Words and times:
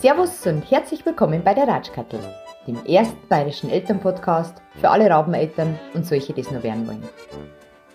Servus 0.00 0.46
und 0.46 0.70
herzlich 0.70 1.04
willkommen 1.04 1.42
bei 1.42 1.54
der 1.54 1.66
Ratschkattel, 1.66 2.20
dem 2.68 2.76
ersten 2.86 3.18
bayerischen 3.28 3.70
Elternpodcast 3.70 4.62
für 4.80 4.90
alle 4.90 5.10
Raubeneltern 5.10 5.76
und 5.94 6.06
solche, 6.06 6.32
die 6.32 6.42
es 6.42 6.52
nur 6.52 6.62
werden 6.62 6.86
wollen. 6.86 7.02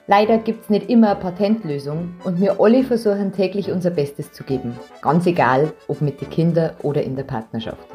Leider 0.08 0.38
gibt 0.38 0.66
es 0.66 0.70
nicht 0.70 0.90
immer 0.90 1.12
eine 1.12 1.20
Patentlösung 1.22 2.14
und 2.26 2.42
wir 2.42 2.60
alle 2.60 2.84
versuchen 2.84 3.32
täglich 3.32 3.72
unser 3.72 3.90
Bestes 3.90 4.34
zu 4.34 4.44
geben, 4.44 4.78
ganz 5.02 5.26
egal, 5.26 5.72
ob 5.88 6.02
mit 6.02 6.20
den 6.20 6.30
Kindern 6.30 6.76
oder 6.84 7.02
in 7.02 7.16
der 7.16 7.24
Partnerschaft. 7.24 7.88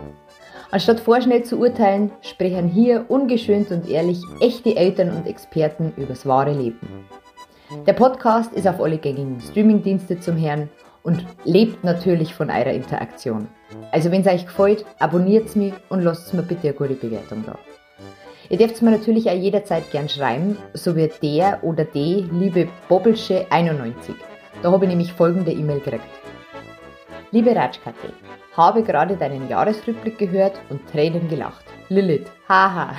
Anstatt 0.72 1.00
vorschnell 1.00 1.42
zu 1.42 1.58
urteilen, 1.58 2.12
sprechen 2.20 2.68
hier 2.68 3.06
ungeschönt 3.08 3.72
und 3.72 3.88
ehrlich 3.88 4.20
echte 4.40 4.76
Eltern 4.76 5.10
und 5.10 5.26
Experten 5.26 5.92
übers 5.96 6.26
wahre 6.26 6.52
Leben. 6.52 7.04
Der 7.86 7.92
Podcast 7.92 8.52
ist 8.52 8.68
auf 8.68 8.80
alle 8.80 8.98
gängigen 8.98 9.40
Streamingdienste 9.40 10.20
zum 10.20 10.36
Herrn 10.36 10.68
und 11.02 11.24
lebt 11.44 11.82
natürlich 11.82 12.34
von 12.34 12.50
eurer 12.50 12.72
Interaktion. 12.72 13.48
Also 13.90 14.12
wenn 14.12 14.20
es 14.20 14.28
euch 14.28 14.46
gefällt, 14.46 14.84
abonniert 15.00 15.56
mich 15.56 15.72
und 15.88 16.02
lasst 16.02 16.32
mir 16.34 16.42
bitte 16.42 16.68
eine 16.68 16.74
gute 16.74 16.94
Bewertung 16.94 17.44
da. 17.44 17.58
Ihr 18.48 18.58
dürft 18.58 18.80
mir 18.82 18.90
natürlich 18.90 19.28
auch 19.28 19.34
jederzeit 19.34 19.90
gern 19.90 20.08
schreiben, 20.08 20.56
so 20.74 20.94
wie 20.94 21.10
der 21.22 21.62
oder 21.62 21.84
die 21.84 22.28
liebe 22.32 22.68
Bobbelsche 22.88 23.46
91. 23.50 24.14
Da 24.62 24.70
habe 24.70 24.84
ich 24.84 24.90
nämlich 24.90 25.12
folgende 25.12 25.52
E-Mail 25.52 25.80
gekriegt. 25.80 26.04
Liebe 27.32 27.54
Ratschkattel, 27.54 28.12
habe 28.56 28.82
gerade 28.82 29.16
deinen 29.16 29.48
Jahresrückblick 29.48 30.18
gehört 30.18 30.60
und 30.68 30.86
Tränen 30.90 31.28
gelacht. 31.28 31.64
Lilith, 31.88 32.30
haha. 32.48 32.94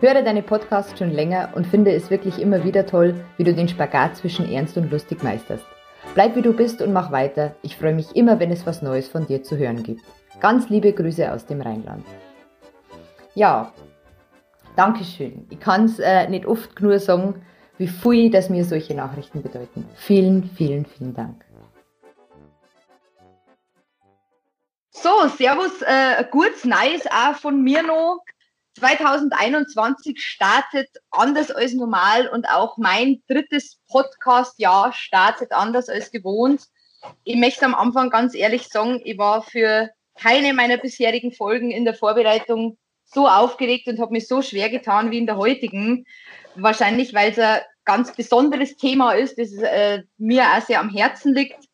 Höre 0.00 0.22
deine 0.22 0.42
Podcasts 0.42 0.98
schon 0.98 1.10
länger 1.10 1.50
und 1.54 1.66
finde 1.66 1.92
es 1.92 2.10
wirklich 2.10 2.38
immer 2.40 2.64
wieder 2.64 2.86
toll, 2.86 3.14
wie 3.36 3.44
du 3.44 3.52
den 3.52 3.68
Spagat 3.68 4.16
zwischen 4.16 4.50
ernst 4.50 4.76
und 4.76 4.90
lustig 4.90 5.22
meisterst. 5.22 5.64
Bleib 6.14 6.36
wie 6.36 6.42
du 6.42 6.52
bist 6.52 6.80
und 6.82 6.92
mach 6.92 7.10
weiter. 7.10 7.54
Ich 7.62 7.76
freue 7.76 7.94
mich 7.94 8.14
immer, 8.14 8.38
wenn 8.38 8.50
es 8.50 8.66
was 8.66 8.82
Neues 8.82 9.08
von 9.08 9.26
dir 9.26 9.42
zu 9.42 9.56
hören 9.56 9.82
gibt. 9.82 10.02
Ganz 10.40 10.68
liebe 10.68 10.92
Grüße 10.92 11.32
aus 11.32 11.46
dem 11.46 11.60
Rheinland. 11.60 12.04
Ja, 13.34 13.72
Dankeschön. 14.78 15.44
Ich 15.50 15.58
kann 15.58 15.86
es 15.86 15.98
äh, 15.98 16.28
nicht 16.28 16.46
oft 16.46 16.76
genug 16.76 17.00
sagen, 17.00 17.42
wie 17.78 17.88
viel 17.88 18.30
das 18.30 18.48
mir 18.48 18.64
solche 18.64 18.94
Nachrichten 18.94 19.42
bedeuten. 19.42 19.84
Vielen, 19.96 20.44
vielen, 20.44 20.86
vielen 20.86 21.14
Dank. 21.14 21.44
So, 25.00 25.28
Servus, 25.28 25.80
äh, 25.82 26.24
gutes 26.28 26.64
Neues 26.64 27.06
auch 27.06 27.36
von 27.36 27.62
mir 27.62 27.84
noch. 27.84 28.20
2021 28.80 30.20
startet 30.20 30.88
anders 31.12 31.52
als 31.52 31.72
normal 31.72 32.28
und 32.28 32.48
auch 32.48 32.78
mein 32.78 33.22
drittes 33.28 33.78
Podcast-Jahr 33.88 34.92
startet 34.92 35.52
anders 35.52 35.88
als 35.88 36.10
gewohnt. 36.10 36.62
Ich 37.22 37.36
möchte 37.36 37.64
am 37.64 37.76
Anfang 37.76 38.10
ganz 38.10 38.34
ehrlich 38.34 38.66
sagen, 38.68 39.00
ich 39.04 39.18
war 39.18 39.42
für 39.42 39.88
keine 40.16 40.52
meiner 40.52 40.78
bisherigen 40.78 41.30
Folgen 41.32 41.70
in 41.70 41.84
der 41.84 41.94
Vorbereitung 41.94 42.76
so 43.04 43.28
aufgeregt 43.28 43.86
und 43.86 44.00
habe 44.00 44.12
mich 44.12 44.26
so 44.26 44.42
schwer 44.42 44.68
getan 44.68 45.12
wie 45.12 45.18
in 45.18 45.26
der 45.26 45.36
heutigen. 45.36 46.06
Wahrscheinlich, 46.56 47.14
weil 47.14 47.30
es 47.30 47.38
ein 47.38 47.60
ganz 47.84 48.12
besonderes 48.16 48.76
Thema 48.76 49.12
ist, 49.12 49.38
das 49.38 49.52
äh, 49.52 50.02
mir 50.18 50.42
auch 50.42 50.62
sehr 50.62 50.80
am 50.80 50.90
Herzen 50.90 51.34
liegt. 51.34 51.67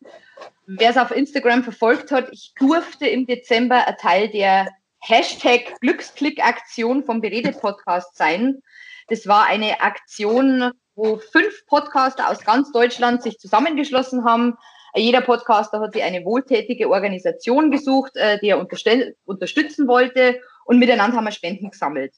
Wer 0.67 0.91
es 0.91 0.97
auf 0.97 1.11
Instagram 1.11 1.63
verfolgt 1.63 2.11
hat, 2.11 2.29
ich 2.33 2.55
durfte 2.59 3.07
im 3.07 3.27
Dezember 3.27 3.87
ein 3.87 3.97
Teil 3.99 4.29
der 4.29 4.69
Hashtag 5.01 5.79
Glücksklick-Aktion 5.81 7.05
vom 7.05 7.21
Beredet-Podcast 7.21 8.17
sein. 8.17 8.63
Das 9.09 9.27
war 9.27 9.47
eine 9.47 9.83
Aktion, 9.83 10.73
wo 10.95 11.19
fünf 11.19 11.67
Podcaster 11.67 12.31
aus 12.31 12.45
ganz 12.45 12.73
Deutschland 12.73 13.23
sich 13.23 13.39
zusammengeschlossen 13.39 14.25
haben. 14.25 14.55
Jeder 14.95 15.21
Podcaster 15.21 15.81
hat 15.81 15.93
sich 15.93 16.03
eine 16.03 16.25
wohltätige 16.25 16.89
Organisation 16.89 17.71
gesucht, 17.71 18.17
äh, 18.17 18.39
die 18.39 18.49
er 18.49 18.59
unterstützen 18.59 19.87
wollte 19.87 20.41
und 20.65 20.79
miteinander 20.79 21.17
haben 21.17 21.25
wir 21.25 21.33
Spenden 21.33 21.71
gesammelt. 21.71 22.15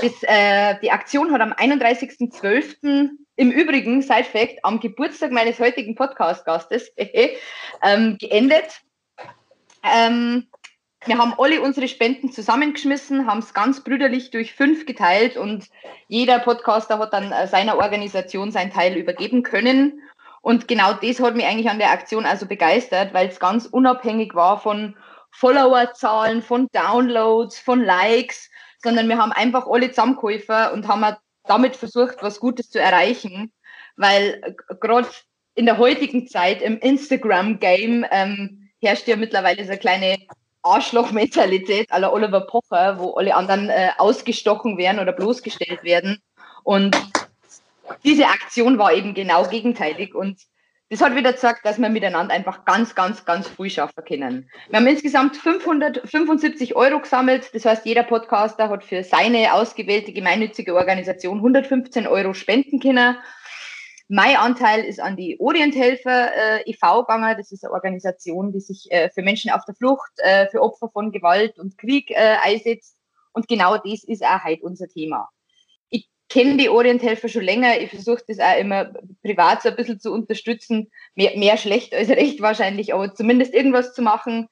Das, 0.00 0.22
äh, 0.22 0.76
die 0.82 0.90
Aktion 0.90 1.30
hat 1.32 1.40
am 1.40 1.52
31.12. 1.52 3.10
im 3.36 3.50
Übrigen, 3.50 4.00
Side 4.00 4.24
Fact, 4.24 4.64
am 4.64 4.80
Geburtstag 4.80 5.30
meines 5.30 5.58
heutigen 5.58 5.94
Podcast-Gastes 5.94 6.92
ähm, 7.82 8.16
geendet. 8.18 8.80
Ähm, 9.82 10.46
wir 11.04 11.18
haben 11.18 11.34
alle 11.38 11.60
unsere 11.60 11.88
Spenden 11.88 12.32
zusammengeschmissen, 12.32 13.26
haben 13.26 13.38
es 13.38 13.54
ganz 13.54 13.82
brüderlich 13.82 14.30
durch 14.30 14.54
fünf 14.54 14.86
geteilt 14.86 15.36
und 15.36 15.66
jeder 16.08 16.38
Podcaster 16.38 16.98
hat 16.98 17.12
dann 17.12 17.32
äh, 17.32 17.46
seiner 17.46 17.78
Organisation 17.78 18.52
seinen 18.52 18.72
Teil 18.72 18.96
übergeben 18.96 19.42
können. 19.42 20.00
Und 20.42 20.68
genau 20.68 20.94
das 20.94 21.20
hat 21.20 21.36
mich 21.36 21.46
eigentlich 21.46 21.70
an 21.70 21.78
der 21.78 21.90
Aktion 21.90 22.24
also 22.24 22.46
begeistert, 22.46 23.12
weil 23.12 23.28
es 23.28 23.40
ganz 23.40 23.66
unabhängig 23.66 24.34
war 24.34 24.60
von 24.60 24.96
Followerzahlen, 25.30 26.42
von 26.42 26.68
Downloads, 26.72 27.58
von 27.58 27.82
Likes, 27.82 28.50
sondern 28.82 29.08
wir 29.08 29.18
haben 29.18 29.32
einfach 29.32 29.66
alle 29.66 29.90
zusammengeholfen 29.90 30.70
und 30.72 30.88
haben 30.88 31.16
damit 31.44 31.76
versucht, 31.76 32.22
was 32.22 32.40
Gutes 32.40 32.70
zu 32.70 32.80
erreichen. 32.80 33.52
Weil 33.96 34.56
gerade 34.80 35.08
in 35.54 35.66
der 35.66 35.78
heutigen 35.78 36.26
Zeit 36.26 36.62
im 36.62 36.78
Instagram-Game 36.78 38.06
ähm, 38.10 38.70
herrscht 38.80 39.08
ja 39.08 39.16
mittlerweile 39.16 39.62
so 39.64 39.70
eine 39.70 39.78
kleine 39.78 40.18
Arschloch-Mentalität 40.62 41.90
aller 41.90 42.12
Oliver 42.12 42.42
Pocher, 42.42 42.98
wo 42.98 43.14
alle 43.14 43.34
anderen 43.34 43.68
äh, 43.68 43.90
ausgestochen 43.98 44.78
werden 44.78 45.00
oder 45.00 45.12
bloßgestellt 45.12 45.82
werden. 45.84 46.22
Und 46.62 46.96
diese 48.04 48.26
Aktion 48.26 48.78
war 48.78 48.92
eben 48.92 49.14
genau 49.14 49.44
gegenteilig 49.44 50.14
und 50.14 50.40
das 50.90 51.00
hat 51.00 51.14
wieder 51.14 51.32
gezeigt, 51.32 51.60
dass 51.64 51.78
wir 51.78 51.88
miteinander 51.88 52.34
einfach 52.34 52.64
ganz, 52.64 52.96
ganz, 52.96 53.24
ganz 53.24 53.48
viel 53.48 53.70
schaffen 53.70 54.04
können. 54.04 54.50
Wir 54.68 54.80
haben 54.80 54.86
insgesamt 54.88 55.36
575 55.36 56.74
Euro 56.74 56.98
gesammelt. 57.00 57.54
Das 57.54 57.64
heißt, 57.64 57.86
jeder 57.86 58.02
Podcaster 58.02 58.68
hat 58.68 58.82
für 58.82 59.04
seine 59.04 59.54
ausgewählte 59.54 60.12
gemeinnützige 60.12 60.74
Organisation 60.74 61.38
115 61.38 62.08
Euro 62.08 62.34
spenden 62.34 62.80
können. 62.80 63.16
Mein 64.08 64.34
Anteil 64.34 64.84
ist 64.84 64.98
an 64.98 65.16
die 65.16 65.38
Orienthelfer 65.38 66.34
äh, 66.34 66.68
e.V. 66.68 67.02
gegangen. 67.02 67.36
Das 67.38 67.52
ist 67.52 67.64
eine 67.64 67.72
Organisation, 67.72 68.50
die 68.50 68.58
sich 68.58 68.90
äh, 68.90 69.10
für 69.10 69.22
Menschen 69.22 69.52
auf 69.52 69.64
der 69.64 69.76
Flucht, 69.76 70.10
äh, 70.16 70.48
für 70.48 70.60
Opfer 70.60 70.88
von 70.88 71.12
Gewalt 71.12 71.56
und 71.60 71.78
Krieg 71.78 72.10
äh, 72.10 72.36
einsetzt. 72.42 72.96
Und 73.32 73.46
genau 73.46 73.76
das 73.76 74.02
ist 74.02 74.24
auch 74.24 74.42
heute 74.42 74.64
unser 74.64 74.88
Thema. 74.88 75.28
Kenne 76.30 76.56
die 76.56 76.68
Orienthelfer 76.68 77.28
schon 77.28 77.42
länger. 77.42 77.78
Ich 77.80 77.90
versuche 77.90 78.22
das 78.26 78.38
auch 78.38 78.58
immer 78.58 78.92
privat 79.22 79.62
so 79.62 79.68
ein 79.68 79.76
bisschen 79.76 80.00
zu 80.00 80.12
unterstützen. 80.12 80.90
Mehr, 81.14 81.36
mehr 81.36 81.56
schlecht 81.56 81.94
als 81.94 82.08
recht 82.08 82.40
wahrscheinlich, 82.40 82.94
aber 82.94 83.14
zumindest 83.14 83.52
irgendwas 83.52 83.92
zu 83.94 84.00
machen. 84.00 84.48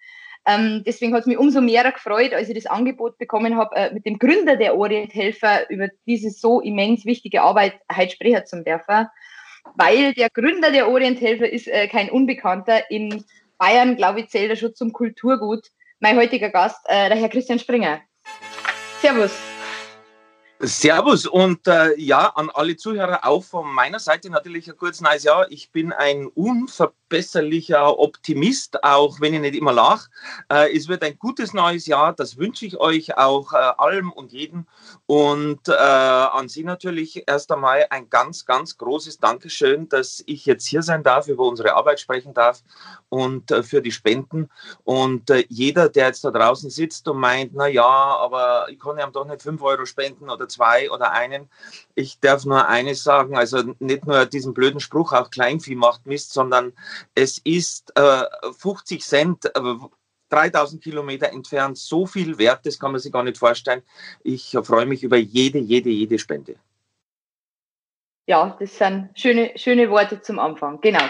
Ähm, 0.47 0.83
deswegen 0.87 1.15
hat 1.15 1.23
es 1.23 1.27
mich 1.27 1.39
umso 1.39 1.61
mehr 1.61 1.91
gefreut, 1.91 2.33
als 2.33 2.49
ich 2.49 2.55
das 2.55 2.67
Angebot 2.67 3.19
bekommen 3.19 3.57
habe, 3.57 3.77
äh, 3.77 3.95
mit 3.95 4.05
dem 4.07 4.19
Gründer 4.19 4.57
der 4.57 4.77
Orienthelfer 4.77 5.71
über 5.71 5.89
diese 6.07 6.31
so 6.31 6.61
immens 6.61 7.05
wichtige 7.07 7.43
Arbeit 7.43 7.75
heute 7.95 8.13
sprechen 8.13 8.45
zu 8.47 8.63
dürfen 8.63 9.09
weil 9.77 10.15
der 10.15 10.31
Gründer 10.31 10.71
der 10.71 10.89
Orienthelfer 10.89 11.51
ist 11.51 11.69
äh, 11.69 11.89
kein 11.89 12.11
Unbekannter. 12.11 12.91
In 12.91 13.25
Bayern, 13.59 13.97
glaube 13.97 14.21
ich, 14.21 14.29
zählt 14.29 14.51
er 14.51 14.57
schon 14.57 14.75
zum 14.75 14.93
Kulturgut. 14.93 15.69
Mein 16.01 16.17
heutiger 16.17 16.51
Gast, 16.51 16.79
äh, 16.87 17.09
der 17.09 17.19
Herr 17.19 17.29
Christian 17.29 17.59
Springer. 17.59 18.01
Servus. 19.01 19.58
Servus 20.61 21.27
und 21.27 21.67
äh, 21.69 21.99
ja, 21.99 22.27
an 22.35 22.51
alle 22.51 22.77
Zuhörer 22.77 23.25
auch 23.25 23.45
von 23.45 23.73
meiner 23.73 24.01
Seite 24.01 24.29
natürlich 24.31 24.69
ein 24.69 24.77
kurz 24.77 25.01
neues 25.01 25.23
Jahr. 25.23 25.51
Ich 25.51 25.71
bin 25.71 25.93
ein 25.93 26.27
unverbesserlicher 27.09 27.99
Optimist, 27.99 28.85
auch 28.85 29.21
wenn 29.21 29.35
ich 29.35 29.41
nicht 29.41 29.55
immer 29.55 29.73
lache. 29.73 30.09
Äh, 30.53 30.77
es 30.77 30.89
wird 30.89 31.03
ein 31.03 31.19
gutes 31.19 31.55
neues 31.55 31.87
Jahr, 31.87 32.13
das 32.13 32.37
wünsche 32.37 32.67
ich 32.67 32.79
euch 32.79 33.17
auch 33.17 33.53
äh, 33.53 33.57
allem 33.57 34.13
und 34.13 34.33
jedem. 34.33 34.67
Und 35.07 35.69
äh, 35.69 35.73
an 35.73 36.49
Sie 36.49 36.65
natürlich 36.65 37.25
erst 37.27 37.51
einmal 37.51 37.87
ein 37.91 38.11
ganz, 38.11 38.45
ganz 38.45 38.77
großes 38.77 39.19
Dankeschön, 39.19 39.89
dass 39.89 40.23
ich 40.27 40.45
jetzt 40.47 40.67
hier 40.67 40.83
sein 40.83 41.03
darf, 41.03 41.29
über 41.29 41.45
unsere 41.45 41.75
Arbeit 41.75 42.01
sprechen 42.01 42.35
darf 42.35 42.63
und 43.09 43.51
äh, 43.51 43.63
für 43.63 43.81
die 43.81 43.93
Spenden. 43.93 44.51
Und 44.85 45.31
äh, 45.31 45.45
jeder, 45.49 45.89
der 45.89 46.09
jetzt 46.09 46.25
da 46.25 46.31
draußen 46.31 46.71
sitzt 46.71 47.09
und 47.09 47.19
meint, 47.19 47.53
na 47.55 47.67
ja, 47.67 47.87
aber 47.87 48.67
ich 48.71 48.79
kann 48.79 48.99
ja 48.99 49.09
doch 49.09 49.25
nicht 49.25 49.43
fünf 49.43 49.63
Euro 49.63 49.87
spenden 49.87 50.29
oder 50.29 50.49
zwei 50.49 50.91
oder 50.91 51.13
einen. 51.13 51.49
Ich 51.95 52.21
darf 52.21 52.45
nur 52.45 52.69
eines 52.69 53.03
sagen, 53.03 53.37
also 53.37 53.63
nicht 53.79 54.07
nur 54.07 54.27
diesen 54.27 54.53
blöden 54.53 54.81
Spruch, 54.81 55.13
auch 55.13 55.31
Kleinvieh 55.31 55.75
macht 55.75 56.07
Mist, 56.07 56.33
sondern 56.33 56.73
es 57.15 57.39
ist 57.39 57.93
äh, 57.97 58.25
50 58.59 59.03
Cent. 59.03 59.45
Äh, 59.47 59.75
3000 60.31 60.83
Kilometer 60.83 61.33
entfernt 61.33 61.79
so 61.79 62.07
viel 62.07 62.39
wert, 62.39 62.67
das 62.67 62.79
kann 62.79 62.93
man 62.93 63.01
sich 63.01 63.13
gar 63.13 63.23
nicht 63.23 63.39
vorstellen. 63.39 63.83
Ich 64.23 64.57
freue 64.63 64.87
mich 64.87 65.03
über 65.03 65.17
jede, 65.17 65.59
jede, 65.59 65.89
jede 65.89 66.19
Spende. 66.19 66.57
Ja, 68.27 68.57
das 68.61 68.77
sind 68.77 69.11
schöne, 69.15 69.53
schöne 69.57 69.89
Worte 69.89 70.21
zum 70.21 70.39
Anfang. 70.39 70.81
Genau. 70.83 71.03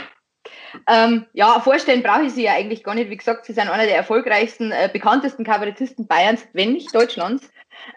Ähm, 0.87 1.27
ja, 1.33 1.59
vorstellen 1.61 2.03
brauche 2.03 2.27
ich 2.27 2.33
sie 2.33 2.45
ja 2.45 2.53
eigentlich 2.53 2.85
gar 2.85 2.95
nicht. 2.95 3.11
Wie 3.11 3.17
gesagt, 3.17 3.45
sie 3.45 3.53
sind 3.53 3.69
einer 3.69 3.87
der 3.87 3.97
erfolgreichsten, 3.97 4.71
äh, 4.71 4.89
bekanntesten 4.93 5.45
Kabarettisten 5.45 6.07
Bayerns, 6.07 6.47
wenn 6.53 6.73
nicht 6.73 6.95
Deutschlands. 6.95 7.51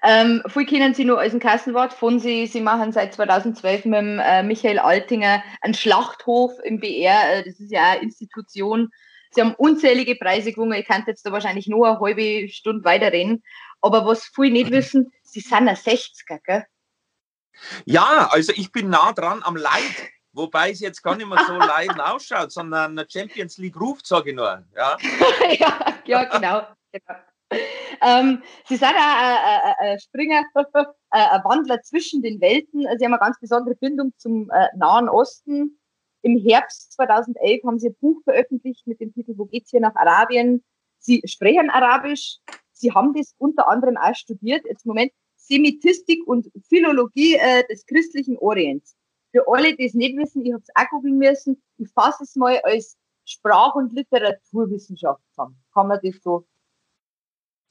Ähm, 0.03 0.41
viel 0.47 0.65
kennen 0.65 0.93
Sie 0.93 1.05
nur 1.05 1.19
als 1.19 1.33
ein 1.33 1.39
Kassenwort 1.39 1.93
von 1.93 2.19
Sie. 2.19 2.47
Sie 2.47 2.61
machen 2.61 2.91
seit 2.91 3.13
2012 3.13 3.85
mit 3.85 3.99
dem, 3.99 4.19
äh, 4.19 4.43
Michael 4.43 4.79
Altinger 4.79 5.43
einen 5.61 5.73
Schlachthof 5.73 6.51
im 6.63 6.79
BR. 6.79 7.39
Äh, 7.39 7.43
das 7.45 7.59
ist 7.59 7.71
ja 7.71 7.91
eine 7.91 8.01
Institution. 8.01 8.89
Sie 9.31 9.41
haben 9.41 9.55
unzählige 9.55 10.15
Preise 10.15 10.51
gewonnen. 10.51 10.73
Ich 10.73 10.87
kann 10.87 11.03
jetzt 11.07 11.25
da 11.25 11.31
wahrscheinlich 11.31 11.67
nur 11.67 11.87
eine 11.87 11.99
halbe 11.99 12.49
Stunde 12.49 12.83
weiterreden. 12.83 13.43
Aber 13.81 14.05
was 14.05 14.25
viele 14.25 14.51
nicht 14.51 14.71
wissen, 14.71 15.11
Sie 15.23 15.39
sind 15.39 15.67
ein 15.67 15.75
60er, 15.75 16.39
gell? 16.43 16.65
Ja, 17.85 18.29
also 18.31 18.53
ich 18.55 18.71
bin 18.71 18.89
nah 18.89 19.13
dran 19.13 19.41
am 19.43 19.55
Leid. 19.55 20.11
Wobei 20.33 20.71
es 20.71 20.79
jetzt 20.79 21.03
gar 21.03 21.15
nicht 21.15 21.27
mehr 21.27 21.43
so 21.45 21.53
leiden 21.53 21.99
ausschaut, 21.99 22.51
sondern 22.51 22.97
eine 22.97 23.07
Champions 23.09 23.57
League 23.57 23.79
ruft, 23.79 24.07
sage 24.07 24.29
ich 24.29 24.35
nur. 24.35 24.63
Ja, 24.75 24.97
ja, 25.59 25.97
ja, 26.05 26.23
genau. 26.25 26.67
genau. 26.91 27.19
Ähm, 28.01 28.41
Sie 28.67 28.77
sind 28.77 28.93
ein, 28.95 29.75
ein, 29.79 29.99
Springer, 29.99 30.43
ein 31.09 31.43
Wandler 31.43 31.81
zwischen 31.81 32.21
den 32.21 32.41
Welten. 32.41 32.81
Sie 32.81 33.05
haben 33.05 33.13
eine 33.13 33.19
ganz 33.19 33.39
besondere 33.39 33.75
Bindung 33.75 34.13
zum 34.17 34.49
äh, 34.49 34.67
Nahen 34.75 35.09
Osten. 35.09 35.77
Im 36.23 36.37
Herbst 36.37 36.93
2011 36.93 37.63
haben 37.63 37.79
Sie 37.79 37.89
ein 37.89 37.95
Buch 37.99 38.21
veröffentlicht 38.23 38.85
mit 38.87 38.99
dem 38.99 39.13
Titel 39.13 39.33
Wo 39.37 39.45
geht's 39.45 39.71
hier 39.71 39.81
nach 39.81 39.95
Arabien? 39.95 40.63
Sie 40.99 41.21
sprechen 41.25 41.69
Arabisch. 41.69 42.37
Sie 42.73 42.91
haben 42.91 43.13
das 43.13 43.33
unter 43.37 43.67
anderem 43.67 43.97
auch 43.97 44.15
studiert. 44.15 44.65
Jetzt 44.65 44.85
Moment, 44.85 45.11
Semitistik 45.35 46.25
und 46.27 46.49
Philologie 46.69 47.35
äh, 47.35 47.65
des 47.67 47.85
christlichen 47.85 48.37
Orients. 48.37 48.95
Für 49.31 49.47
alle, 49.47 49.75
die 49.75 49.85
es 49.85 49.93
nicht 49.93 50.17
wissen, 50.17 50.45
ich 50.45 50.53
habe 50.53 50.63
es 50.63 50.69
auch 50.75 50.89
googeln 50.89 51.17
müssen, 51.17 51.61
ich 51.77 51.89
fasse 51.89 52.23
es 52.23 52.35
mal 52.35 52.59
als 52.63 52.97
Sprach- 53.25 53.75
und 53.75 53.93
Literaturwissenschaft 53.93 55.21
zusammen. 55.29 55.61
Kann 55.73 55.87
man 55.87 55.99
das 56.03 56.15
so 56.21 56.45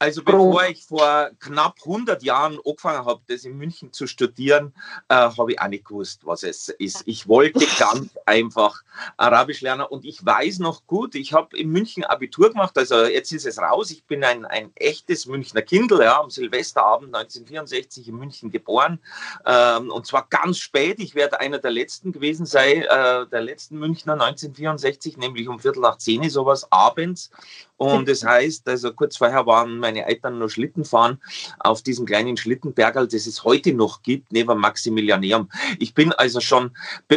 also 0.00 0.24
bevor 0.24 0.64
ich 0.64 0.82
vor 0.82 1.30
knapp 1.40 1.76
100 1.84 2.22
Jahren 2.22 2.58
angefangen 2.64 3.04
habe, 3.04 3.20
das 3.28 3.44
in 3.44 3.58
München 3.58 3.92
zu 3.92 4.06
studieren, 4.06 4.72
äh, 5.10 5.14
habe 5.14 5.52
ich 5.52 5.60
auch 5.60 5.68
nicht 5.68 5.84
gewusst, 5.84 6.22
was 6.24 6.42
es 6.42 6.70
ist. 6.70 7.02
Ich 7.04 7.28
wollte 7.28 7.66
ganz 7.78 8.08
einfach 8.24 8.82
Arabisch 9.18 9.60
lernen 9.60 9.82
und 9.82 10.06
ich 10.06 10.24
weiß 10.24 10.60
noch 10.60 10.86
gut, 10.86 11.14
ich 11.14 11.34
habe 11.34 11.54
in 11.54 11.68
München 11.68 12.04
Abitur 12.04 12.48
gemacht, 12.48 12.78
also 12.78 13.04
jetzt 13.04 13.30
ist 13.32 13.44
es 13.44 13.58
raus, 13.58 13.90
ich 13.90 14.04
bin 14.04 14.24
ein, 14.24 14.46
ein 14.46 14.72
echtes 14.76 15.26
Münchner 15.26 15.60
Kindl, 15.60 16.00
ja, 16.00 16.18
am 16.18 16.30
Silvesterabend 16.30 17.14
1964 17.14 18.08
in 18.08 18.16
München 18.16 18.50
geboren. 18.50 19.00
Ähm, 19.44 19.90
und 19.90 20.06
zwar 20.06 20.26
ganz 20.30 20.56
spät, 20.56 20.98
ich 20.98 21.14
werde 21.14 21.40
einer 21.40 21.58
der 21.58 21.72
letzten 21.72 22.10
gewesen 22.10 22.46
sein, 22.46 22.84
äh, 22.84 23.26
der 23.26 23.42
letzten 23.42 23.78
Münchner 23.78 24.14
1964, 24.14 25.18
nämlich 25.18 25.46
um 25.46 25.60
Viertel 25.60 25.80
nach 25.80 25.98
zehn 25.98 26.26
sowas 26.30 26.66
abends. 26.72 27.30
Und 27.76 28.08
das 28.08 28.24
heißt, 28.24 28.68
also 28.68 28.92
kurz 28.92 29.16
vorher 29.16 29.46
waren 29.46 29.78
meine 29.78 29.89
Eltern 29.96 30.38
noch 30.38 30.48
Schlitten 30.48 30.84
fahren 30.84 31.20
auf 31.58 31.82
diesem 31.82 32.06
kleinen 32.06 32.36
Schlittenbergerl, 32.36 33.08
das 33.08 33.26
es 33.26 33.44
heute 33.44 33.72
noch 33.72 34.02
gibt, 34.02 34.32
neben 34.32 34.58
Maximilianeum. 34.58 35.50
Ich 35.78 35.94
bin 35.94 36.12
also 36.12 36.40
schon 36.40 36.76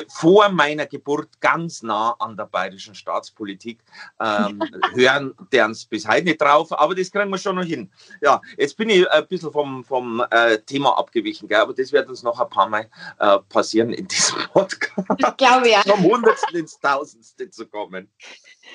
vor 0.09 0.49
meiner 0.49 0.85
Geburt 0.85 1.39
ganz 1.39 1.83
nah 1.83 2.15
an 2.19 2.37
der 2.37 2.45
bayerischen 2.45 2.95
Staatspolitik. 2.95 3.79
Ähm, 4.19 4.61
hören 4.93 5.33
deren 5.51 5.71
es 5.71 5.85
bis 5.85 6.07
heute 6.07 6.25
nicht 6.25 6.41
drauf, 6.41 6.71
aber 6.71 6.95
das 6.95 7.11
kriegen 7.11 7.29
wir 7.29 7.37
schon 7.37 7.55
noch 7.55 7.63
hin. 7.63 7.91
Ja, 8.21 8.41
jetzt 8.57 8.77
bin 8.77 8.89
ich 8.89 9.09
ein 9.09 9.27
bisschen 9.27 9.51
vom, 9.51 9.83
vom 9.83 10.23
äh, 10.29 10.57
Thema 10.59 10.97
abgewichen, 10.97 11.47
gell? 11.47 11.59
aber 11.59 11.73
das 11.73 11.91
wird 11.91 12.09
uns 12.09 12.23
noch 12.23 12.39
ein 12.39 12.49
paar 12.49 12.69
Mal 12.69 12.89
äh, 13.19 13.39
passieren 13.49 13.91
in 13.93 14.07
diesem 14.07 14.37
Podcast. 14.53 15.07
Ich 15.17 15.37
glaube 15.37 15.69
ja. 15.69 15.81
Vom 15.81 16.03
Hundertsten 16.03 16.57
ins 16.57 16.79
Tausendste 16.79 17.49
zu 17.49 17.67
kommen. 17.67 18.09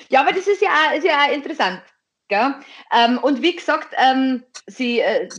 Ja, 0.09 0.21
aber 0.21 0.31
das 0.31 0.47
ist 0.47 0.61
ja, 0.61 0.91
ist 0.95 1.05
ja 1.05 1.25
interessant. 1.31 1.81
Ähm, 2.95 3.17
und 3.17 3.41
wie 3.41 3.55
gesagt, 3.55 3.93
ähm, 3.97 4.43
Sie 4.67 4.99
äh, 4.99 5.29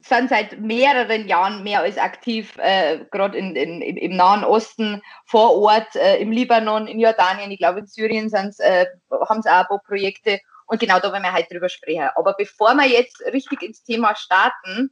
sind 0.00 0.30
seit 0.30 0.58
mehreren 0.58 1.28
Jahren 1.28 1.62
mehr 1.62 1.80
als 1.80 1.96
aktiv, 1.96 2.56
äh, 2.58 3.04
gerade 3.10 3.38
in, 3.38 3.54
in, 3.54 3.80
im 3.80 4.16
Nahen 4.16 4.44
Osten, 4.44 5.02
vor 5.24 5.56
Ort, 5.56 5.94
äh, 5.94 6.16
im 6.16 6.32
Libanon, 6.32 6.86
in 6.86 6.98
Jordanien, 6.98 7.50
ich 7.50 7.58
glaube 7.58 7.80
in 7.80 7.86
Syrien 7.86 8.32
äh, 8.32 8.86
haben 9.10 9.42
sie 9.42 9.50
auch 9.50 9.60
ein 9.60 9.66
paar 9.66 9.82
Projekte. 9.86 10.40
Und 10.66 10.80
genau 10.80 10.98
da 10.98 11.12
wollen 11.12 11.22
wir 11.22 11.34
heute 11.34 11.48
drüber 11.50 11.68
sprechen. 11.68 12.08
Aber 12.14 12.34
bevor 12.34 12.74
wir 12.74 12.88
jetzt 12.88 13.20
richtig 13.32 13.62
ins 13.62 13.82
Thema 13.84 14.16
starten, 14.16 14.90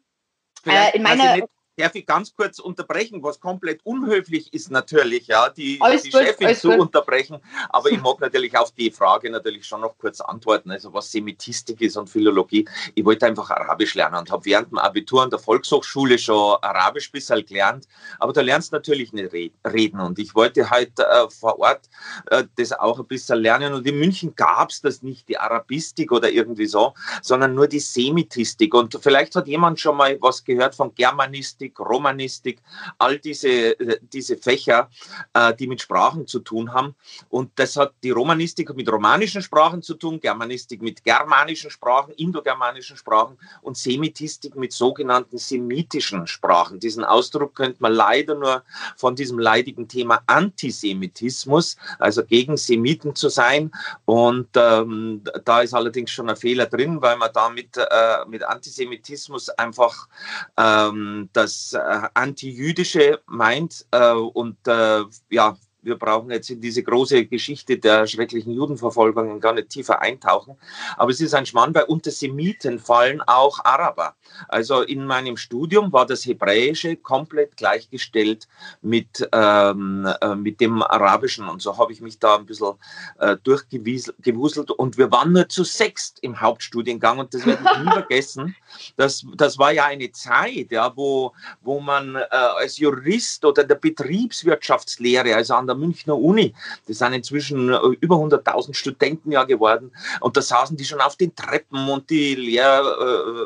äh, 0.66 0.96
in 0.96 1.02
meiner 1.02 1.38
darf 1.80 1.94
ich 1.94 2.06
ganz 2.06 2.34
kurz 2.34 2.58
unterbrechen, 2.58 3.22
was 3.22 3.40
komplett 3.40 3.80
unhöflich 3.84 4.52
ist 4.52 4.70
natürlich, 4.70 5.26
ja, 5.26 5.48
die, 5.48 5.78
die 5.78 6.10
gut, 6.10 6.22
Chefin 6.22 6.54
zu 6.54 6.70
gut. 6.70 6.80
unterbrechen. 6.80 7.38
Aber 7.68 7.90
ich 7.90 8.00
mag 8.02 8.20
natürlich 8.20 8.56
auf 8.56 8.72
die 8.72 8.90
Frage 8.90 9.30
natürlich 9.30 9.66
schon 9.66 9.80
noch 9.80 9.96
kurz 9.98 10.20
antworten, 10.20 10.70
also 10.70 10.92
was 10.92 11.10
Semitistik 11.10 11.80
ist 11.80 11.96
und 11.96 12.08
Philologie. 12.08 12.68
Ich 12.94 13.04
wollte 13.04 13.26
einfach 13.26 13.50
Arabisch 13.50 13.94
lernen 13.94 14.16
und 14.16 14.30
habe 14.30 14.44
während 14.44 14.70
dem 14.70 14.78
Abitur 14.78 15.22
an 15.22 15.30
der 15.30 15.38
Volkshochschule 15.38 16.18
schon 16.18 16.56
Arabisch 16.62 17.10
bisher 17.10 17.42
gelernt, 17.42 17.86
aber 18.18 18.32
da 18.32 18.40
lernst 18.40 18.72
du 18.72 18.76
natürlich 18.76 19.12
nicht 19.12 19.32
reden 19.32 20.00
und 20.00 20.18
ich 20.18 20.34
wollte 20.34 20.70
halt 20.70 20.98
äh, 20.98 21.30
vor 21.30 21.58
Ort 21.58 21.88
äh, 22.30 22.44
das 22.56 22.72
auch 22.72 22.98
ein 22.98 23.06
bisschen 23.06 23.38
lernen 23.38 23.74
und 23.74 23.86
in 23.86 23.98
München 23.98 24.34
gab 24.34 24.70
es 24.70 24.80
das 24.80 25.02
nicht, 25.02 25.28
die 25.28 25.38
Arabistik 25.38 26.12
oder 26.12 26.30
irgendwie 26.30 26.66
so, 26.66 26.94
sondern 27.22 27.54
nur 27.54 27.66
die 27.66 27.80
Semitistik 27.80 28.74
und 28.74 28.98
vielleicht 29.00 29.34
hat 29.36 29.46
jemand 29.46 29.80
schon 29.80 29.96
mal 29.96 30.18
was 30.20 30.44
gehört 30.44 30.74
von 30.74 30.94
Germanistik, 30.94 31.69
Linguistik, 31.70 31.80
Romanistik, 31.80 32.62
all 32.98 33.18
diese, 33.18 33.78
äh, 33.78 33.98
diese 34.12 34.36
Fächer, 34.36 34.88
äh, 35.34 35.54
die 35.54 35.66
mit 35.66 35.80
Sprachen 35.80 36.26
zu 36.26 36.40
tun 36.40 36.72
haben. 36.72 36.94
Und 37.28 37.50
das 37.56 37.76
hat 37.76 37.94
die 38.02 38.10
Romanistik 38.10 38.74
mit 38.74 38.90
romanischen 38.90 39.42
Sprachen 39.42 39.82
zu 39.82 39.94
tun, 39.94 40.20
Germanistik 40.20 40.82
mit 40.82 41.04
germanischen 41.04 41.70
Sprachen, 41.70 42.12
indogermanischen 42.14 42.96
Sprachen 42.96 43.36
und 43.62 43.76
Semitistik 43.76 44.56
mit 44.56 44.72
sogenannten 44.72 45.38
semitischen 45.38 46.26
Sprachen. 46.26 46.80
Diesen 46.80 47.04
Ausdruck 47.04 47.54
könnte 47.54 47.78
man 47.80 47.92
leider 47.92 48.34
nur 48.34 48.62
von 48.96 49.14
diesem 49.14 49.38
leidigen 49.38 49.88
Thema 49.88 50.22
Antisemitismus, 50.26 51.76
also 51.98 52.24
gegen 52.24 52.56
Semiten 52.56 53.14
zu 53.14 53.28
sein. 53.28 53.70
Und 54.04 54.48
ähm, 54.56 55.22
da 55.44 55.60
ist 55.60 55.74
allerdings 55.74 56.10
schon 56.10 56.28
ein 56.28 56.36
Fehler 56.36 56.66
drin, 56.66 57.00
weil 57.02 57.16
man 57.16 57.30
damit 57.32 57.76
äh, 57.76 58.24
mit 58.28 58.42
Antisemitismus 58.42 59.48
einfach 59.50 60.08
ähm, 60.56 61.28
das 61.32 61.59
äh, 61.72 62.08
Antijüdische 62.14 63.20
meint 63.26 63.86
äh, 63.90 64.12
und 64.12 64.56
äh, 64.66 65.02
ja, 65.30 65.56
wir 65.82 65.96
brauchen 65.96 66.30
jetzt 66.30 66.50
in 66.50 66.60
diese 66.60 66.82
große 66.82 67.26
Geschichte 67.26 67.78
der 67.78 68.06
schrecklichen 68.06 68.52
Judenverfolgung 68.52 69.40
gar 69.40 69.54
nicht 69.54 69.70
tiefer 69.70 70.00
eintauchen. 70.00 70.56
Aber 70.96 71.10
es 71.10 71.20
ist 71.20 71.34
ein 71.34 71.46
Schmarrn, 71.46 71.74
weil 71.74 71.84
unter 71.84 72.10
Semiten 72.10 72.78
fallen 72.78 73.20
auch 73.22 73.64
Araber. 73.64 74.14
Also 74.48 74.82
in 74.82 75.06
meinem 75.06 75.36
Studium 75.36 75.92
war 75.92 76.06
das 76.06 76.24
Hebräische 76.26 76.96
komplett 76.96 77.56
gleichgestellt 77.56 78.48
mit, 78.82 79.28
ähm, 79.32 80.08
äh, 80.20 80.34
mit 80.34 80.60
dem 80.60 80.82
Arabischen. 80.82 81.48
Und 81.48 81.62
so 81.62 81.76
habe 81.78 81.92
ich 81.92 82.00
mich 82.00 82.18
da 82.18 82.36
ein 82.36 82.46
bisschen 82.46 82.74
äh, 83.18 83.36
durchgewuselt. 83.42 84.70
Und 84.70 84.98
wir 84.98 85.10
waren 85.10 85.32
nur 85.32 85.48
zu 85.48 85.64
sechst 85.64 86.18
im 86.22 86.40
Hauptstudiengang. 86.40 87.18
Und 87.18 87.34
das 87.34 87.46
werde 87.46 87.62
ich 87.64 87.84
nie 87.84 87.90
vergessen. 87.92 88.54
Das, 88.96 89.24
das 89.36 89.58
war 89.58 89.72
ja 89.72 89.86
eine 89.86 90.12
Zeit, 90.12 90.70
ja, 90.70 90.92
wo, 90.94 91.32
wo 91.62 91.80
man 91.80 92.16
äh, 92.16 92.26
als 92.30 92.78
Jurist 92.78 93.44
oder 93.44 93.64
der 93.64 93.76
Betriebswirtschaftslehre, 93.76 95.34
also 95.34 95.54
an 95.54 95.69
der 95.70 95.76
Münchner 95.76 96.16
Uni. 96.16 96.54
Das 96.86 96.98
sind 96.98 97.12
inzwischen 97.12 97.72
äh, 97.72 97.78
über 98.00 98.16
100.000 98.16 98.74
Studenten 98.74 99.32
ja 99.32 99.44
geworden. 99.44 99.92
Und 100.20 100.36
da 100.36 100.42
saßen 100.42 100.76
die 100.76 100.84
schon 100.84 101.00
auf 101.00 101.16
den 101.16 101.34
Treppen 101.34 101.88
und 101.88 102.10
die 102.10 102.34
Lehrgänge 102.34 103.40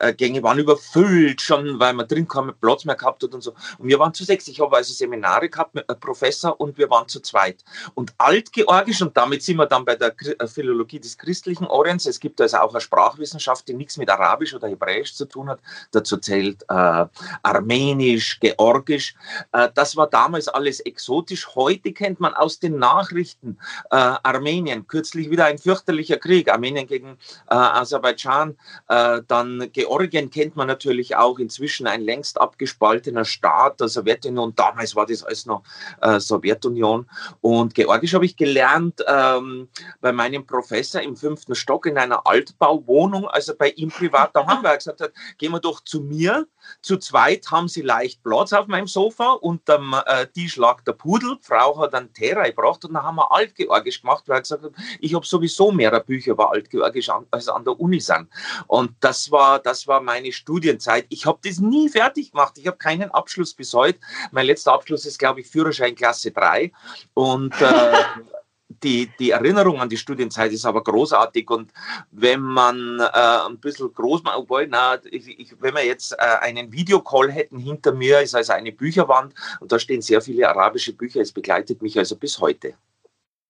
äh, 0.00 0.40
äh, 0.40 0.42
waren 0.42 0.58
überfüllt 0.58 1.40
schon, 1.40 1.80
weil 1.80 1.94
man 1.94 2.06
drin 2.06 2.28
kaum 2.28 2.52
Platz 2.60 2.84
mehr 2.84 2.96
gehabt 2.96 3.22
hat 3.22 3.34
und 3.34 3.42
so. 3.42 3.54
Und 3.78 3.88
wir 3.88 3.98
waren 3.98 4.14
zu 4.14 4.24
sechs. 4.24 4.46
Ich 4.48 4.60
habe 4.60 4.76
also 4.76 4.92
Seminare 4.92 5.48
gehabt 5.48 5.74
mit 5.74 5.88
einem 5.88 6.00
Professor 6.00 6.60
und 6.60 6.78
wir 6.78 6.90
waren 6.90 7.08
zu 7.08 7.20
zweit. 7.20 7.64
Und 7.94 8.12
Altgeorgisch, 8.18 9.00
und 9.02 9.16
damit 9.16 9.42
sind 9.42 9.56
wir 9.56 9.66
dann 9.66 9.84
bei 9.84 9.96
der 9.96 10.14
Philologie 10.46 11.00
des 11.00 11.16
christlichen 11.16 11.66
Orients. 11.66 12.06
Es 12.06 12.20
gibt 12.20 12.40
also 12.40 12.58
auch 12.58 12.70
eine 12.70 12.80
Sprachwissenschaft, 12.80 13.66
die 13.68 13.74
nichts 13.74 13.96
mit 13.96 14.10
Arabisch 14.10 14.54
oder 14.54 14.68
Hebräisch 14.68 15.14
zu 15.14 15.24
tun 15.24 15.48
hat. 15.48 15.60
Dazu 15.92 16.16
zählt 16.18 16.62
äh, 16.68 17.06
Armenisch, 17.42 18.38
Georgisch. 18.40 19.14
Äh, 19.52 19.68
das 19.74 19.96
war 19.96 20.08
damals 20.08 20.48
alles 20.48 20.80
exotisch. 20.98 21.54
Heute 21.54 21.92
kennt 21.92 22.18
man 22.18 22.34
aus 22.34 22.58
den 22.58 22.76
Nachrichten 22.76 23.56
äh, 23.92 23.96
Armenien, 23.96 24.88
kürzlich 24.88 25.30
wieder 25.30 25.44
ein 25.44 25.56
fürchterlicher 25.56 26.16
Krieg, 26.16 26.50
Armenien 26.50 26.88
gegen 26.88 27.18
äh, 27.48 27.54
Aserbaidschan. 27.54 28.56
Äh, 28.88 29.22
dann 29.28 29.70
Georgien 29.72 30.28
kennt 30.28 30.56
man 30.56 30.66
natürlich 30.66 31.14
auch 31.14 31.38
inzwischen 31.38 31.86
ein 31.86 32.00
längst 32.00 32.40
abgespaltener 32.40 33.24
Staat 33.24 33.78
der 33.78 33.86
Sowjetunion. 33.86 34.56
Damals 34.56 34.96
war 34.96 35.06
das 35.06 35.22
alles 35.22 35.46
noch 35.46 35.62
äh, 36.00 36.18
Sowjetunion. 36.18 37.08
Und 37.40 37.76
Georgisch 37.76 38.14
habe 38.14 38.24
ich 38.24 38.36
gelernt 38.36 39.00
ähm, 39.06 39.68
bei 40.00 40.10
meinem 40.10 40.44
Professor 40.46 41.00
im 41.00 41.14
fünften 41.14 41.54
Stock 41.54 41.86
in 41.86 41.96
einer 41.96 42.26
Altbauwohnung, 42.26 43.28
also 43.28 43.54
bei 43.56 43.70
ihm 43.70 43.90
privat. 43.90 44.34
Da 44.34 44.44
haben 44.44 44.64
wir 44.64 44.76
gesagt, 44.76 45.12
gehen 45.38 45.52
wir 45.52 45.60
doch 45.60 45.80
zu 45.84 46.00
mir. 46.00 46.48
Zu 46.82 46.98
zweit 46.98 47.50
haben 47.50 47.68
sie 47.68 47.82
leicht 47.82 48.22
Platz 48.22 48.52
auf 48.52 48.66
meinem 48.66 48.86
Sofa 48.86 49.32
und 49.32 49.68
am 49.70 49.94
äh, 50.06 50.26
Tisch 50.26 50.56
lag 50.56 50.82
der 50.82 50.92
Pudel, 50.92 51.38
Frau 51.40 51.78
hat 51.78 51.94
einen 51.94 52.12
Terra 52.12 52.44
gebracht 52.44 52.84
und 52.84 52.94
dann 52.94 53.02
haben 53.02 53.16
wir 53.16 53.32
Altgeorgisch 53.32 54.00
gemacht, 54.02 54.24
weil 54.26 54.38
er 54.38 54.42
gesagt 54.42 54.64
hat, 54.64 54.72
ich 55.00 55.14
habe 55.14 55.26
sowieso 55.26 55.72
mehr 55.72 55.98
Bücher 56.00 56.32
über 56.32 56.50
Altgeorgisch 56.50 57.10
als 57.30 57.48
an 57.48 57.64
der 57.64 57.78
Uni 57.78 58.00
sind. 58.00 58.28
Und 58.66 58.92
das 59.00 59.30
war, 59.30 59.58
das 59.58 59.86
war 59.86 60.00
meine 60.00 60.32
Studienzeit. 60.32 61.06
Ich 61.08 61.26
habe 61.26 61.38
das 61.42 61.58
nie 61.58 61.88
fertig 61.88 62.32
gemacht. 62.32 62.54
Ich 62.58 62.66
habe 62.66 62.76
keinen 62.76 63.10
Abschluss 63.10 63.54
bis 63.54 63.72
heute. 63.74 63.98
Mein 64.30 64.46
letzter 64.46 64.72
Abschluss 64.72 65.06
ist, 65.06 65.18
glaube 65.18 65.40
ich, 65.40 65.48
Führerschein 65.48 65.94
Klasse 65.94 66.30
3. 66.30 66.72
Und 67.14 67.60
äh, 67.60 67.92
die, 68.82 69.10
die 69.18 69.30
Erinnerung 69.30 69.80
an 69.80 69.88
die 69.88 69.96
Studienzeit 69.96 70.52
ist 70.52 70.64
aber 70.64 70.82
großartig 70.82 71.50
und 71.50 71.72
wenn 72.10 72.40
man 72.40 73.00
äh, 73.00 73.48
ein 73.48 73.58
bisschen 73.58 73.92
groß 73.92 74.22
macht, 74.22 74.38
obwohl, 74.38 74.66
na, 74.68 74.98
ich, 75.10 75.38
ich, 75.38 75.60
wenn 75.60 75.74
wir 75.74 75.84
jetzt 75.84 76.12
äh, 76.12 76.16
einen 76.40 76.72
Videocall 76.72 77.30
hätten 77.30 77.58
hinter 77.58 77.92
mir, 77.92 78.20
ist 78.20 78.34
also 78.34 78.52
eine 78.52 78.72
Bücherwand 78.72 79.34
und 79.60 79.72
da 79.72 79.78
stehen 79.78 80.02
sehr 80.02 80.20
viele 80.20 80.48
arabische 80.48 80.92
Bücher, 80.92 81.20
es 81.20 81.32
begleitet 81.32 81.82
mich 81.82 81.98
also 81.98 82.16
bis 82.16 82.38
heute. 82.40 82.74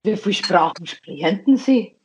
Wie 0.04 0.16
viele 0.16 0.34
Sprachen 0.34 0.86
sprechen 0.86 1.56
Sie? 1.56 1.97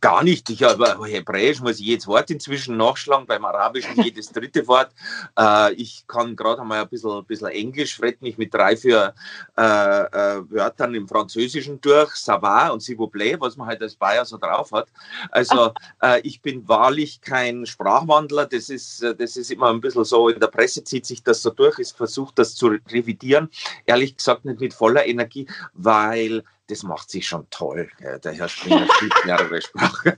Gar 0.00 0.24
nicht. 0.24 0.50
Ich 0.50 0.64
habe 0.64 0.96
Hebräisch 1.06 1.60
muss 1.60 1.78
ich 1.78 1.86
jedes 1.86 2.08
Wort 2.08 2.28
inzwischen 2.32 2.76
nachschlagen, 2.76 3.24
beim 3.24 3.44
Arabischen 3.44 4.02
jedes 4.02 4.32
dritte 4.32 4.66
Wort. 4.66 4.90
Äh, 5.38 5.74
ich 5.74 6.04
kann 6.08 6.34
gerade 6.34 6.62
einmal 6.62 6.82
ein 6.82 6.88
bisschen, 6.88 7.12
ein 7.12 7.24
bisschen 7.24 7.48
Englisch, 7.48 7.96
frett 7.96 8.20
mich 8.20 8.36
mit 8.36 8.52
drei, 8.52 8.76
vier 8.76 9.14
äh, 9.56 9.62
äh, 9.62 10.42
Wörtern 10.50 10.92
im 10.96 11.06
Französischen 11.06 11.80
durch, 11.80 12.16
va 12.26 12.70
und 12.70 12.82
s'il 12.82 12.98
vous 12.98 13.08
plaît, 13.08 13.36
was 13.38 13.56
man 13.56 13.68
halt 13.68 13.80
als 13.80 13.94
Bayer 13.94 14.24
so 14.24 14.38
drauf 14.38 14.72
hat. 14.72 14.88
Also 15.30 15.72
äh, 16.02 16.20
ich 16.22 16.42
bin 16.42 16.66
wahrlich 16.66 17.20
kein 17.20 17.64
Sprachwandler, 17.64 18.46
das 18.46 18.70
ist, 18.70 19.04
das 19.04 19.36
ist 19.36 19.52
immer 19.52 19.70
ein 19.70 19.80
bisschen 19.80 20.04
so, 20.04 20.28
in 20.28 20.40
der 20.40 20.48
Presse 20.48 20.82
zieht 20.82 21.06
sich 21.06 21.22
das 21.22 21.42
so 21.42 21.50
durch, 21.50 21.78
ich 21.78 21.92
versuche 21.92 22.32
das 22.34 22.56
zu 22.56 22.76
revidieren, 22.90 23.50
ehrlich 23.84 24.16
gesagt 24.16 24.46
nicht 24.46 24.60
mit 24.60 24.74
voller 24.74 25.06
Energie, 25.06 25.46
weil 25.74 26.42
das 26.68 26.82
macht 26.82 27.10
sich 27.10 27.26
schon 27.26 27.48
toll. 27.50 27.90
Der 28.00 28.32
Herr 28.32 28.48
Springer 28.48 28.86
spricht 28.92 29.24
mehrere 29.24 29.60
Sprachen. 29.62 30.12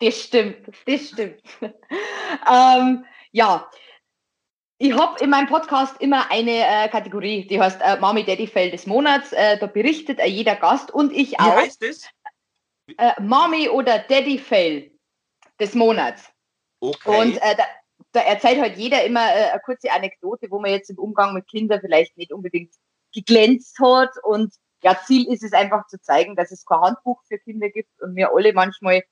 das 0.00 0.20
stimmt, 0.20 0.68
das 0.86 1.08
stimmt. 1.08 1.42
ähm, 2.50 3.04
ja, 3.30 3.70
ich 4.78 4.92
habe 4.94 5.22
in 5.22 5.30
meinem 5.30 5.46
Podcast 5.46 6.00
immer 6.00 6.28
eine 6.30 6.66
äh, 6.66 6.88
Kategorie, 6.88 7.46
die 7.46 7.60
heißt 7.60 7.80
äh, 7.80 8.00
Mami 8.00 8.24
Daddy 8.24 8.48
Fail 8.48 8.70
des 8.70 8.86
Monats. 8.86 9.32
Äh, 9.32 9.56
da 9.58 9.66
berichtet 9.66 10.18
äh, 10.18 10.26
jeder 10.26 10.56
Gast 10.56 10.90
und 10.90 11.12
ich 11.12 11.38
auch. 11.38 11.56
Wie 11.56 11.60
heißt 11.60 11.82
das? 11.82 12.08
Äh, 12.98 13.12
Mami 13.22 13.68
oder 13.68 14.00
Daddy 14.00 14.38
Fail 14.38 14.90
des 15.60 15.74
Monats. 15.74 16.28
Okay. 16.80 17.20
Und 17.20 17.36
äh, 17.36 17.54
da, 17.56 17.62
da, 18.10 18.20
erzählt 18.22 18.60
halt 18.60 18.76
jeder 18.76 19.04
immer 19.04 19.20
eine 19.20 19.60
kurze 19.64 19.88
Anekdote, 19.92 20.50
wo 20.50 20.58
man 20.58 20.72
jetzt 20.72 20.90
im 20.90 20.98
Umgang 20.98 21.32
mit 21.32 21.46
Kindern 21.46 21.80
vielleicht 21.80 22.16
nicht 22.16 22.32
unbedingt 22.32 22.74
geglänzt 23.14 23.78
hat 23.78 24.10
und 24.24 24.52
ja, 24.82 24.98
Ziel 25.04 25.32
ist 25.32 25.42
es 25.42 25.52
einfach 25.52 25.86
zu 25.86 26.00
zeigen, 26.00 26.36
dass 26.36 26.50
es 26.50 26.64
kein 26.64 26.80
Handbuch 26.80 27.22
für 27.26 27.38
Kinder 27.38 27.68
gibt 27.70 28.00
und 28.02 28.16
wir 28.16 28.32
alle 28.34 28.52
manchmal 28.52 29.02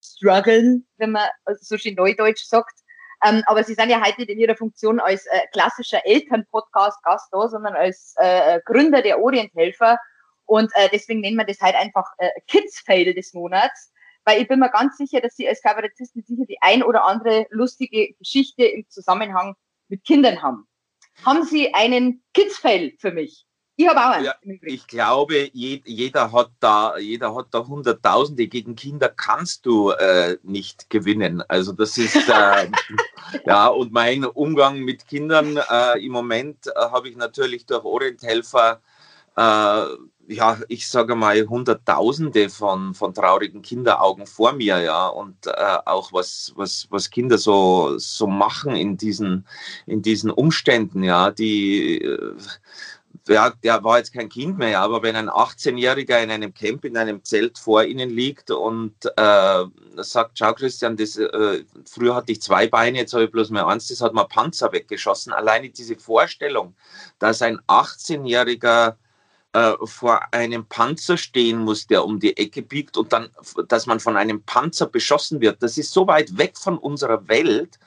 strugglen, 0.00 0.86
wenn 0.96 1.12
man 1.12 1.28
so 1.60 1.76
schön 1.76 1.94
neudeutsch 1.94 2.44
sagt. 2.44 2.80
Ähm, 3.24 3.42
aber 3.46 3.62
Sie 3.62 3.74
sind 3.74 3.90
ja 3.90 4.04
heute 4.04 4.20
nicht 4.20 4.30
in 4.30 4.38
Ihrer 4.38 4.56
Funktion 4.56 5.00
als 5.00 5.26
äh, 5.26 5.40
klassischer 5.52 6.04
Elternpodcast-Gast 6.04 7.28
da, 7.32 7.48
sondern 7.48 7.74
als 7.74 8.14
äh, 8.16 8.60
Gründer 8.64 9.02
der 9.02 9.20
Orienthelfer. 9.20 9.98
Und 10.44 10.70
äh, 10.74 10.88
deswegen 10.92 11.20
nennen 11.20 11.36
wir 11.36 11.44
das 11.44 11.60
halt 11.60 11.76
einfach 11.76 12.06
äh, 12.18 12.30
Kids-Fail 12.48 13.14
des 13.14 13.32
Monats, 13.32 13.92
weil 14.24 14.42
ich 14.42 14.48
bin 14.48 14.58
mir 14.58 14.70
ganz 14.70 14.96
sicher, 14.96 15.20
dass 15.20 15.36
Sie 15.36 15.48
als 15.48 15.62
Kabarettist 15.62 16.16
mit 16.16 16.26
sicher 16.26 16.46
die 16.46 16.58
ein 16.60 16.82
oder 16.82 17.04
andere 17.04 17.46
lustige 17.50 18.14
Geschichte 18.14 18.64
im 18.64 18.88
Zusammenhang 18.88 19.54
mit 19.88 20.04
Kindern 20.04 20.42
haben. 20.42 20.66
Haben 21.24 21.44
Sie 21.44 21.74
einen 21.74 22.24
Kids-Fail 22.34 22.94
für 22.98 23.12
mich? 23.12 23.46
Ich 23.82 23.88
habe 23.88 24.00
auch 24.00 24.10
einen. 24.10 24.24
Ja, 24.24 24.34
ich 24.62 24.86
glaube, 24.86 25.50
jeder 25.52 26.30
hat 26.30 26.50
da, 26.60 26.96
jeder 26.98 27.34
hat 27.34 27.46
da 27.50 27.66
Hunderttausende. 27.66 28.46
Gegen 28.46 28.76
Kinder 28.76 29.08
kannst 29.08 29.66
du 29.66 29.90
äh, 29.90 30.36
nicht 30.44 30.88
gewinnen. 30.88 31.42
Also 31.48 31.72
das 31.72 31.98
ist 31.98 32.14
äh, 32.28 32.68
ja 33.44 33.66
und 33.66 33.92
mein 33.92 34.24
Umgang 34.24 34.78
mit 34.80 35.08
Kindern 35.08 35.56
äh, 35.56 35.98
im 36.04 36.12
Moment 36.12 36.68
äh, 36.68 36.70
habe 36.76 37.08
ich 37.08 37.16
natürlich 37.16 37.66
durch 37.66 37.84
Orienthelfer 37.84 38.80
äh, 39.36 39.86
ja, 40.28 40.58
ich 40.68 40.88
sage 40.88 41.16
mal, 41.16 41.46
Hunderttausende 41.48 42.48
von, 42.48 42.94
von 42.94 43.12
traurigen 43.12 43.60
Kinderaugen 43.60 44.26
vor 44.26 44.52
mir, 44.52 44.80
ja, 44.80 45.08
und 45.08 45.46
äh, 45.46 45.78
auch 45.84 46.12
was, 46.12 46.52
was, 46.54 46.86
was 46.90 47.10
Kinder 47.10 47.38
so, 47.38 47.98
so 47.98 48.26
machen 48.28 48.76
in 48.76 48.96
diesen, 48.96 49.46
in 49.86 50.00
diesen 50.00 50.30
Umständen, 50.30 51.02
ja, 51.02 51.30
die, 51.32 52.00
äh, 52.02 52.36
ja, 53.28 53.50
der 53.62 53.84
war 53.84 53.98
jetzt 53.98 54.12
kein 54.12 54.28
Kind 54.28 54.58
mehr, 54.58 54.80
aber 54.80 55.02
wenn 55.02 55.16
ein 55.16 55.30
18-Jähriger 55.30 56.22
in 56.22 56.30
einem 56.30 56.52
Camp 56.52 56.84
in 56.84 56.96
einem 56.96 57.22
Zelt 57.24 57.58
vor 57.58 57.84
ihnen 57.84 58.10
liegt 58.10 58.50
und 58.50 58.94
äh, 59.16 59.64
sagt, 59.96 60.38
schau 60.38 60.52
Christian, 60.54 60.96
das, 60.96 61.16
äh, 61.16 61.64
früher 61.88 62.14
hatte 62.14 62.32
ich 62.32 62.42
zwei 62.42 62.66
Beine, 62.66 62.98
jetzt 62.98 63.12
habe 63.12 63.24
ich 63.24 63.30
bloß 63.30 63.50
mehr 63.50 63.66
eins, 63.66 63.88
das 63.88 64.00
hat 64.00 64.14
mir 64.14 64.24
Panzer 64.24 64.72
weggeschossen. 64.72 65.32
Alleine 65.32 65.70
diese 65.70 65.96
Vorstellung, 65.96 66.74
dass 67.18 67.42
ein 67.42 67.60
18-Jähriger 67.68 68.96
äh, 69.52 69.72
vor 69.84 70.20
einem 70.32 70.64
Panzer 70.66 71.16
stehen 71.16 71.58
muss, 71.58 71.86
der 71.86 72.04
um 72.04 72.18
die 72.18 72.36
Ecke 72.36 72.62
biegt 72.62 72.96
und 72.96 73.12
dann, 73.12 73.28
dass 73.68 73.86
man 73.86 74.00
von 74.00 74.16
einem 74.16 74.42
Panzer 74.42 74.86
beschossen 74.86 75.40
wird, 75.40 75.62
das 75.62 75.78
ist 75.78 75.92
so 75.92 76.06
weit 76.06 76.38
weg 76.38 76.56
von 76.56 76.78
unserer 76.78 77.28
Welt 77.28 77.78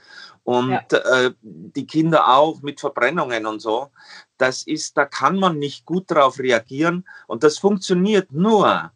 und 0.45 0.69
ja. 0.69 1.25
äh, 1.25 1.33
die 1.41 1.87
Kinder 1.87 2.29
auch 2.37 2.61
mit 2.61 2.79
Verbrennungen 2.79 3.45
und 3.45 3.61
so. 3.61 3.89
Das 4.37 4.63
ist, 4.63 4.95
da 4.95 5.05
kann 5.05 5.37
man 5.37 5.59
nicht 5.59 5.85
gut 5.85 6.09
darauf 6.11 6.39
reagieren 6.39 7.05
und 7.27 7.43
das 7.43 7.57
funktioniert 7.57 8.31
nur, 8.31 8.91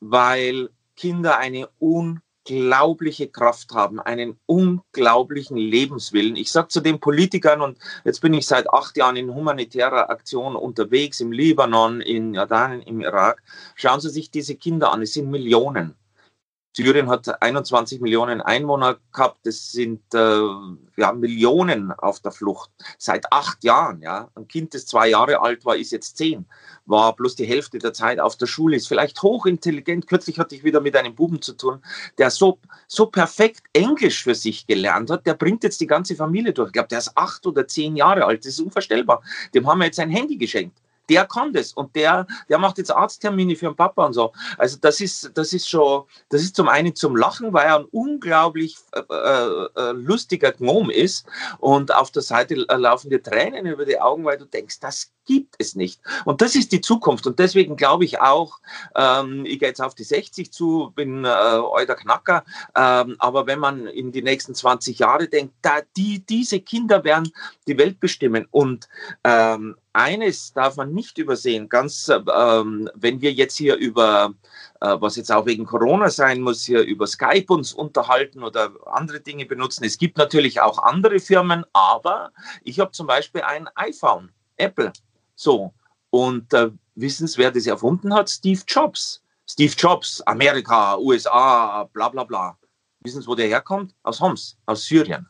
weil 0.00 0.70
Kinder 0.96 1.38
eine 1.38 1.68
unglaubliche 1.78 3.28
Kraft 3.28 3.70
haben, 3.72 4.00
einen 4.00 4.40
unglaublichen 4.46 5.56
Lebenswillen. 5.56 6.34
Ich 6.34 6.50
sage 6.50 6.68
zu 6.68 6.80
den 6.80 6.98
Politikern, 6.98 7.60
und 7.60 7.78
jetzt 8.04 8.20
bin 8.20 8.34
ich 8.34 8.46
seit 8.46 8.68
acht 8.68 8.96
Jahren 8.96 9.16
in 9.16 9.32
humanitärer 9.32 10.10
Aktion 10.10 10.56
unterwegs, 10.56 11.20
im 11.20 11.30
Libanon, 11.30 12.00
in 12.00 12.34
Jordanien, 12.34 12.82
im 12.82 13.00
Irak, 13.00 13.40
schauen 13.76 14.00
Sie 14.00 14.10
sich 14.10 14.32
diese 14.32 14.56
Kinder 14.56 14.90
an, 14.92 15.02
es 15.02 15.12
sind 15.12 15.30
Millionen. 15.30 15.94
Syrien 16.78 17.08
hat 17.08 17.42
21 17.42 18.00
Millionen 18.00 18.40
Einwohner 18.40 18.98
gehabt. 19.12 19.40
Das 19.42 19.72
sind 19.72 20.00
äh, 20.14 20.40
ja, 20.96 21.12
Millionen 21.12 21.90
auf 21.90 22.20
der 22.20 22.30
Flucht 22.30 22.70
seit 22.98 23.32
acht 23.32 23.64
Jahren. 23.64 24.00
Ja. 24.00 24.28
Ein 24.36 24.46
Kind, 24.46 24.74
das 24.74 24.86
zwei 24.86 25.08
Jahre 25.08 25.40
alt 25.40 25.64
war, 25.64 25.74
ist 25.74 25.90
jetzt 25.90 26.16
zehn, 26.16 26.46
war 26.86 27.16
bloß 27.16 27.34
die 27.34 27.46
Hälfte 27.46 27.80
der 27.80 27.92
Zeit 27.92 28.20
auf 28.20 28.36
der 28.36 28.46
Schule, 28.46 28.76
ist 28.76 28.86
vielleicht 28.86 29.20
hochintelligent. 29.20 30.06
Kürzlich 30.06 30.38
hatte 30.38 30.54
ich 30.54 30.62
wieder 30.62 30.80
mit 30.80 30.94
einem 30.94 31.16
Buben 31.16 31.42
zu 31.42 31.54
tun, 31.54 31.82
der 32.16 32.30
so, 32.30 32.60
so 32.86 33.06
perfekt 33.06 33.62
Englisch 33.72 34.22
für 34.22 34.36
sich 34.36 34.64
gelernt 34.68 35.10
hat. 35.10 35.26
Der 35.26 35.34
bringt 35.34 35.64
jetzt 35.64 35.80
die 35.80 35.88
ganze 35.88 36.14
Familie 36.14 36.52
durch. 36.52 36.68
Ich 36.68 36.74
glaube, 36.74 36.88
der 36.88 36.98
ist 36.98 37.10
acht 37.16 37.44
oder 37.44 37.66
zehn 37.66 37.96
Jahre 37.96 38.24
alt. 38.24 38.44
Das 38.44 38.52
ist 38.52 38.60
unvorstellbar. 38.60 39.20
Dem 39.52 39.66
haben 39.66 39.78
wir 39.78 39.86
jetzt 39.86 39.98
ein 39.98 40.10
Handy 40.10 40.36
geschenkt 40.36 40.78
der 41.08 41.26
kann 41.26 41.52
das 41.52 41.72
und 41.72 41.94
der, 41.96 42.26
der 42.48 42.58
macht 42.58 42.78
jetzt 42.78 42.90
Arzttermine 42.90 43.56
für 43.56 43.66
den 43.66 43.76
Papa 43.76 44.06
und 44.06 44.12
so. 44.12 44.32
Also 44.56 44.78
das 44.80 45.00
ist, 45.00 45.30
das 45.34 45.52
ist 45.52 45.68
schon, 45.68 46.04
das 46.28 46.42
ist 46.42 46.56
zum 46.56 46.68
einen 46.68 46.94
zum 46.94 47.16
Lachen, 47.16 47.52
weil 47.52 47.66
er 47.66 47.78
ein 47.78 47.86
unglaublich 47.86 48.76
äh, 48.92 49.00
äh, 49.10 49.68
äh 49.76 49.92
lustiger 49.92 50.52
Gnom 50.52 50.90
ist 50.90 51.26
und 51.58 51.94
auf 51.94 52.10
der 52.10 52.22
Seite 52.22 52.54
laufen 52.54 53.10
dir 53.10 53.22
Tränen 53.22 53.66
über 53.66 53.84
die 53.84 54.00
Augen, 54.00 54.24
weil 54.24 54.38
du 54.38 54.44
denkst, 54.44 54.80
das 54.80 55.12
gibt 55.28 55.56
es 55.58 55.76
nicht. 55.76 56.00
Und 56.24 56.40
das 56.40 56.56
ist 56.56 56.72
die 56.72 56.80
Zukunft. 56.80 57.26
Und 57.26 57.38
deswegen 57.38 57.76
glaube 57.76 58.04
ich 58.04 58.20
auch, 58.20 58.58
ähm, 58.96 59.44
ich 59.44 59.60
gehe 59.60 59.68
jetzt 59.68 59.82
auf 59.82 59.94
die 59.94 60.02
60 60.04 60.50
zu, 60.50 60.90
bin 60.96 61.24
äh, 61.24 61.28
euer 61.28 61.94
Knacker, 61.94 62.44
ähm, 62.74 63.14
aber 63.18 63.46
wenn 63.46 63.58
man 63.58 63.86
in 63.86 64.10
die 64.10 64.22
nächsten 64.22 64.54
20 64.54 64.98
Jahre 64.98 65.28
denkt, 65.28 65.54
da 65.62 65.80
die, 65.96 66.24
diese 66.24 66.60
Kinder 66.60 67.04
werden 67.04 67.30
die 67.66 67.78
Welt 67.78 68.00
bestimmen. 68.00 68.48
Und 68.50 68.88
ähm, 69.22 69.76
eines 69.98 70.52
darf 70.52 70.76
man 70.76 70.92
nicht 70.92 71.18
übersehen, 71.18 71.68
ganz, 71.68 72.08
ähm, 72.08 72.88
wenn 72.94 73.20
wir 73.20 73.32
jetzt 73.32 73.56
hier 73.56 73.76
über, 73.76 74.32
äh, 74.80 74.96
was 75.00 75.16
jetzt 75.16 75.32
auch 75.32 75.44
wegen 75.44 75.66
Corona 75.66 76.08
sein 76.08 76.40
muss, 76.40 76.64
hier 76.64 76.82
über 76.82 77.06
Skype 77.06 77.52
uns 77.52 77.72
unterhalten 77.72 78.44
oder 78.44 78.70
andere 78.86 79.20
Dinge 79.20 79.44
benutzen. 79.44 79.84
Es 79.84 79.98
gibt 79.98 80.16
natürlich 80.16 80.60
auch 80.60 80.78
andere 80.82 81.18
Firmen, 81.18 81.64
aber 81.72 82.30
ich 82.62 82.78
habe 82.78 82.92
zum 82.92 83.08
Beispiel 83.08 83.42
ein 83.42 83.68
iPhone, 83.74 84.30
Apple. 84.56 84.92
So. 85.34 85.74
Und 86.10 86.54
äh, 86.54 86.70
wissen 86.94 87.26
Sie, 87.26 87.36
wer 87.38 87.50
das 87.50 87.66
erfunden 87.66 88.14
hat? 88.14 88.30
Steve 88.30 88.62
Jobs. 88.68 89.22
Steve 89.50 89.74
Jobs, 89.76 90.20
Amerika, 90.22 90.96
USA, 90.98 91.84
bla 91.92 92.08
bla 92.08 92.22
bla. 92.22 92.56
Wissen 93.00 93.22
Sie, 93.22 93.26
wo 93.26 93.34
der 93.34 93.48
herkommt? 93.48 93.94
Aus 94.02 94.20
Homs, 94.20 94.56
aus 94.66 94.84
Syrien. 94.84 95.28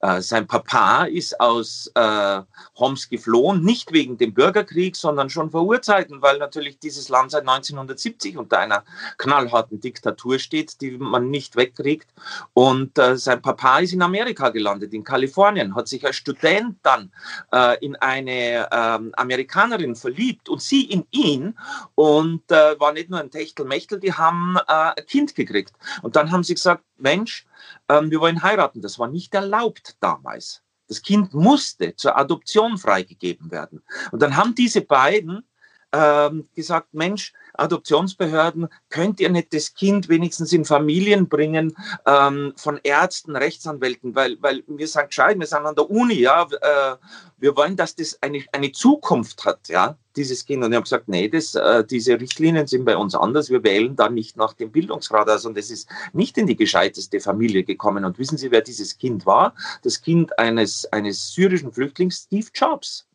Äh, 0.00 0.20
sein 0.20 0.46
Papa 0.46 1.04
ist 1.04 1.40
aus 1.40 1.90
äh, 1.94 2.40
Homs 2.78 3.08
geflohen, 3.08 3.64
nicht 3.64 3.92
wegen 3.92 4.16
dem 4.16 4.32
Bürgerkrieg, 4.32 4.94
sondern 4.94 5.28
schon 5.28 5.50
vor 5.50 5.64
Urzeiten, 5.64 6.22
weil 6.22 6.38
natürlich 6.38 6.78
dieses 6.78 7.08
Land 7.08 7.32
seit 7.32 7.42
1970 7.42 8.36
unter 8.36 8.58
einer 8.58 8.84
knallharten 9.16 9.80
Diktatur 9.80 10.38
steht, 10.38 10.80
die 10.80 10.92
man 10.92 11.30
nicht 11.30 11.56
wegkriegt. 11.56 12.08
Und 12.54 12.96
äh, 12.98 13.16
sein 13.16 13.42
Papa 13.42 13.80
ist 13.80 13.92
in 13.92 14.02
Amerika 14.02 14.50
gelandet, 14.50 14.94
in 14.94 15.02
Kalifornien, 15.02 15.74
hat 15.74 15.88
sich 15.88 16.06
als 16.06 16.16
Student 16.16 16.76
dann 16.82 17.10
äh, 17.52 17.84
in 17.84 17.96
eine 17.96 18.68
ähm, 18.70 19.12
Amerikanerin 19.16 19.96
verliebt 19.96 20.48
und 20.48 20.62
sie 20.62 20.84
in 20.84 21.06
ihn 21.10 21.58
und 21.96 22.50
äh, 22.52 22.78
war 22.78 22.92
nicht 22.92 23.10
nur 23.10 23.20
ein 23.20 23.30
Techtelmechtel, 23.30 23.98
die 23.98 24.12
haben 24.12 24.56
ein 24.66 24.94
Kind 25.06 25.34
gekriegt. 25.34 25.72
Und 26.02 26.14
dann 26.14 26.30
haben 26.30 26.44
sie 26.44 26.54
gesagt, 26.54 26.84
Mensch, 26.98 27.46
ähm, 27.88 28.10
wir 28.10 28.20
wollen 28.20 28.42
heiraten. 28.42 28.82
Das 28.82 28.98
war 28.98 29.08
nicht 29.08 29.34
erlaubt 29.34 29.96
damals. 30.00 30.62
Das 30.88 31.02
Kind 31.02 31.34
musste 31.34 31.94
zur 31.96 32.16
Adoption 32.16 32.78
freigegeben 32.78 33.50
werden. 33.50 33.82
Und 34.10 34.22
dann 34.22 34.36
haben 34.36 34.54
diese 34.54 34.80
beiden 34.80 35.46
ähm, 35.92 36.48
gesagt, 36.54 36.94
Mensch, 36.94 37.32
Adoptionsbehörden, 37.58 38.68
könnt 38.88 39.20
ihr 39.20 39.30
nicht 39.30 39.52
das 39.52 39.74
Kind 39.74 40.08
wenigstens 40.08 40.52
in 40.52 40.64
Familien 40.64 41.28
bringen 41.28 41.76
ähm, 42.06 42.52
von 42.56 42.80
Ärzten, 42.82 43.36
Rechtsanwälten, 43.36 44.14
weil, 44.14 44.36
weil 44.40 44.62
wir 44.66 44.86
sind 44.86 45.06
gescheit, 45.06 45.38
wir 45.38 45.46
sind 45.46 45.66
an 45.66 45.74
der 45.74 45.90
Uni, 45.90 46.14
ja, 46.14 46.42
äh, 46.42 46.96
wir 47.38 47.56
wollen, 47.56 47.76
dass 47.76 47.94
das 47.94 48.18
eine, 48.22 48.44
eine 48.52 48.72
Zukunft 48.72 49.44
hat, 49.44 49.68
ja, 49.68 49.96
dieses 50.16 50.44
Kind. 50.44 50.64
Und 50.64 50.72
ich 50.72 50.76
habe 50.76 50.84
gesagt, 50.84 51.08
nee, 51.08 51.28
das, 51.28 51.54
äh, 51.54 51.84
diese 51.84 52.20
Richtlinien 52.20 52.66
sind 52.66 52.84
bei 52.84 52.96
uns 52.96 53.14
anders, 53.14 53.50
wir 53.50 53.62
wählen 53.62 53.96
da 53.96 54.08
nicht 54.08 54.36
nach 54.36 54.52
dem 54.52 54.70
Bildungsgrad 54.70 55.28
aus 55.30 55.46
und 55.46 55.56
es 55.56 55.70
ist 55.70 55.88
nicht 56.12 56.36
in 56.38 56.46
die 56.46 56.56
gescheiteste 56.56 57.20
Familie 57.20 57.64
gekommen. 57.64 58.04
Und 58.04 58.18
wissen 58.18 58.38
Sie, 58.38 58.50
wer 58.50 58.60
dieses 58.60 58.98
Kind 58.98 59.24
war? 59.26 59.54
Das 59.82 60.02
Kind 60.02 60.38
eines, 60.38 60.86
eines 60.92 61.32
syrischen 61.32 61.72
Flüchtlings, 61.72 62.24
Steve 62.26 62.48
Jobs. 62.52 63.07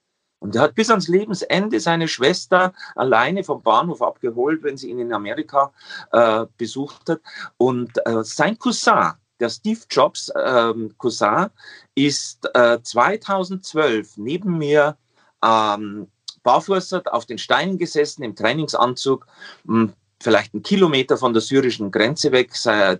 Und 0.44 0.58
er 0.58 0.64
hat 0.64 0.76
bis 0.76 0.90
ans 0.90 1.08
Lebensende 1.08 1.80
seine 1.80 2.10
Schwester 2.10 2.74
alleine 2.96 3.46
vom 3.46 3.64
Bahnhof 3.64 4.02
abgeholt, 4.02 4.62
wenn 4.62 4.76
sie 4.76 4.90
ihn 4.90 5.00
in 5.00 5.14
Amerika 5.14 5.72
äh, 6.12 6.46
besucht 6.58 7.10
hat. 7.10 7.22
Und 7.56 7.92
äh, 8.06 8.26
sein 8.26 8.60
Cousin, 8.60 9.14
der 9.40 9.50
Steve 9.50 9.80
Jobs 9.90 10.28
äh, 10.36 10.74
Cousin, 10.98 11.48
ist 11.96 12.46
2012 12.84 14.18
äh, 14.18 14.22
neben 14.22 14.58
mir 14.58 14.98
ähm, 15.42 16.08
barfuß 16.44 16.94
auf 17.06 17.26
den 17.26 17.38
Steinen 17.38 17.78
gesessen 17.78 18.24
im 18.24 18.36
Trainingsanzug, 18.36 19.26
hm, 19.66 19.94
vielleicht 20.22 20.54
einen 20.54 20.64
Kilometer 20.64 21.16
von 21.16 21.32
der 21.32 21.42
syrischen 21.42 21.90
Grenze 21.90 22.34
weg. 22.34 22.52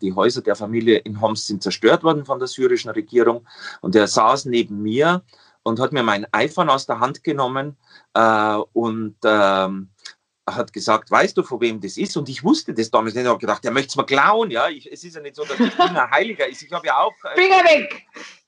Die 0.02 0.14
Häuser 0.14 0.42
der 0.42 0.56
Familie 0.56 1.00
in 1.00 1.20
Homs 1.20 1.48
sind 1.48 1.62
zerstört 1.62 2.04
worden 2.04 2.24
von 2.24 2.40
der 2.40 2.48
syrischen 2.48 2.92
Regierung. 2.92 3.46
Und 3.82 3.96
er 3.96 4.08
saß 4.08 4.46
neben 4.46 4.82
mir 4.82 5.24
und 5.64 5.80
hat 5.80 5.94
mir 5.94 6.04
mein 6.04 6.28
iPhone 6.34 6.70
aus 6.70 6.86
der 6.86 7.00
Hand 7.00 7.24
genommen 7.24 7.78
äh, 8.14 8.58
und 8.74 9.16
ähm, 9.24 9.90
hat 10.46 10.74
gesagt, 10.74 11.10
weißt 11.10 11.38
du, 11.38 11.44
von 11.44 11.62
wem 11.62 11.80
das 11.80 11.98
ist? 11.98 12.18
Und 12.18 12.28
ich 12.28 12.44
wusste 12.44 12.74
das 12.74 12.92
damals 12.92 13.16
nicht. 13.16 13.24
Ich 13.24 13.30
habe 13.30 13.40
gedacht, 13.40 13.64
der 13.64 13.72
möchte 13.72 13.90
es 13.90 13.96
mir 13.96 14.06
klauen. 14.06 14.52
Ja, 14.52 14.68
ich, 14.68 14.92
es 14.92 15.04
ist 15.04 15.16
ja 15.16 15.22
nicht 15.22 15.36
so, 15.36 15.46
dass 15.46 15.60
ich 15.60 15.80
ein 15.80 16.12
Heiliger 16.12 16.48
ist. 16.48 16.62
Ich 16.62 16.72
habe 16.72 16.86
ja 16.86 16.98
auch 16.98 17.14
äh, 17.24 17.42
Finger 17.42 17.64
weg! 17.64 18.06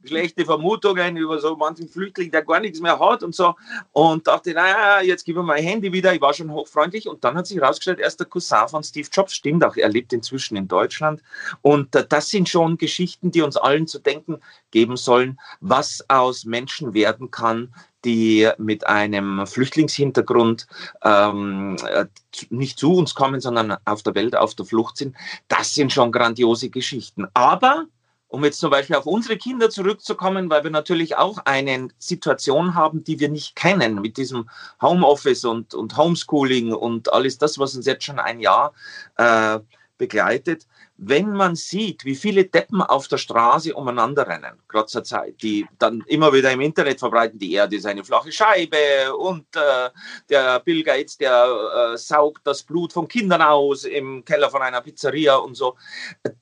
Schlechte 0.08 0.46
Vermutungen 0.46 1.18
über 1.18 1.40
so 1.40 1.56
manchen 1.56 1.88
Flüchtling, 1.88 2.32
der 2.32 2.44
gar 2.44 2.60
nichts 2.60 2.80
mehr 2.80 3.00
hat 3.00 3.24
und 3.24 3.36
so. 3.36 3.56
Und 3.92 4.28
dachte, 4.28 4.54
naja, 4.54 5.02
jetzt 5.02 5.26
gebe 5.26 5.40
ich 5.40 5.46
mein 5.46 5.64
Handy 5.64 5.92
wieder. 5.92 6.14
Ich 6.14 6.22
war 6.22 6.34
schon 6.34 6.52
hochfreundlich. 6.52 7.08
Und 7.08 7.24
dann 7.24 7.36
hat 7.36 7.48
sich 7.48 7.58
herausgestellt, 7.58 8.00
er 8.00 8.08
ist 8.08 8.20
der 8.20 8.28
Cousin 8.28 8.68
von 8.68 8.84
Steve 8.84 9.08
Jobs. 9.12 9.34
Stimmt 9.34 9.64
auch, 9.64 9.76
er 9.76 9.90
lebt 9.90 10.14
inzwischen 10.14 10.56
in 10.56 10.68
Deutschland. 10.68 11.22
Und 11.62 11.96
äh, 11.96 12.06
das 12.08 12.30
sind 12.30 12.50
schon 12.50 12.78
Geschichten, 12.78 13.32
die 13.32 13.42
uns 13.42 13.58
allen 13.58 13.88
zu 13.88 14.00
denken 14.00 14.40
geben 14.72 14.98
sollen, 14.98 15.40
was 15.62 16.04
aus 16.10 16.46
Menschen 16.46 16.94
werden 16.94 17.32
kann, 17.32 17.74
die 18.06 18.50
mit 18.58 18.86
einem 18.88 19.46
Flüchtlingshintergrund 19.48 20.68
ähm, 21.04 21.76
äh, 21.88 22.06
nicht 22.50 22.78
zu 22.78 22.94
uns 22.94 23.16
kommen, 23.16 23.42
sondern 23.42 23.78
auf 23.86 24.04
der 24.04 24.16
Welt 24.16 24.36
auf 24.36 24.54
der 24.56 24.66
Flucht 24.66 24.98
sind, 24.98 25.16
das 25.48 25.74
sind 25.74 25.92
schon 25.92 26.12
grandiose 26.12 26.70
Geschichten. 26.70 27.28
Aber 27.34 27.86
um 28.28 28.44
jetzt 28.44 28.60
zum 28.60 28.70
Beispiel 28.70 28.96
auf 28.96 29.06
unsere 29.06 29.38
Kinder 29.38 29.70
zurückzukommen, 29.70 30.50
weil 30.50 30.64
wir 30.64 30.72
natürlich 30.72 31.16
auch 31.16 31.38
eine 31.46 31.88
Situation 32.00 32.76
haben, 32.76 33.04
die 33.04 33.20
wir 33.20 33.30
nicht 33.30 33.56
kennen 33.56 34.02
mit 34.02 34.18
diesem 34.18 34.50
Homeoffice 34.82 35.46
und, 35.46 35.74
und 35.74 35.96
Homeschooling 35.96 36.74
und 36.74 37.14
alles 37.14 37.38
das, 37.38 37.60
was 37.60 37.76
uns 37.76 37.86
jetzt 37.86 38.04
schon 38.04 38.20
ein 38.20 38.40
Jahr 38.40 38.74
äh, 39.18 39.60
begleitet. 39.98 40.68
Wenn 40.98 41.34
man 41.34 41.56
sieht, 41.56 42.06
wie 42.06 42.16
viele 42.16 42.46
Deppen 42.46 42.82
auf 42.82 43.08
der 43.10 43.18
Straße 43.18 43.74
umeinander 43.74 44.28
rennen, 44.28 44.62
gerade 44.70 44.88
zur 44.88 45.04
Zeit, 45.04 45.42
die 45.42 45.68
dann 45.78 46.04
immer 46.08 46.32
wieder 46.32 46.52
im 46.52 46.62
Internet 46.62 47.00
verbreiten, 47.00 47.38
die 47.38 47.54
Erde 47.54 47.76
ist 47.76 47.86
eine 47.86 48.04
flache 48.04 48.32
Scheibe 48.32 49.14
und 49.18 49.46
äh, 49.56 49.90
der 50.30 50.60
Bill 50.62 50.84
Gates, 50.84 51.18
der 51.18 51.94
äh, 51.94 51.98
saugt 51.98 52.48
das 52.48 52.64
Blut 52.64 52.94
von 52.94 53.08
Kindern 53.10 53.42
aus 53.42 53.84
im 53.84 54.24
Keller 54.24 54.50
von 54.50 54.62
einer 54.62 54.82
Pizzeria 54.82 55.36
und 55.36 55.56
so, 55.56 55.76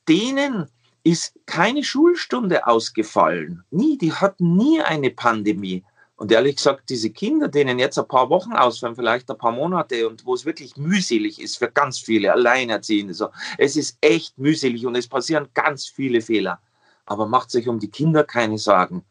denen 0.07 0.69
ist 1.03 1.33
keine 1.45 1.83
Schulstunde 1.83 2.65
ausgefallen. 2.65 3.63
Nie, 3.71 3.97
die 3.97 4.13
hatten 4.13 4.55
nie 4.55 4.81
eine 4.81 5.09
Pandemie. 5.09 5.83
Und 6.15 6.31
ehrlich 6.31 6.57
gesagt, 6.57 6.89
diese 6.89 7.09
Kinder, 7.09 7.49
denen 7.49 7.79
jetzt 7.79 7.97
ein 7.99 8.07
paar 8.07 8.29
Wochen 8.29 8.53
ausfallen, 8.53 8.95
vielleicht 8.95 9.29
ein 9.29 9.37
paar 9.37 9.51
Monate 9.51 10.07
und 10.07 10.25
wo 10.25 10.33
es 10.33 10.45
wirklich 10.45 10.77
mühselig 10.77 11.41
ist 11.41 11.57
für 11.57 11.69
ganz 11.69 11.99
viele 11.99 12.31
Alleinerziehende, 12.31 13.13
so, 13.13 13.29
es 13.57 13.75
ist 13.75 13.97
echt 13.99 14.37
mühselig 14.37 14.85
und 14.85 14.95
es 14.95 15.07
passieren 15.07 15.49
ganz 15.53 15.87
viele 15.87 16.21
Fehler. 16.21 16.61
Aber 17.05 17.27
macht 17.27 17.51
sich 17.51 17.67
um 17.67 17.79
die 17.79 17.89
Kinder 17.89 18.23
keine 18.23 18.57
Sorgen. 18.57 19.03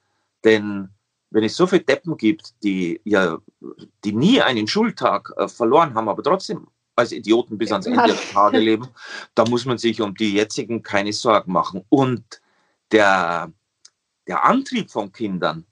Denn 0.44 0.88
wenn 1.30 1.44
es 1.44 1.56
so 1.56 1.66
viele 1.66 1.82
Deppen 1.82 2.16
gibt, 2.16 2.54
die 2.62 3.00
ja, 3.04 3.38
die 4.04 4.12
nie 4.12 4.40
einen 4.40 4.66
Schultag 4.66 5.32
äh, 5.36 5.48
verloren 5.48 5.94
haben, 5.94 6.08
aber 6.08 6.22
trotzdem 6.22 6.68
als 6.96 7.12
Idioten 7.12 7.58
bis 7.58 7.72
ans 7.72 7.86
Ende 7.86 8.06
der 8.06 8.20
Tage 8.32 8.58
leben, 8.58 8.88
da 9.34 9.44
muss 9.44 9.64
man 9.64 9.78
sich 9.78 10.00
um 10.00 10.14
die 10.14 10.34
jetzigen 10.34 10.82
keine 10.82 11.12
Sorgen 11.12 11.52
machen. 11.52 11.84
Und 11.88 12.40
der, 12.90 13.52
der 14.26 14.44
Antrieb 14.44 14.90
von 14.90 15.12
Kindern, 15.12 15.66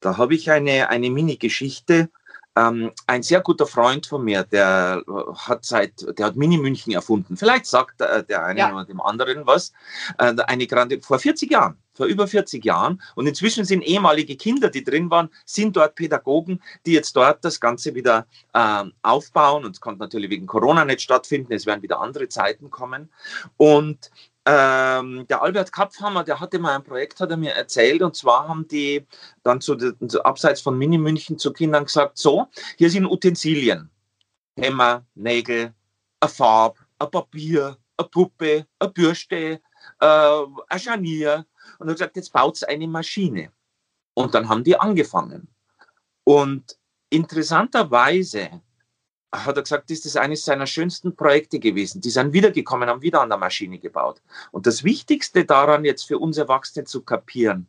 da 0.00 0.16
habe 0.16 0.34
ich 0.34 0.50
eine, 0.50 0.88
eine 0.88 1.10
Mini-Geschichte. 1.10 2.10
Ähm, 2.58 2.90
ein 3.06 3.22
sehr 3.22 3.40
guter 3.40 3.66
Freund 3.66 4.06
von 4.06 4.24
mir, 4.24 4.42
der 4.42 5.02
äh, 5.06 5.34
hat 5.34 5.64
seit, 5.64 6.04
der 6.18 6.26
hat 6.26 6.36
Mini 6.36 6.58
München 6.58 6.92
erfunden. 6.92 7.36
Vielleicht 7.36 7.66
sagt 7.66 8.00
äh, 8.00 8.24
der 8.24 8.44
eine 8.44 8.58
ja. 8.58 8.74
oder 8.74 8.84
dem 8.84 9.00
anderen 9.00 9.46
was. 9.46 9.72
Äh, 10.18 10.34
eine 10.46 10.66
grande, 10.66 11.00
vor 11.00 11.20
40 11.20 11.52
Jahren, 11.52 11.76
vor 11.94 12.06
über 12.06 12.26
40 12.26 12.64
Jahren. 12.64 13.00
Und 13.14 13.28
inzwischen 13.28 13.64
sind 13.64 13.82
ehemalige 13.82 14.34
Kinder, 14.36 14.70
die 14.70 14.82
drin 14.82 15.08
waren, 15.08 15.28
sind 15.44 15.76
dort 15.76 15.94
Pädagogen, 15.94 16.60
die 16.84 16.94
jetzt 16.94 17.14
dort 17.14 17.44
das 17.44 17.60
Ganze 17.60 17.94
wieder 17.94 18.26
äh, 18.54 18.84
aufbauen. 19.02 19.64
Und 19.64 19.76
es 19.76 19.80
konnte 19.80 20.00
natürlich 20.00 20.30
wegen 20.30 20.46
Corona 20.48 20.84
nicht 20.84 21.02
stattfinden. 21.02 21.52
Es 21.52 21.64
werden 21.64 21.82
wieder 21.82 22.00
andere 22.00 22.28
Zeiten 22.28 22.70
kommen. 22.70 23.08
Und 23.56 24.10
ähm, 24.50 25.26
der 25.28 25.42
Albert 25.42 25.72
Kapfhammer, 25.72 26.24
der 26.24 26.40
hatte 26.40 26.58
mal 26.58 26.74
ein 26.74 26.82
Projekt, 26.82 27.20
hat 27.20 27.30
er 27.30 27.36
mir 27.36 27.52
erzählt, 27.52 28.00
und 28.00 28.16
zwar 28.16 28.48
haben 28.48 28.66
die 28.66 29.06
dann 29.42 29.60
zu, 29.60 29.76
zu 29.76 30.24
abseits 30.24 30.62
von 30.62 30.78
Mini 30.78 30.96
München 30.96 31.38
zu 31.38 31.52
Kindern 31.52 31.84
gesagt, 31.84 32.16
so, 32.16 32.46
hier 32.78 32.88
sind 32.88 33.04
Utensilien, 33.04 33.90
Hämmer, 34.56 35.04
Nägel, 35.14 35.74
eine 36.20 36.30
Farbe, 36.30 36.78
ein 36.98 37.10
Papier, 37.10 37.76
eine 37.98 38.08
Puppe, 38.08 38.66
eine 38.78 38.90
Bürste, 38.90 39.60
äh, 40.00 40.42
ein 40.68 40.80
Scharnier. 40.80 41.44
Und 41.78 41.88
er 41.88 41.90
hat 41.90 41.98
gesagt, 41.98 42.16
jetzt 42.16 42.32
baut 42.32 42.64
eine 42.64 42.88
Maschine. 42.88 43.52
Und 44.14 44.34
dann 44.34 44.48
haben 44.48 44.64
die 44.64 44.80
angefangen. 44.80 45.48
Und 46.24 46.78
interessanterweise 47.10 48.62
hat 49.32 49.56
er 49.56 49.62
gesagt, 49.62 49.90
ist 49.90 50.06
das 50.06 50.16
eines 50.16 50.44
seiner 50.44 50.66
schönsten 50.66 51.14
Projekte 51.14 51.58
gewesen. 51.58 52.00
Die 52.00 52.10
sind 52.10 52.32
wiedergekommen, 52.32 52.88
haben 52.88 53.02
wieder 53.02 53.20
an 53.20 53.28
der 53.28 53.38
Maschine 53.38 53.78
gebaut. 53.78 54.22
Und 54.52 54.66
das 54.66 54.84
Wichtigste 54.84 55.44
daran 55.44 55.84
jetzt 55.84 56.04
für 56.04 56.18
uns 56.18 56.38
Erwachsene 56.38 56.84
zu 56.84 57.02
kapieren, 57.02 57.66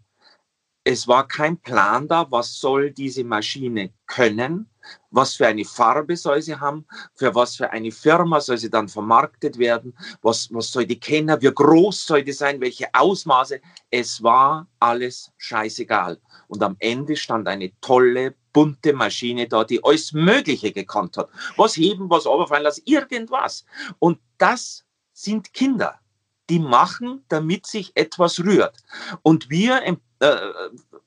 es 0.83 1.07
war 1.07 1.27
kein 1.27 1.57
Plan 1.57 2.07
da, 2.07 2.31
was 2.31 2.59
soll 2.59 2.91
diese 2.91 3.23
Maschine 3.23 3.91
können, 4.07 4.69
was 5.11 5.35
für 5.35 5.45
eine 5.45 5.65
Farbe 5.65 6.15
soll 6.15 6.41
sie 6.41 6.55
haben, 6.55 6.85
für 7.13 7.35
was 7.35 7.57
für 7.57 7.69
eine 7.69 7.91
Firma 7.91 8.39
soll 8.39 8.57
sie 8.57 8.69
dann 8.69 8.87
vermarktet 8.87 9.59
werden, 9.59 9.93
was, 10.21 10.51
was 10.51 10.71
soll 10.71 10.85
die 10.85 10.99
kennen, 10.99 11.41
wie 11.41 11.53
groß 11.53 12.05
soll 12.05 12.23
die 12.23 12.31
sein, 12.31 12.61
welche 12.61 12.87
Ausmaße. 12.93 13.61
Es 13.91 14.23
war 14.23 14.67
alles 14.79 15.31
scheißegal. 15.37 16.19
Und 16.47 16.63
am 16.63 16.75
Ende 16.79 17.15
stand 17.15 17.47
eine 17.47 17.71
tolle, 17.81 18.33
bunte 18.59 18.91
Maschine 18.91 19.47
da, 19.47 19.63
die 19.63 19.81
alles 19.81 20.11
Mögliche 20.11 20.73
gekannt 20.73 21.15
hat. 21.15 21.29
Was 21.55 21.77
heben, 21.77 22.09
was 22.09 22.25
runterfallen 22.25 22.63
lassen, 22.63 22.81
irgendwas. 22.83 23.63
Und 23.99 24.19
das 24.37 24.83
sind 25.13 25.53
Kinder. 25.53 25.97
Die 26.49 26.59
machen, 26.59 27.23
damit 27.29 27.65
sich 27.65 27.93
etwas 27.95 28.37
rührt. 28.39 28.75
Und 29.21 29.49
wir 29.49 29.81
äh, 30.19 30.37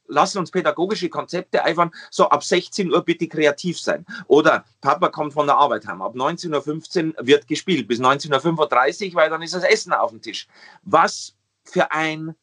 lassen 0.06 0.38
uns 0.38 0.50
pädagogische 0.50 1.10
Konzepte 1.10 1.62
einfach 1.62 1.90
so 2.10 2.26
ab 2.30 2.42
16 2.42 2.90
Uhr 2.90 3.04
bitte 3.04 3.28
kreativ 3.28 3.78
sein. 3.78 4.06
Oder 4.28 4.64
Papa 4.80 5.10
kommt 5.10 5.34
von 5.34 5.46
der 5.46 5.58
Arbeit 5.58 5.86
heim. 5.86 6.00
Ab 6.00 6.14
19.15 6.14 7.18
Uhr 7.18 7.26
wird 7.26 7.46
gespielt. 7.48 7.86
Bis 7.86 8.00
19.35 8.00 9.10
Uhr, 9.10 9.14
weil 9.16 9.28
dann 9.28 9.42
ist 9.42 9.52
das 9.52 9.64
Essen 9.64 9.92
auf 9.92 10.10
dem 10.10 10.22
Tisch. 10.22 10.48
Was 10.84 11.34
für 11.64 11.92
ein 11.92 12.34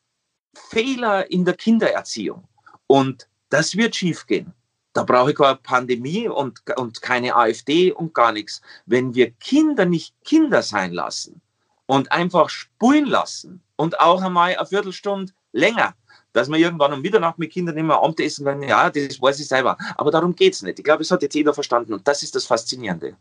Fehler 0.54 1.32
in 1.32 1.46
der 1.46 1.56
Kindererziehung. 1.56 2.48
Und 2.86 3.28
das 3.50 3.76
wird 3.76 3.96
schiefgehen. 3.96 4.54
Da 4.94 5.04
brauche 5.04 5.32
ich 5.32 5.38
keine 5.38 5.56
Pandemie 5.56 6.28
und, 6.28 6.62
und 6.78 7.02
keine 7.02 7.36
AfD 7.36 7.92
und 7.92 8.14
gar 8.14 8.32
nichts. 8.32 8.62
Wenn 8.86 9.14
wir 9.14 9.32
Kinder 9.32 9.86
nicht 9.86 10.16
Kinder 10.24 10.62
sein 10.64 10.94
lassen 10.94 11.42
und 11.86 12.12
einfach 12.12 12.50
spulen 12.50 13.06
lassen 13.06 13.62
und 13.76 14.00
auch 14.00 14.22
einmal 14.22 14.56
eine 14.56 14.66
Viertelstunde 14.66 15.32
länger, 15.52 15.94
dass 16.34 16.50
wir 16.50 16.58
irgendwann 16.58 16.94
um 16.94 17.02
Mitternacht 17.02 17.40
mit 17.40 17.52
Kindern 17.52 17.78
immer 17.78 18.02
Abendessen 18.02 18.46
können, 18.46 18.64
ja, 18.64 18.90
das 18.90 19.22
weiß 19.22 19.40
ich 19.40 19.48
selber. 19.48 19.78
Aber 19.96 20.12
darum 20.12 20.36
geht 20.36 20.54
es 20.54 20.62
nicht. 20.62 20.80
Ich 20.80 20.86
glaube, 20.86 21.04
es 21.04 21.12
hat 21.12 21.22
jetzt 21.22 21.36
jeder 21.36 21.54
verstanden 21.54 21.94
und 21.94 22.08
das 22.08 22.24
ist 22.24 22.36
das 22.36 22.46
Faszinierende. 22.46 23.18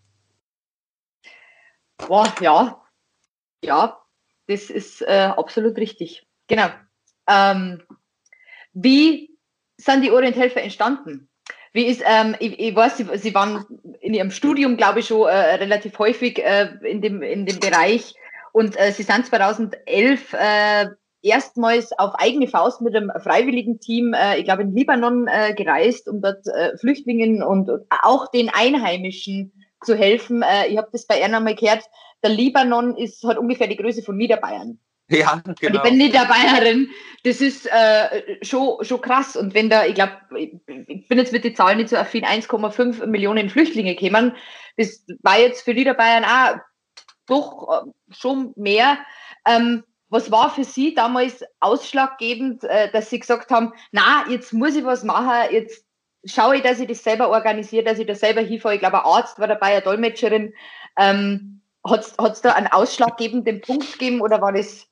Boah, 1.97 2.33
ja, 2.41 2.83
ja, 3.63 4.01
das 4.47 4.71
ist 4.71 5.03
äh, 5.03 5.33
absolut 5.37 5.77
richtig. 5.77 6.27
Genau. 6.47 6.71
Ähm, 7.27 7.83
wie 8.73 9.37
sind 9.77 10.03
die 10.03 10.11
Orienthelfer 10.11 10.63
entstanden? 10.63 11.28
Wie 11.79 11.87
ist, 11.87 12.03
ähm, 12.05 12.35
ich, 12.41 12.59
ich, 12.59 12.75
weiß, 12.75 12.97
Sie, 12.97 13.07
Sie, 13.19 13.33
waren 13.37 13.65
in 14.01 14.13
Ihrem 14.13 14.33
Studium, 14.33 14.77
glaube 14.77 14.99
ich, 14.99 15.07
schon 15.07 15.29
äh, 15.29 15.55
relativ 15.55 15.97
häufig 16.01 16.45
äh, 16.45 16.71
in, 16.83 17.01
dem, 17.01 17.23
in 17.23 17.47
dem 17.47 17.61
Bereich 17.61 18.17
und 18.51 18.77
äh, 18.77 18.91
Sie 18.91 19.05
sind 19.05 19.27
2011 19.27 20.33
äh, 20.33 20.87
erstmals 21.23 21.97
auf 21.97 22.17
eigene 22.17 22.49
Faust 22.49 22.81
mit 22.81 22.97
einem 22.97 23.13
freiwilligen 23.21 23.79
Team, 23.79 24.13
äh, 24.13 24.39
ich 24.39 24.45
glaube, 24.45 24.63
in 24.63 24.75
Libanon 24.75 25.29
äh, 25.29 25.55
gereist, 25.55 26.09
um 26.09 26.21
dort 26.21 26.45
Flüchtlingen 26.81 27.45
und, 27.45 27.71
und, 27.71 27.87
auch 28.03 28.29
den 28.33 28.51
Einheimischen 28.53 29.53
zu 29.85 29.95
helfen. 29.95 30.43
ich 30.69 30.79
habe 30.79 30.89
das 30.91 31.07
bei 31.07 31.21
Erna 31.21 31.39
mal 31.39 31.55
gehört, 31.55 31.85
der 32.25 32.31
Libanon 32.31 32.97
ist, 32.97 33.23
hat 33.23 33.39
ungefähr 33.39 33.69
die 33.69 33.77
Größe 33.77 34.03
von 34.03 34.17
Niederbayern. 34.17 34.81
Ja, 35.11 35.37
genau. 35.37 35.49
Und 35.49 35.63
ich 35.63 35.69
genau. 35.69 35.83
bin 35.83 35.97
Niederbayerin. 35.97 36.91
Das 37.25 37.41
ist 37.41 37.67
äh, 37.67 38.45
schon, 38.45 38.85
schon 38.85 39.01
krass. 39.01 39.37
Und 39.37 39.55
wenn 39.55 39.71
da, 39.71 39.87
ich 39.87 39.95
glaube, 39.95 40.13
ich 40.37 41.09
bin 41.09 41.19
jetzt 41.19 41.33
mit 41.33 41.45
den 41.45 41.55
Zahlen 41.55 41.79
nicht 41.79 41.89
so 41.89 41.97
affin, 41.97 42.25
1,5 42.25 43.07
Millionen 43.07 43.49
Flüchtlinge 43.49 43.97
kämen, 43.97 44.37
das 44.77 45.05
war 45.23 45.39
jetzt 45.39 45.63
für 45.63 45.73
Niederbayern 45.73 46.25
auch 46.25 46.59
doch 47.27 47.87
äh, 47.87 48.15
schon 48.15 48.53
mehr. 48.57 48.99
Ähm, 49.47 49.83
was 50.11 50.31
war 50.31 50.51
für 50.51 50.65
Sie 50.65 50.95
damals 50.95 51.43
ausschlaggebend, 51.61 52.65
äh, 52.65 52.91
dass 52.91 53.11
Sie 53.11 53.19
gesagt 53.19 53.51
haben, 53.51 53.73
na, 53.93 54.25
jetzt 54.29 54.53
muss 54.53 54.77
ich 54.77 54.85
was 54.85 55.05
machen, 55.05 55.53
jetzt 55.53 55.85
schaue 56.25 56.57
ich, 56.57 56.63
dass 56.63 56.81
ich 56.81 56.89
das 56.89 57.05
selber 57.05 57.31
organisiere, 57.31 57.85
dass 57.85 57.99
ich 57.99 58.07
das 58.07 58.21
selber 58.21 58.41
hinfahre. 58.41 58.75
Ich 58.75 58.81
glaube, 58.81 58.99
ein 58.99 59.11
Arzt 59.11 59.39
war 59.39 59.49
dabei, 59.49 59.73
eine 59.73 59.83
Dolmetscherin. 59.83 60.55
Ähm, 60.99 61.63
hat 61.87 62.33
es 62.33 62.41
da 62.43 62.53
einen 62.53 62.67
ausschlaggebenden 62.67 63.61
Punkt 63.61 63.93
gegeben 63.93 64.21
oder 64.21 64.41
war 64.41 64.53
das 64.53 64.88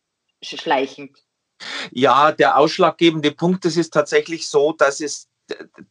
schleichend? 0.47 1.19
Ja, 1.91 2.33
der 2.33 2.59
ausschlaggebende 2.59 3.33
Punkt, 3.33 3.65
das 3.65 3.77
ist 3.77 3.93
tatsächlich 3.93 4.49
so, 4.49 4.73
dass 4.73 5.01
es 5.01 5.29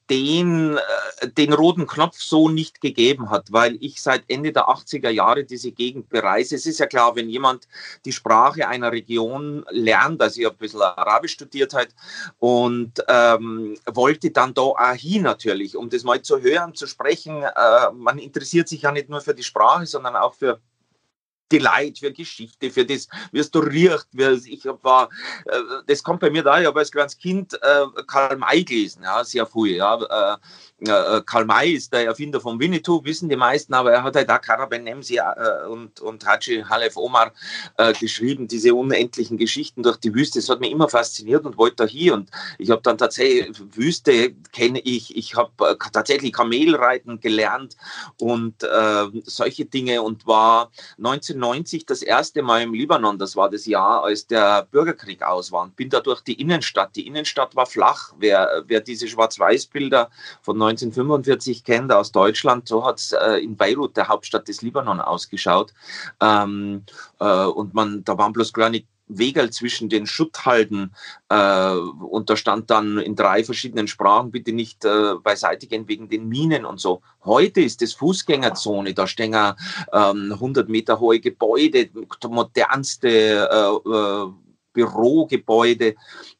den, 0.09 0.77
äh, 0.77 1.27
den 1.29 1.53
roten 1.53 1.87
Knopf 1.87 2.19
so 2.19 2.49
nicht 2.49 2.81
gegeben 2.81 3.29
hat, 3.29 3.51
weil 3.51 3.77
ich 3.79 4.01
seit 4.01 4.23
Ende 4.27 4.51
der 4.51 4.67
80er 4.67 5.09
Jahre 5.09 5.45
diese 5.45 5.71
Gegend 5.71 6.09
bereise. 6.09 6.55
Es 6.55 6.65
ist 6.65 6.79
ja 6.79 6.85
klar, 6.85 7.15
wenn 7.15 7.29
jemand 7.29 7.67
die 8.03 8.11
Sprache 8.11 8.67
einer 8.67 8.91
Region 8.91 9.65
lernt, 9.69 10.21
also 10.21 10.39
ich 10.39 10.45
habe 10.45 10.55
ein 10.55 10.59
bisschen 10.59 10.81
Arabisch 10.81 11.33
studiert 11.33 11.73
halt 11.73 11.95
und 12.39 13.03
ähm, 13.07 13.77
wollte 13.85 14.31
dann 14.31 14.53
da 14.53 14.61
auch 14.61 14.93
hin 14.93 15.23
natürlich, 15.23 15.75
um 15.75 15.89
das 15.89 16.03
mal 16.03 16.21
zu 16.21 16.41
hören, 16.41 16.75
zu 16.75 16.87
sprechen. 16.87 17.43
Äh, 17.43 17.91
man 17.93 18.19
interessiert 18.19 18.67
sich 18.67 18.83
ja 18.83 18.91
nicht 18.91 19.09
nur 19.09 19.21
für 19.21 19.33
die 19.33 19.43
Sprache, 19.43 19.85
sondern 19.85 20.15
auch 20.15 20.33
für 20.33 20.59
Leid, 21.51 21.99
für 21.99 22.11
Geschichte, 22.11 22.69
für 22.71 22.85
das, 22.85 23.07
wie 23.31 23.39
es 23.39 23.51
da 23.51 23.59
riecht. 23.59 24.07
Wie 24.11 24.23
ich 24.23 24.65
war, 24.81 25.09
äh, 25.45 25.59
das 25.87 26.03
kommt 26.03 26.19
bei 26.19 26.29
mir 26.29 26.43
da, 26.43 26.59
ich 26.59 26.67
habe 26.67 26.79
als 26.79 26.91
kleines 26.91 27.17
Kind 27.17 27.53
äh, 27.61 27.85
Karl 28.07 28.37
May 28.37 28.63
gelesen, 28.63 29.03
ja, 29.03 29.23
sehr 29.23 29.45
früh. 29.45 29.75
Ja, 29.75 29.95
äh, 30.33 30.37
äh, 30.81 31.21
Karl 31.25 31.45
May 31.45 31.71
ist 31.71 31.93
der 31.93 32.05
Erfinder 32.05 32.41
von 32.41 32.59
Winnetou, 32.59 33.03
wissen 33.05 33.29
die 33.29 33.35
meisten, 33.35 33.73
aber 33.73 33.93
er 33.93 34.03
hat 34.03 34.15
halt 34.15 34.29
auch 34.29 34.41
Karaben 34.41 34.83
Nemsi 34.83 35.17
äh, 35.17 35.67
und, 35.67 36.01
und 36.01 36.25
Haji 36.25 36.63
Halef 36.67 36.97
Omar 36.97 37.31
äh, 37.77 37.93
geschrieben, 37.93 38.47
diese 38.47 38.75
unendlichen 38.75 39.37
Geschichten 39.37 39.83
durch 39.83 39.97
die 39.97 40.13
Wüste. 40.13 40.39
Das 40.39 40.49
hat 40.49 40.59
mich 40.59 40.71
immer 40.71 40.89
fasziniert 40.89 41.45
und 41.45 41.57
wollte 41.57 41.77
da 41.77 41.85
hier. 41.85 42.13
Und 42.13 42.29
ich 42.57 42.71
habe 42.71 42.81
dann 42.81 42.97
tatsächlich, 42.97 43.57
Wüste 43.73 44.33
kenne 44.51 44.79
ich, 44.79 45.15
ich 45.15 45.35
habe 45.35 45.51
äh, 45.69 45.75
tatsächlich 45.93 46.33
Kamelreiten 46.33 47.21
gelernt 47.21 47.77
und 48.19 48.63
äh, 48.63 49.05
solche 49.23 49.65
Dinge 49.65 50.01
und 50.01 50.27
war 50.27 50.71
1990 50.97 51.85
das 51.85 52.01
erste 52.01 52.41
Mal 52.41 52.63
im 52.63 52.73
Libanon. 52.73 53.17
Das 53.17 53.37
war 53.37 53.49
das 53.49 53.65
Jahr, 53.65 54.03
als 54.03 54.27
der 54.27 54.63
Bürgerkrieg 54.63 55.23
aus 55.23 55.53
war. 55.53 55.63
Und 55.63 55.77
bin 55.77 55.89
da 55.89 56.01
durch 56.01 56.21
die 56.21 56.33
Innenstadt. 56.33 56.95
Die 56.97 57.07
Innenstadt 57.07 57.55
war 57.55 57.65
flach. 57.65 58.13
Wer, 58.17 58.63
wer 58.67 58.81
diese 58.81 59.07
Schwarz-Weiß-Bilder 59.07 60.09
von 60.41 60.64
1945 60.65 61.63
kennt 61.63 61.91
aus 61.91 62.11
Deutschland, 62.11 62.67
so 62.67 62.85
hat 62.85 62.99
es 62.99 63.13
äh, 63.13 63.43
in 63.43 63.55
Beirut, 63.55 63.97
der 63.97 64.07
Hauptstadt 64.07 64.47
des 64.47 64.61
Libanon, 64.61 64.99
ausgeschaut. 64.99 65.73
Ähm, 66.21 66.83
äh, 67.19 67.45
und 67.45 67.73
man, 67.73 68.03
da 68.03 68.17
waren 68.17 68.33
bloß 68.33 68.53
kleine 68.53 68.83
Wegel 69.07 69.51
zwischen 69.51 69.89
den 69.89 70.07
Schutthalden 70.07 70.95
äh, 71.29 71.75
und 71.75 72.29
da 72.29 72.35
stand 72.35 72.69
dann 72.69 72.97
in 72.97 73.15
drei 73.15 73.43
verschiedenen 73.43 73.87
Sprachen, 73.87 74.31
bitte 74.31 74.51
nicht 74.51 74.83
äh, 74.83 75.15
beiseite 75.23 75.67
gehen 75.67 75.87
wegen 75.87 76.09
den 76.09 76.27
Minen 76.27 76.65
und 76.65 76.79
so. 76.79 77.01
Heute 77.23 77.61
ist 77.61 77.81
es 77.81 77.93
Fußgängerzone, 77.93 78.93
da 78.93 79.07
stehen 79.07 79.35
ähm, 79.93 80.31
100 80.33 80.69
Meter 80.69 80.99
hohe 80.99 81.19
Gebäude, 81.19 81.89
modernste 82.27 83.07
äh, 83.07 83.89
äh, 83.89 84.31
Bürogebäude 84.73 85.95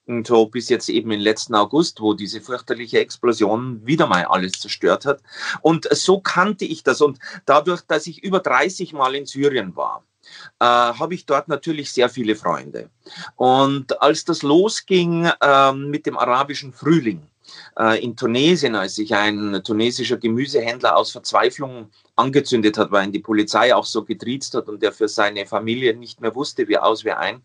und 0.07 0.27
so 0.27 0.45
bis 0.45 0.69
jetzt 0.69 0.89
eben 0.89 1.11
im 1.11 1.19
letzten 1.19 1.55
August, 1.55 2.01
wo 2.01 2.13
diese 2.13 2.41
fürchterliche 2.41 2.99
Explosion 2.99 3.85
wieder 3.85 4.07
mal 4.07 4.25
alles 4.25 4.53
zerstört 4.53 5.05
hat. 5.05 5.21
Und 5.61 5.87
so 5.91 6.19
kannte 6.19 6.65
ich 6.65 6.83
das. 6.83 7.01
Und 7.01 7.19
dadurch, 7.45 7.81
dass 7.81 8.07
ich 8.07 8.23
über 8.23 8.39
30 8.39 8.93
Mal 8.93 9.15
in 9.15 9.25
Syrien 9.25 9.75
war, 9.75 10.03
äh, 10.59 10.65
habe 10.65 11.13
ich 11.13 11.25
dort 11.25 11.47
natürlich 11.47 11.91
sehr 11.91 12.09
viele 12.09 12.35
Freunde. 12.35 12.89
Und 13.35 14.01
als 14.01 14.25
das 14.25 14.41
losging 14.41 15.29
äh, 15.41 15.71
mit 15.73 16.05
dem 16.05 16.17
arabischen 16.17 16.73
Frühling, 16.73 17.21
äh, 17.77 18.03
in 18.03 18.15
Tunesien, 18.15 18.75
als 18.75 18.95
sich 18.95 19.13
ein 19.13 19.61
tunesischer 19.63 20.17
Gemüsehändler 20.17 20.95
aus 20.97 21.11
Verzweiflung 21.11 21.89
angezündet 22.15 22.77
hat, 22.77 22.91
weil 22.91 23.05
ihn 23.05 23.11
die 23.11 23.19
Polizei 23.19 23.75
auch 23.75 23.85
so 23.85 24.03
getriezt 24.03 24.53
hat 24.53 24.69
und 24.69 24.81
er 24.83 24.93
für 24.93 25.07
seine 25.07 25.45
Familie 25.45 25.95
nicht 25.95 26.21
mehr 26.21 26.33
wusste, 26.33 26.67
wie 26.67 26.77
aus, 26.77 27.03
wie 27.03 27.11
ein, 27.11 27.41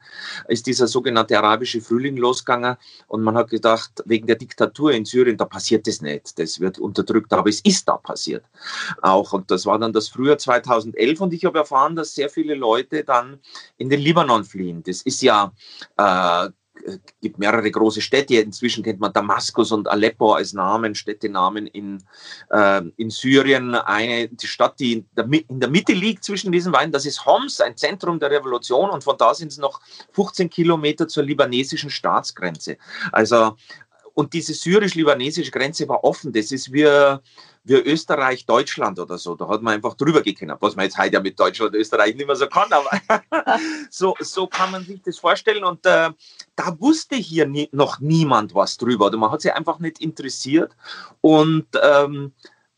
ist 0.49 0.67
dieser 0.67 0.87
sogenannte 0.87 1.37
arabische 1.37 1.81
Frühling 1.81 2.17
losgegangen. 2.17 2.77
Und 3.09 3.23
man 3.23 3.35
hat 3.37 3.51
gedacht, 3.51 3.91
wegen 4.05 4.27
der 4.27 4.37
Diktatur 4.37 4.93
in 4.93 5.05
Syrien, 5.05 5.37
da 5.37 5.45
passiert 5.45 5.87
das 5.87 6.01
nicht, 6.01 6.39
das 6.39 6.61
wird 6.61 6.79
unterdrückt, 6.79 7.33
aber 7.33 7.49
es 7.49 7.61
ist 7.61 7.89
da 7.89 7.97
passiert 7.97 8.45
auch. 9.03 9.33
Und 9.33 9.51
das 9.51 9.67
war 9.67 9.79
dann 9.79 9.93
das 9.93 10.09
Frühjahr 10.09 10.39
2011 10.39 11.21
und 11.21 11.33
ich 11.33 11.45
habe 11.45 11.59
erfahren, 11.59 11.97
dass 11.97 12.15
sehr 12.15 12.31
viele 12.31 12.55
Leute 12.55 13.05
dann 13.05 13.41
in 13.77 13.89
den 13.89 14.01
Libanon 14.01 14.45
fliehen. 14.45 14.83
Das 14.85 15.03
ist 15.03 15.23
ja 15.23 15.53
äh, 15.97 16.49
gibt 17.21 17.39
mehrere 17.39 17.71
große 17.71 18.01
Städte. 18.01 18.37
Inzwischen 18.37 18.83
kennt 18.83 19.01
man 19.01 19.13
Damaskus 19.13 19.73
und 19.73 19.89
Aleppo 19.89 20.33
als 20.33 20.53
Namen, 20.53 20.95
Städtenamen 20.95 21.67
in, 21.67 22.03
äh, 22.51 22.83
in 22.97 23.11
Syrien. 23.11 23.75
Eine, 23.75 24.29
die 24.29 24.47
Stadt, 24.47 24.79
die 24.81 24.93
in 24.93 25.07
der, 25.17 25.27
in 25.49 25.61
der, 25.61 25.71
Mitte 25.71 25.93
liegt 25.93 26.25
zwischen 26.25 26.53
diesen 26.53 26.73
beiden, 26.73 26.93
das 26.93 27.07
ist 27.07 27.25
Homs, 27.27 27.61
ein 27.61 27.77
Zentrum 27.77 28.19
der 28.19 28.31
Revolution. 28.31 28.91
Und 28.91 29.05
von 29.05 29.17
da 29.17 29.35
sind 29.35 29.53
es 29.53 29.59
noch 29.59 29.81
15 30.13 30.51
Kilometer 30.51 31.09
zur 31.09 31.23
libanesischen 31.23 31.91
Staatsgrenze. 31.91 32.77
Also, 33.13 33.57
und 34.15 34.33
diese 34.33 34.55
syrisch-libanesische 34.55 35.51
Grenze 35.51 35.89
war 35.89 36.05
offen. 36.05 36.33
Das 36.33 36.53
ist 36.53 36.73
wie, 36.73 36.87
wie 37.65 37.75
Österreich, 37.75 38.47
Deutschland 38.47 38.99
oder 38.99 39.19
so. 39.19 39.35
Da 39.35 39.49
hat 39.49 39.63
man 39.63 39.75
einfach 39.75 39.95
drüber 39.95 40.23
gekannt, 40.23 40.57
was 40.61 40.77
man 40.77 40.87
jetzt 40.87 40.99
heute 40.99 41.15
ja 41.15 41.21
mit 41.21 41.39
Deutschland 41.39 41.75
und 41.75 41.81
Österreich 41.81 42.15
nicht 42.15 42.27
mehr 42.27 42.37
so 42.37 42.47
kann. 42.47 42.73
Aber 42.73 42.91
so, 43.91 44.15
so 44.21 44.47
kann 44.47 44.71
man 44.71 44.85
sich 44.85 45.03
das 45.03 45.19
vorstellen. 45.19 45.65
Und 45.65 45.85
äh, 45.85 46.11
da 46.57 46.81
wusste 46.81 47.17
hier 47.17 47.47
nie, 47.47 47.69
noch 47.73 48.01
niemand 48.01 48.55
was 48.55 48.77
drüber. 48.77 49.07
Oder 49.07 49.19
man 49.19 49.31
hat 49.31 49.43
sich 49.43 49.53
einfach 49.53 49.79
nicht 49.79 50.01
interessiert. 50.01 50.75
Und 51.21 51.67
ähm, 51.83 52.33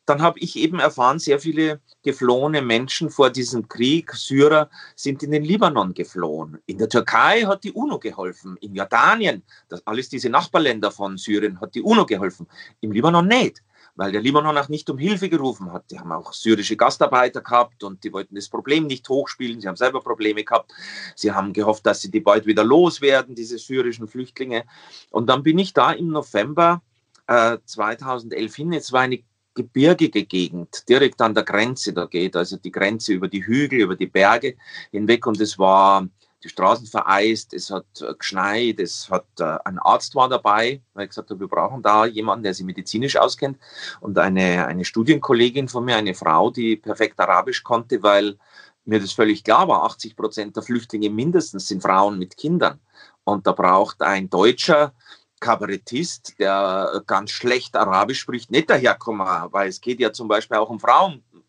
dann 0.05 0.21
habe 0.21 0.41
ich 0.41 0.57
eben 0.57 0.81
erfahren, 0.81 1.21
sehr 1.21 1.39
viele 1.39 1.81
geflohene 2.03 2.61
Menschen 2.61 3.09
vor 3.09 3.31
diesem 3.31 3.69
Krieg, 3.69 4.13
Syrer, 4.13 4.69
sind 4.97 5.23
in 5.23 5.31
den 5.31 5.45
Libanon 5.45 5.95
geflohen. 5.95 6.59
In 6.67 6.79
der 6.79 6.89
Türkei 6.89 7.43
hat 7.43 7.63
die 7.63 7.71
UNO 7.71 8.01
geholfen. 8.01 8.57
In 8.61 8.75
Jordanien, 8.75 9.45
das 9.69 9.87
alles 9.87 10.09
diese 10.09 10.29
Nachbarländer 10.29 10.91
von 10.91 11.19
Syrien, 11.19 11.61
hat 11.61 11.77
die 11.77 11.83
UNO 11.83 12.05
geholfen. 12.05 12.49
Im 12.81 12.91
Libanon 12.91 13.29
nicht 13.29 13.63
weil 13.95 14.13
der 14.13 14.23
Libanon 14.23 14.57
auch 14.57 14.69
nicht 14.69 14.89
um 14.91 14.99
Hilfe 14.99 15.29
gerufen 15.29 15.73
hat. 15.73 15.91
Die 15.91 15.99
haben 15.99 16.13
auch 16.13 16.33
syrische 16.33 16.77
Gastarbeiter 16.77 17.43
gehabt 17.43 17.85
und 17.85 18.05
die 18.05 18.13
wollten 18.13 18.35
das 18.35 18.49
Problem 18.49 18.87
nicht 18.87 19.09
hochspielen. 19.09 19.61
Sie 19.61 19.69
haben 19.69 19.77
selber 19.77 20.01
Probleme 20.01 20.45
gehabt. 20.45 20.73
Sie 21.15 21.33
haben 21.33 21.53
gehofft, 21.53 21.85
dass 21.87 22.01
sie 22.01 22.11
die 22.11 22.21
bald 22.21 22.47
wieder 22.47 22.65
loswerden, 22.65 23.35
diese 23.35 23.59
syrischen 23.59 24.09
Flüchtlinge. 24.09 24.65
Und 25.11 25.27
dann 25.29 25.43
bin 25.43 25.59
ich 25.59 25.75
da 25.75 25.93
im 25.93 26.09
November 26.09 26.83
äh, 27.27 27.59
2011 27.65 28.55
hin. 28.55 28.73
Es 28.73 28.93
war 28.93 29.03
eine 29.03 29.23
gebirgige 29.55 30.25
Gegend, 30.25 30.89
direkt 30.89 31.21
an 31.21 31.35
der 31.35 31.45
Grenze 31.45 31.93
da 31.93 32.07
geht, 32.07 32.37
also 32.37 32.57
die 32.57 32.73
Grenze 32.73 33.13
über 33.13 33.29
die 33.29 33.45
Hügel, 33.45 33.81
über 33.81 33.97
die 33.97 34.07
Berge 34.07 34.57
hinweg 34.91 35.27
und 35.27 35.41
es 35.41 35.59
war 35.59 36.09
die 36.43 36.49
Straßen 36.49 36.87
vereist, 36.87 37.55
es 37.55 37.71
hat 37.71 37.87
äh, 38.01 38.15
geschneit, 38.15 38.81
es 38.81 39.09
hat 39.11 39.27
äh, 39.39 39.59
ein 39.65 39.79
Arzt 39.79 40.15
war 40.15 40.29
dabei, 40.29 40.83
weil 40.95 41.05
ich 41.05 41.11
gesagt 41.11 41.31
habe, 41.31 41.41
wir 41.41 41.49
brauchen 41.49 41.83
da 41.83 42.07
jemanden, 42.07 42.43
der 42.45 42.55
sich 42.55 42.67
medizinisch 42.67 43.17
auskennt 43.17 43.59
und 44.01 44.19
eine, 44.19 44.67
eine 44.67 44.85
Studienkollegin 44.85 45.69
von 45.69 45.85
mir, 45.85 45.97
eine 45.97 46.15
Frau, 46.15 46.51
die 46.51 46.77
perfekt 46.77 47.21
Arabisch 47.21 47.63
konnte, 47.63 48.03
weil 48.03 48.39
mir 48.85 49.01
das 49.01 49.13
völlig 49.13 49.45
klar 49.45 49.69
war, 49.69 49.85
80 49.85 50.17
Prozent 50.17 50.57
der 50.57 50.63
Flüchtlinge 50.63 51.11
mindestens 51.11 51.69
sind 51.69 51.83
Frauen 51.83 52.19
mit 52.19 52.37
Kindern. 52.37 52.81
Und 53.25 53.47
da 53.47 53.53
braucht 53.53 54.03
ein 54.03 54.29
Deutscher 54.29 54.93
Kabarettist, 55.39 56.39
der 56.39 57.03
ganz 57.07 57.31
schlecht 57.31 57.77
Arabisch 57.77 58.21
spricht, 58.21 58.51
nicht 58.51 58.71
daherkommen, 58.71 59.27
weil 59.51 59.69
es 59.69 59.81
geht 59.81 60.01
ja 60.01 60.13
zum 60.13 60.29
Beispiel 60.29 60.57
auch 60.57 60.71
um 60.71 60.81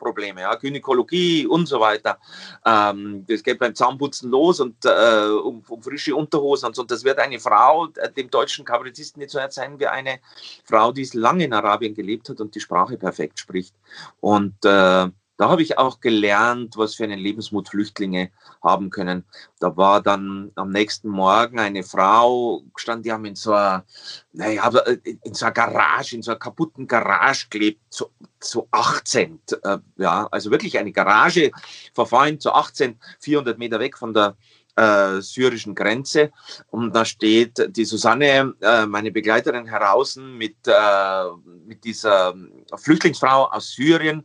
Frauenprobleme, 0.03 0.41
ja, 0.41 0.55
Gynäkologie 0.55 1.47
und 1.47 1.67
so 1.67 1.79
weiter. 1.79 2.19
Ähm, 2.65 3.25
das 3.27 3.43
geht 3.43 3.59
beim 3.59 3.73
Zahnputzen 3.73 4.29
los 4.29 4.59
und 4.59 4.75
äh, 4.85 5.27
um, 5.27 5.63
um, 5.67 5.81
frische 5.81 6.15
Unterhosen 6.15 6.67
und 6.67 6.75
so. 6.75 6.81
Und 6.81 6.91
das 6.91 7.03
wird 7.03 7.19
eine 7.19 7.39
Frau 7.39 7.87
äh, 7.95 8.11
dem 8.11 8.29
deutschen 8.29 8.65
Kabarettisten 8.65 9.19
nicht 9.21 9.31
so 9.31 9.39
erzählen 9.39 9.79
wie 9.79 9.87
eine 9.87 10.19
Frau, 10.65 10.91
die 10.91 11.07
lange 11.13 11.45
in 11.45 11.53
Arabien 11.53 11.93
gelebt 11.93 12.29
hat 12.29 12.41
und 12.41 12.53
die 12.53 12.59
Sprache 12.59 12.97
perfekt 12.97 13.39
spricht. 13.39 13.75
Und 14.19 14.53
äh, 14.65 15.07
da 15.37 15.49
habe 15.49 15.63
ich 15.63 15.77
auch 15.77 15.99
gelernt, 15.99 16.77
was 16.77 16.95
für 16.95 17.03
einen 17.03 17.19
Lebensmut 17.19 17.69
Flüchtlinge 17.69 18.31
haben 18.61 18.89
können. 18.89 19.25
Da 19.59 19.75
war 19.75 20.01
dann 20.01 20.51
am 20.55 20.69
nächsten 20.69 21.09
Morgen 21.09 21.59
eine 21.59 21.83
Frau 21.83 22.63
stand, 22.75 23.05
die 23.05 23.11
haben 23.11 23.25
in 23.25 23.35
so 23.35 23.53
einer, 23.53 23.83
naja, 24.31 24.69
in 25.03 25.33
so 25.33 25.45
einer 25.45 25.53
Garage, 25.53 26.15
in 26.15 26.21
so 26.21 26.31
einer 26.31 26.39
kaputten 26.39 26.87
Garage 26.87 27.47
gelebt, 27.49 27.81
zu, 27.89 28.11
zu 28.39 28.67
18. 28.71 29.39
Äh, 29.63 29.77
ja, 29.97 30.27
also 30.31 30.51
wirklich 30.51 30.77
eine 30.77 30.91
Garage 30.91 31.51
verfallen 31.93 32.39
zu 32.39 32.51
18, 32.51 32.99
400 33.19 33.57
Meter 33.57 33.79
weg 33.79 33.97
von 33.97 34.13
der 34.13 34.35
äh, 34.75 35.21
syrischen 35.21 35.75
Grenze. 35.75 36.31
Und 36.71 36.95
da 36.95 37.05
steht 37.05 37.75
die 37.75 37.85
Susanne, 37.85 38.53
äh, 38.61 38.85
meine 38.85 39.11
Begleiterin, 39.11 39.67
heraus 39.67 40.15
mit, 40.15 40.55
äh, 40.65 41.23
mit 41.65 41.83
dieser 41.83 42.33
Flüchtlingsfrau 42.75 43.51
aus 43.51 43.71
Syrien 43.71 44.23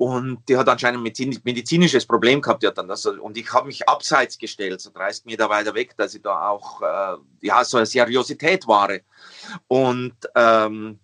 und 0.00 0.48
die 0.48 0.56
hat 0.56 0.66
anscheinend 0.66 1.06
ein 1.06 1.40
medizinisches 1.44 2.06
Problem 2.06 2.40
gehabt. 2.40 2.62
Ja, 2.62 2.70
dann 2.70 2.88
das, 2.88 3.04
und 3.04 3.36
ich 3.36 3.52
habe 3.52 3.66
mich 3.66 3.86
abseits 3.86 4.38
gestellt, 4.38 4.80
so 4.80 4.88
30 4.94 5.26
Meter 5.26 5.50
weiter 5.50 5.74
weg, 5.74 5.94
dass 5.98 6.14
ich 6.14 6.22
da 6.22 6.48
auch 6.48 6.80
äh, 6.80 7.16
ja, 7.42 7.62
so 7.62 7.76
eine 7.76 7.84
Seriosität 7.84 8.66
war. 8.66 8.88
Und 9.68 10.14
ähm, 10.34 10.98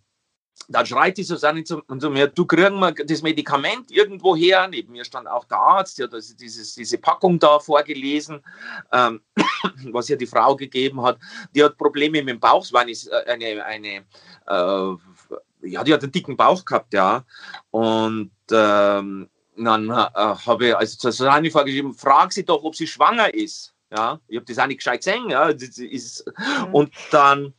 dann 0.68 0.86
schreit 0.86 1.18
die 1.18 1.24
Susanne 1.24 1.62
zu, 1.62 1.82
zu 1.82 2.08
mir, 2.08 2.28
du 2.28 2.46
kriegen 2.46 2.78
wir 2.78 2.92
das 2.92 3.20
Medikament 3.20 3.90
irgendwo 3.90 4.34
her. 4.34 4.66
Neben 4.66 4.92
mir 4.92 5.04
stand 5.04 5.28
auch 5.28 5.44
der 5.44 5.58
Arzt, 5.58 5.98
der 5.98 6.06
hat 6.06 6.14
also 6.14 6.34
dieses, 6.34 6.74
diese 6.74 6.96
Packung 6.96 7.38
da 7.38 7.58
vorgelesen, 7.58 8.42
ähm, 8.92 9.20
was 9.92 10.08
ihr 10.08 10.16
die 10.16 10.26
Frau 10.26 10.56
gegeben 10.56 11.02
hat. 11.02 11.18
Die 11.54 11.62
hat 11.62 11.76
Probleme 11.76 12.22
mit 12.22 12.30
dem 12.30 12.40
Bauch, 12.40 12.64
es 12.64 12.72
war 12.72 12.80
eine, 12.80 12.94
eine, 13.26 13.62
eine 13.62 14.06
äh, 14.46 14.96
ja, 15.68 15.84
die 15.84 15.92
hat 15.92 16.02
einen 16.02 16.12
dicken 16.12 16.36
Bauch 16.36 16.64
gehabt, 16.64 16.94
ja. 16.94 17.24
Und 17.70 18.30
ähm, 18.52 19.28
dann 19.56 19.90
äh, 19.90 19.92
habe 19.92 20.66
ich 20.68 20.76
also 20.76 20.98
zur 20.98 21.12
Susanne 21.12 21.50
vorgeschrieben, 21.50 21.94
frag 21.94 22.32
sie 22.32 22.44
doch, 22.44 22.62
ob 22.62 22.76
sie 22.76 22.86
schwanger 22.86 23.32
ist. 23.32 23.74
Ja, 23.90 24.20
ich 24.26 24.36
habe 24.36 24.46
das 24.46 24.58
auch 24.58 24.66
nicht 24.66 24.78
gescheit 24.78 25.00
gesehen. 25.00 25.30
Ja, 25.30 25.48
ist, 25.48 26.24
mhm. 26.26 26.74
Und 26.74 26.92
dann 27.10 27.54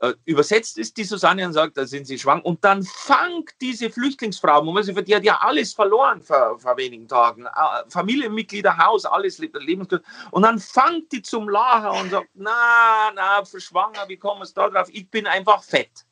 äh, 0.00 0.14
übersetzt 0.24 0.78
ist 0.78 0.96
die 0.96 1.04
Susanne 1.04 1.46
und 1.46 1.52
sagt, 1.52 1.76
da 1.76 1.86
sind 1.86 2.06
sie 2.06 2.18
schwanger. 2.18 2.44
Und 2.44 2.64
dann 2.64 2.82
fangt 2.82 3.50
diese 3.60 3.90
Flüchtlingsfrau, 3.90 4.62
die 4.82 5.14
hat 5.14 5.24
ja 5.24 5.38
alles 5.40 5.74
verloren 5.74 6.22
vor, 6.22 6.58
vor 6.58 6.76
wenigen 6.76 7.06
Tagen. 7.06 7.46
Äh, 7.46 7.90
Familienmitglieder, 7.90 8.76
Haus, 8.76 9.04
alles 9.04 9.38
Lebensglück. 9.38 10.02
Und 10.30 10.42
dann 10.42 10.58
fangt 10.58 11.12
die 11.12 11.22
zum 11.22 11.48
Lachen 11.48 12.00
und 12.00 12.10
sagt, 12.10 12.28
na, 12.34 13.10
na, 13.14 13.44
schwanger, 13.44 14.08
wie 14.08 14.16
kommen 14.16 14.42
wir 14.42 14.48
da 14.54 14.68
drauf? 14.68 14.88
Ich 14.90 15.10
bin 15.10 15.26
einfach 15.26 15.62
fett. 15.62 16.04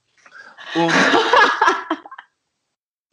Und 0.75 0.93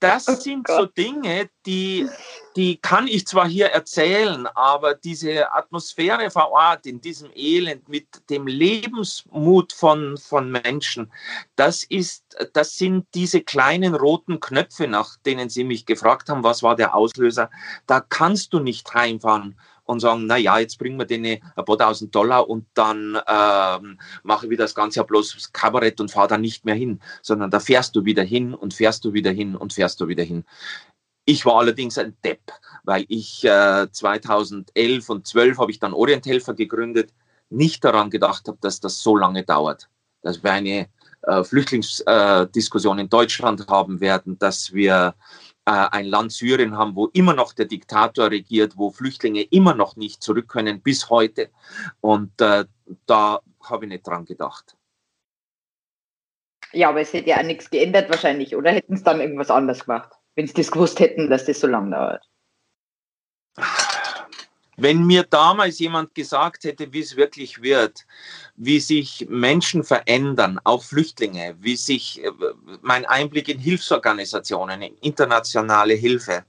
das 0.02 0.28
oh 0.28 0.36
sind 0.36 0.66
Gott. 0.66 0.78
so 0.78 0.86
Dinge, 0.88 1.50
die, 1.66 2.10
die 2.56 2.78
kann 2.78 3.08
ich 3.08 3.28
zwar 3.28 3.48
hier 3.48 3.68
erzählen, 3.68 4.48
aber 4.48 4.96
diese 4.96 5.54
Atmosphäre 5.54 6.32
vor 6.32 6.52
Ort 6.52 6.88
in 6.88 7.00
diesem 7.00 7.30
Elend 7.36 7.88
mit 7.88 8.08
dem 8.30 8.48
Lebensmut 8.48 9.72
von, 9.74 10.18
von 10.18 10.52
Menschen, 10.52 11.12
das 11.56 11.84
ist, 11.84 12.36
das 12.54 12.76
sind 12.76 13.06
diese 13.14 13.42
kleinen 13.42 13.94
roten 13.94 14.40
Knöpfe, 14.40 14.88
nach 14.88 15.18
denen 15.18 15.50
Sie 15.50 15.64
mich 15.64 15.86
gefragt 15.86 16.30
haben, 16.30 16.44
was 16.44 16.64
war 16.64 16.76
der 16.76 16.96
Auslöser. 16.96 17.52
Da 17.86 18.00
kannst 18.02 18.54
du 18.54 18.60
nicht 18.60 18.92
heimfahren 18.94 19.56
und 19.92 20.00
sagen, 20.00 20.26
na 20.26 20.38
ja, 20.38 20.60
jetzt 20.60 20.78
bringen 20.80 20.98
wir 20.98 21.06
denen 21.06 21.42
ein 21.56 21.66
paar 21.66 21.78
tausend 21.78 22.14
Dollar 22.16 22.50
und 22.50 22.66
dann 22.74 23.20
ähm, 23.28 24.00
mache 24.24 24.46
ich 24.46 24.50
wieder 24.50 24.64
das 24.64 24.76
Ganze 24.76 25.04
bloß 25.04 25.52
Kabarett 25.54 26.00
und 26.00 26.12
fahre 26.12 26.30
da 26.30 26.38
nicht 26.38 26.66
mehr 26.66 26.76
hin, 26.76 27.00
sondern 27.22 27.52
da 27.52 27.60
fährst 27.60 27.96
du 27.96 28.06
wieder 28.06 28.24
hin 28.24 28.54
und 28.54 28.74
fährst 28.74 29.06
du 29.06 29.14
wieder 29.14 29.32
hin 29.32 29.56
und 29.56 29.74
fährst 29.74 30.00
du 30.02 30.08
wieder 30.08 30.24
hin. 30.24 30.46
Ich 31.26 31.46
war 31.46 31.60
allerdings 31.60 31.98
ein 31.98 32.18
Depp, 32.24 32.52
weil 32.84 33.06
ich 33.08 33.44
äh, 33.44 33.88
2011 33.92 35.10
und 35.10 35.28
12 35.28 35.58
habe 35.60 35.72
ich 35.72 35.80
dann 35.80 35.94
Orienthelfer 35.94 36.54
gegründet, 36.54 37.14
nicht 37.50 37.84
daran 37.84 38.10
gedacht 38.10 38.48
habe, 38.48 38.58
dass 38.62 38.80
das 38.80 39.02
so 39.02 39.16
lange 39.16 39.44
dauert, 39.44 39.90
dass 40.24 40.44
wir 40.44 40.52
eine 40.52 40.88
äh, 41.24 41.44
Flüchtlingsdiskussion 41.44 42.98
äh, 42.98 43.02
in 43.02 43.10
Deutschland 43.10 43.68
haben 43.68 44.00
werden, 44.00 44.40
dass 44.40 44.74
wir 44.74 45.14
ein 45.72 46.06
Land 46.06 46.32
Syrien 46.32 46.78
haben, 46.78 46.96
wo 46.96 47.08
immer 47.08 47.34
noch 47.34 47.54
der 47.54 47.66
Diktator 47.66 48.32
regiert, 48.32 48.78
wo 48.78 48.92
Flüchtlinge 48.92 49.44
immer 49.44 49.74
noch 49.74 49.96
nicht 49.96 50.24
zurück 50.24 50.48
können 50.48 50.82
bis 50.82 51.10
heute. 51.10 51.50
Und 52.02 52.40
äh, 52.42 52.66
da 53.06 53.40
habe 53.64 53.86
ich 53.86 53.90
nicht 53.90 54.08
dran 54.08 54.26
gedacht. 54.26 54.76
Ja, 56.74 56.90
aber 56.90 57.02
es 57.02 57.14
hätte 57.14 57.30
ja 57.30 57.38
auch 57.38 57.44
nichts 57.44 57.70
geändert 57.70 58.10
wahrscheinlich, 58.10 58.56
oder 58.56 58.72
hätten 58.72 58.94
es 58.94 59.04
dann 59.04 59.20
irgendwas 59.20 59.52
anders 59.52 59.86
gemacht, 59.86 60.14
wenn 60.36 60.48
sie 60.48 60.54
das 60.54 60.72
gewusst 60.72 61.00
hätten, 61.00 61.30
dass 61.30 61.46
das 61.46 61.60
so 61.60 61.68
lange 61.68 61.92
dauert? 61.92 62.31
Wenn 64.82 65.06
mir 65.06 65.22
damals 65.22 65.78
jemand 65.78 66.16
gesagt 66.16 66.64
hätte, 66.64 66.92
wie 66.92 67.02
es 67.02 67.16
wirklich 67.16 67.62
wird, 67.62 68.08
wie 68.56 68.80
sich 68.80 69.28
Menschen 69.30 69.84
verändern, 69.84 70.60
auch 70.64 70.84
Flüchtlinge, 70.84 71.56
wie 71.60 71.76
sich 71.76 72.24
äh, 72.24 72.32
mein 72.82 73.06
Einblick 73.06 73.48
in 73.48 73.60
Hilfsorganisationen, 73.60 74.82
in 74.82 74.96
internationale 75.02 75.94
Hilfe, 75.94 76.46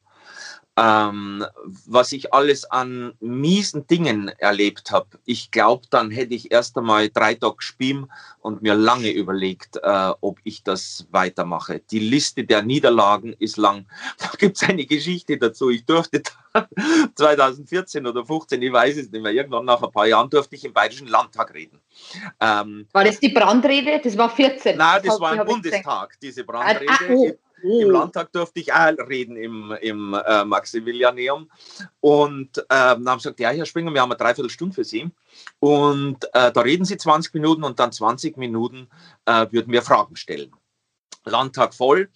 ähm, 0.77 1.45
was 1.87 2.13
ich 2.13 2.33
alles 2.33 2.65
an 2.65 3.13
miesen 3.21 3.87
Dingen 3.87 4.29
erlebt 4.39 4.91
habe. 4.91 5.19
Ich 5.27 5.51
glaube, 5.51 5.87
dann 5.91 6.11
hätte 6.11 6.35
ich 6.35 6.51
erst 6.51 6.79
einmal 6.79 7.11
drei 7.11 7.35
Tage 7.35 7.57
gespielt 7.57 8.07
und 8.41 8.63
mir 8.63 8.75
lange 8.75 9.11
überlegt, 9.11 9.77
äh, 9.83 10.13
ob 10.21 10.39
ich 10.45 10.63
das 10.63 11.07
weitermache. 11.11 11.81
Die 11.91 11.99
Liste 11.99 12.45
der 12.45 12.63
Niederlagen 12.63 13.35
ist 13.39 13.57
lang. 13.57 13.87
Da 14.19 14.31
gibt 14.39 14.57
es 14.57 14.69
eine 14.69 14.87
Geschichte 14.87 15.37
dazu. 15.37 15.69
Ich 15.71 15.85
durfte 15.85 16.23
2014 17.17 18.07
oder 18.07 18.25
15, 18.25 18.63
ich 18.63 18.73
weiß 18.73 18.97
es 18.97 19.11
nicht 19.11 19.23
mehr, 19.23 19.33
irgendwann 19.33 19.65
nach 19.65 19.83
ein 19.83 19.91
paar 19.91 20.07
Jahren 20.07 20.31
durfte 20.31 20.55
ich 20.55 20.65
im 20.65 20.73
Bayerischen 20.73 21.09
Landtag 21.09 21.53
reden. 21.55 21.81
Ähm, 22.41 22.87
war 22.93 23.05
das 23.05 23.19
die 23.21 23.31
Brandrede? 23.31 24.01
Das 24.03 24.17
war 24.17 24.31
14. 24.31 24.77
Nein, 24.79 25.01
das, 25.03 25.15
das 25.15 25.21
war 25.21 25.35
im 25.35 25.47
Bundestag, 25.47 26.19
diese 26.21 26.45
Brandrede. 26.45 26.87
Ah, 26.89 26.99
ah, 27.09 27.13
oh. 27.15 27.33
Im 27.63 27.71
oh. 27.71 27.91
Landtag 27.91 28.33
durfte 28.33 28.61
ich 28.61 28.73
auch 28.73 28.93
reden 29.09 29.37
im, 29.37 29.73
im 29.81 30.15
äh, 30.15 30.45
Maximilianeum. 30.45 31.51
Und 32.01 32.59
äh, 32.59 32.65
dann 32.69 33.09
haben 33.09 33.21
sie 33.21 33.29
gesagt, 33.29 33.41
ja, 33.41 33.51
Herr 33.51 33.67
Springer, 33.67 33.93
wir 33.93 34.01
haben 34.01 34.11
eine 34.11 34.19
Dreiviertelstunde 34.19 34.75
für 34.75 34.85
Sie. 34.85 35.11
Und 35.61 36.25
äh, 36.35 36.53
da 36.53 36.61
reden 36.61 36.85
Sie 36.85 36.97
20 36.97 37.35
Minuten 37.35 37.65
und 37.65 37.79
dann 37.79 37.93
20 37.93 38.37
Minuten 38.37 38.89
äh, 39.27 39.47
würden 39.51 39.73
wir 39.73 39.83
Fragen 39.83 40.17
stellen. 40.17 40.53
Landtag 41.25 41.75
voll. 41.75 42.11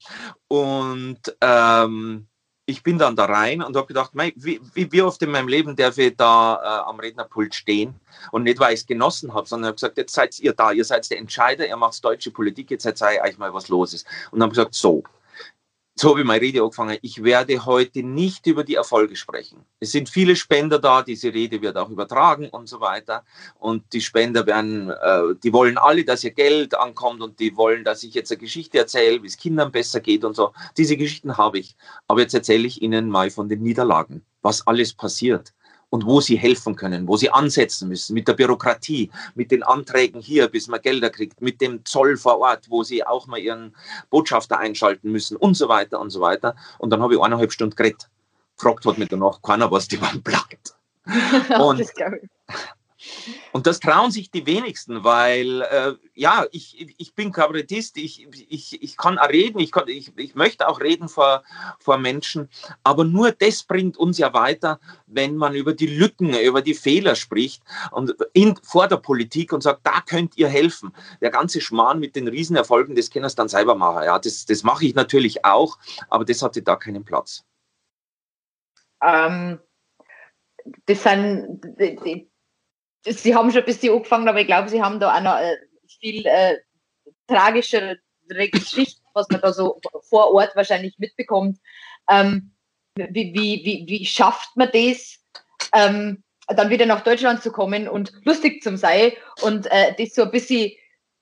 Und 0.48 1.20
ähm, 1.40 2.26
ich 2.68 2.82
bin 2.82 2.98
dann 2.98 3.14
da 3.14 3.26
rein 3.26 3.62
und 3.62 3.76
habe 3.76 3.86
gedacht, 3.86 4.14
mei, 4.14 4.32
wie, 4.34 4.60
wie, 4.74 5.02
oft 5.02 5.22
in 5.22 5.30
meinem 5.30 5.46
Leben 5.46 5.76
darf 5.76 5.98
ich 5.98 6.16
da 6.16 6.56
äh, 6.56 6.90
am 6.90 6.98
Rednerpult 6.98 7.54
stehen 7.54 7.94
und 8.32 8.42
nicht, 8.42 8.58
weil 8.58 8.74
ich 8.74 8.80
es 8.80 8.86
genossen 8.86 9.32
habe, 9.32 9.46
sondern 9.46 9.68
habe 9.68 9.76
gesagt, 9.76 9.96
jetzt 9.96 10.12
seid 10.12 10.38
ihr 10.40 10.52
da, 10.52 10.72
ihr 10.72 10.84
seid 10.84 11.08
der 11.08 11.18
Entscheider, 11.18 11.66
ihr 11.66 11.76
macht 11.76 12.04
deutsche 12.04 12.32
Politik, 12.32 12.72
jetzt 12.72 12.82
zeige 12.96 13.20
ich 13.20 13.30
euch 13.30 13.38
mal, 13.38 13.54
was 13.54 13.68
los 13.68 13.94
ist. 13.94 14.06
Und 14.32 14.40
dann 14.40 14.48
habe 14.48 14.52
ich 14.52 14.58
gesagt, 14.58 14.74
so, 14.74 15.04
so 15.98 16.10
habe 16.10 16.20
ich 16.20 16.26
meine 16.26 16.42
Rede 16.42 16.62
angefangen. 16.62 16.98
Ich 17.00 17.24
werde 17.24 17.64
heute 17.64 18.02
nicht 18.02 18.46
über 18.46 18.64
die 18.64 18.74
Erfolge 18.74 19.16
sprechen. 19.16 19.64
Es 19.80 19.92
sind 19.92 20.10
viele 20.10 20.36
Spender 20.36 20.78
da, 20.78 21.00
diese 21.00 21.32
Rede 21.32 21.62
wird 21.62 21.78
auch 21.78 21.88
übertragen 21.88 22.50
und 22.50 22.68
so 22.68 22.80
weiter. 22.80 23.24
Und 23.58 23.94
die 23.94 24.02
Spender 24.02 24.46
werden, 24.46 24.90
äh, 24.90 25.34
die 25.42 25.54
wollen 25.54 25.78
alle, 25.78 26.04
dass 26.04 26.22
ihr 26.22 26.32
Geld 26.32 26.78
ankommt 26.78 27.22
und 27.22 27.40
die 27.40 27.56
wollen, 27.56 27.82
dass 27.82 28.02
ich 28.02 28.12
jetzt 28.12 28.30
eine 28.30 28.38
Geschichte 28.38 28.76
erzähle, 28.76 29.22
wie 29.22 29.26
es 29.26 29.38
Kindern 29.38 29.72
besser 29.72 30.00
geht 30.00 30.22
und 30.24 30.36
so. 30.36 30.52
Diese 30.76 30.98
Geschichten 30.98 31.38
habe 31.38 31.58
ich. 31.60 31.76
Aber 32.08 32.20
jetzt 32.20 32.34
erzähle 32.34 32.66
ich 32.66 32.82
Ihnen 32.82 33.08
mal 33.08 33.30
von 33.30 33.48
den 33.48 33.62
Niederlagen, 33.62 34.22
was 34.42 34.66
alles 34.66 34.92
passiert 34.92 35.54
und 35.90 36.04
wo 36.04 36.20
sie 36.20 36.36
helfen 36.36 36.76
können, 36.76 37.08
wo 37.08 37.16
sie 37.16 37.30
ansetzen 37.30 37.88
müssen, 37.88 38.14
mit 38.14 38.28
der 38.28 38.34
Bürokratie, 38.34 39.10
mit 39.34 39.50
den 39.50 39.62
Anträgen 39.62 40.20
hier, 40.20 40.48
bis 40.48 40.68
man 40.68 40.82
Gelder 40.82 41.10
kriegt, 41.10 41.40
mit 41.40 41.60
dem 41.60 41.84
Zoll 41.84 42.16
vor 42.16 42.38
Ort, 42.38 42.68
wo 42.68 42.82
sie 42.82 43.06
auch 43.06 43.26
mal 43.26 43.38
ihren 43.38 43.74
Botschafter 44.10 44.58
einschalten 44.58 45.12
müssen 45.12 45.36
und 45.36 45.54
so 45.54 45.68
weiter 45.68 46.00
und 46.00 46.10
so 46.10 46.20
weiter. 46.20 46.56
Und 46.78 46.90
dann 46.90 47.02
habe 47.02 47.14
ich 47.14 47.20
eineinhalb 47.20 47.52
Stunden 47.52 47.76
geredet. 47.76 48.08
Fragt 48.56 48.86
hat 48.86 48.98
mir 48.98 49.06
danach 49.06 49.42
keiner, 49.42 49.70
was 49.70 49.88
die 49.88 50.00
waren 50.00 50.22
plagt. 50.22 50.74
Und, 51.60 51.80
Und 53.52 53.66
das 53.66 53.80
trauen 53.80 54.10
sich 54.10 54.30
die 54.30 54.46
wenigsten, 54.46 55.04
weil 55.04 55.62
äh, 55.62 55.94
ja, 56.14 56.46
ich, 56.52 56.94
ich 56.98 57.14
bin 57.14 57.32
Kabarettist, 57.32 57.96
ich, 57.96 58.26
ich, 58.48 58.82
ich 58.82 58.96
kann 58.96 59.18
reden, 59.18 59.58
ich, 59.58 59.72
kann, 59.72 59.88
ich, 59.88 60.12
ich 60.16 60.34
möchte 60.34 60.68
auch 60.68 60.80
reden 60.80 61.08
vor, 61.08 61.42
vor 61.78 61.98
Menschen, 61.98 62.48
aber 62.82 63.04
nur 63.04 63.32
das 63.32 63.62
bringt 63.62 63.96
uns 63.96 64.18
ja 64.18 64.32
weiter, 64.34 64.78
wenn 65.06 65.36
man 65.36 65.54
über 65.54 65.72
die 65.72 65.86
Lücken, 65.86 66.34
über 66.38 66.62
die 66.62 66.74
Fehler 66.74 67.14
spricht 67.14 67.62
und 67.90 68.14
in, 68.32 68.56
vor 68.62 68.88
der 68.88 68.98
Politik 68.98 69.52
und 69.52 69.62
sagt, 69.62 69.86
da 69.86 70.00
könnt 70.00 70.36
ihr 70.36 70.48
helfen. 70.48 70.92
Der 71.20 71.30
ganze 71.30 71.60
Schmarrn 71.60 71.98
mit 71.98 72.16
den 72.16 72.28
Riesenerfolgen, 72.28 72.94
das 72.94 73.10
können 73.10 73.24
es 73.24 73.34
dann 73.34 73.48
selber 73.48 73.74
machen. 73.74 74.04
Ja, 74.04 74.18
das, 74.18 74.46
das 74.46 74.62
mache 74.62 74.84
ich 74.84 74.94
natürlich 74.94 75.44
auch, 75.44 75.78
aber 76.08 76.24
das 76.24 76.42
hatte 76.42 76.62
da 76.62 76.76
keinen 76.76 77.04
Platz. 77.04 77.44
Ähm, 79.02 79.58
das 80.86 81.02
sind, 81.02 81.60
die, 81.78 81.96
die, 81.96 82.30
Sie 83.06 83.34
haben 83.34 83.50
schon 83.50 83.60
ein 83.60 83.66
bisschen 83.66 83.94
angefangen, 83.94 84.28
aber 84.28 84.40
ich 84.40 84.46
glaube, 84.46 84.68
Sie 84.68 84.82
haben 84.82 85.00
da 85.00 85.14
auch 85.14 85.20
noch 85.20 85.38
äh, 85.38 85.56
viel 86.00 86.26
äh, 86.26 86.56
tragischere 87.26 87.98
Geschichten, 88.28 89.04
was 89.14 89.28
man 89.30 89.40
da 89.40 89.52
so 89.52 89.80
vor 90.08 90.32
Ort 90.34 90.54
wahrscheinlich 90.56 90.98
mitbekommt. 90.98 91.58
Ähm, 92.10 92.52
wie, 92.96 93.32
wie, 93.34 93.62
wie, 93.64 93.84
wie 93.86 94.06
schafft 94.06 94.56
man 94.56 94.70
das, 94.72 95.18
ähm, 95.74 96.22
dann 96.48 96.70
wieder 96.70 96.86
nach 96.86 97.02
Deutschland 97.02 97.42
zu 97.42 97.52
kommen 97.52 97.88
und 97.88 98.12
lustig 98.24 98.62
zu 98.62 98.76
sein 98.76 99.12
und 99.42 99.66
äh, 99.70 99.94
das 99.98 100.14
so 100.14 100.22
ein 100.22 100.30
bisschen 100.30 100.72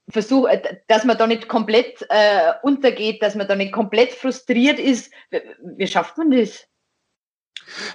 versucht, 0.08 0.50
äh, 0.50 0.80
dass 0.86 1.04
man 1.04 1.18
da 1.18 1.26
nicht 1.26 1.48
komplett 1.48 2.06
äh, 2.10 2.52
untergeht, 2.62 3.22
dass 3.22 3.34
man 3.34 3.48
da 3.48 3.56
nicht 3.56 3.72
komplett 3.72 4.12
frustriert 4.12 4.78
ist. 4.78 5.12
Wie, 5.30 5.40
wie 5.76 5.86
schafft 5.86 6.18
man 6.18 6.30
das? 6.30 6.66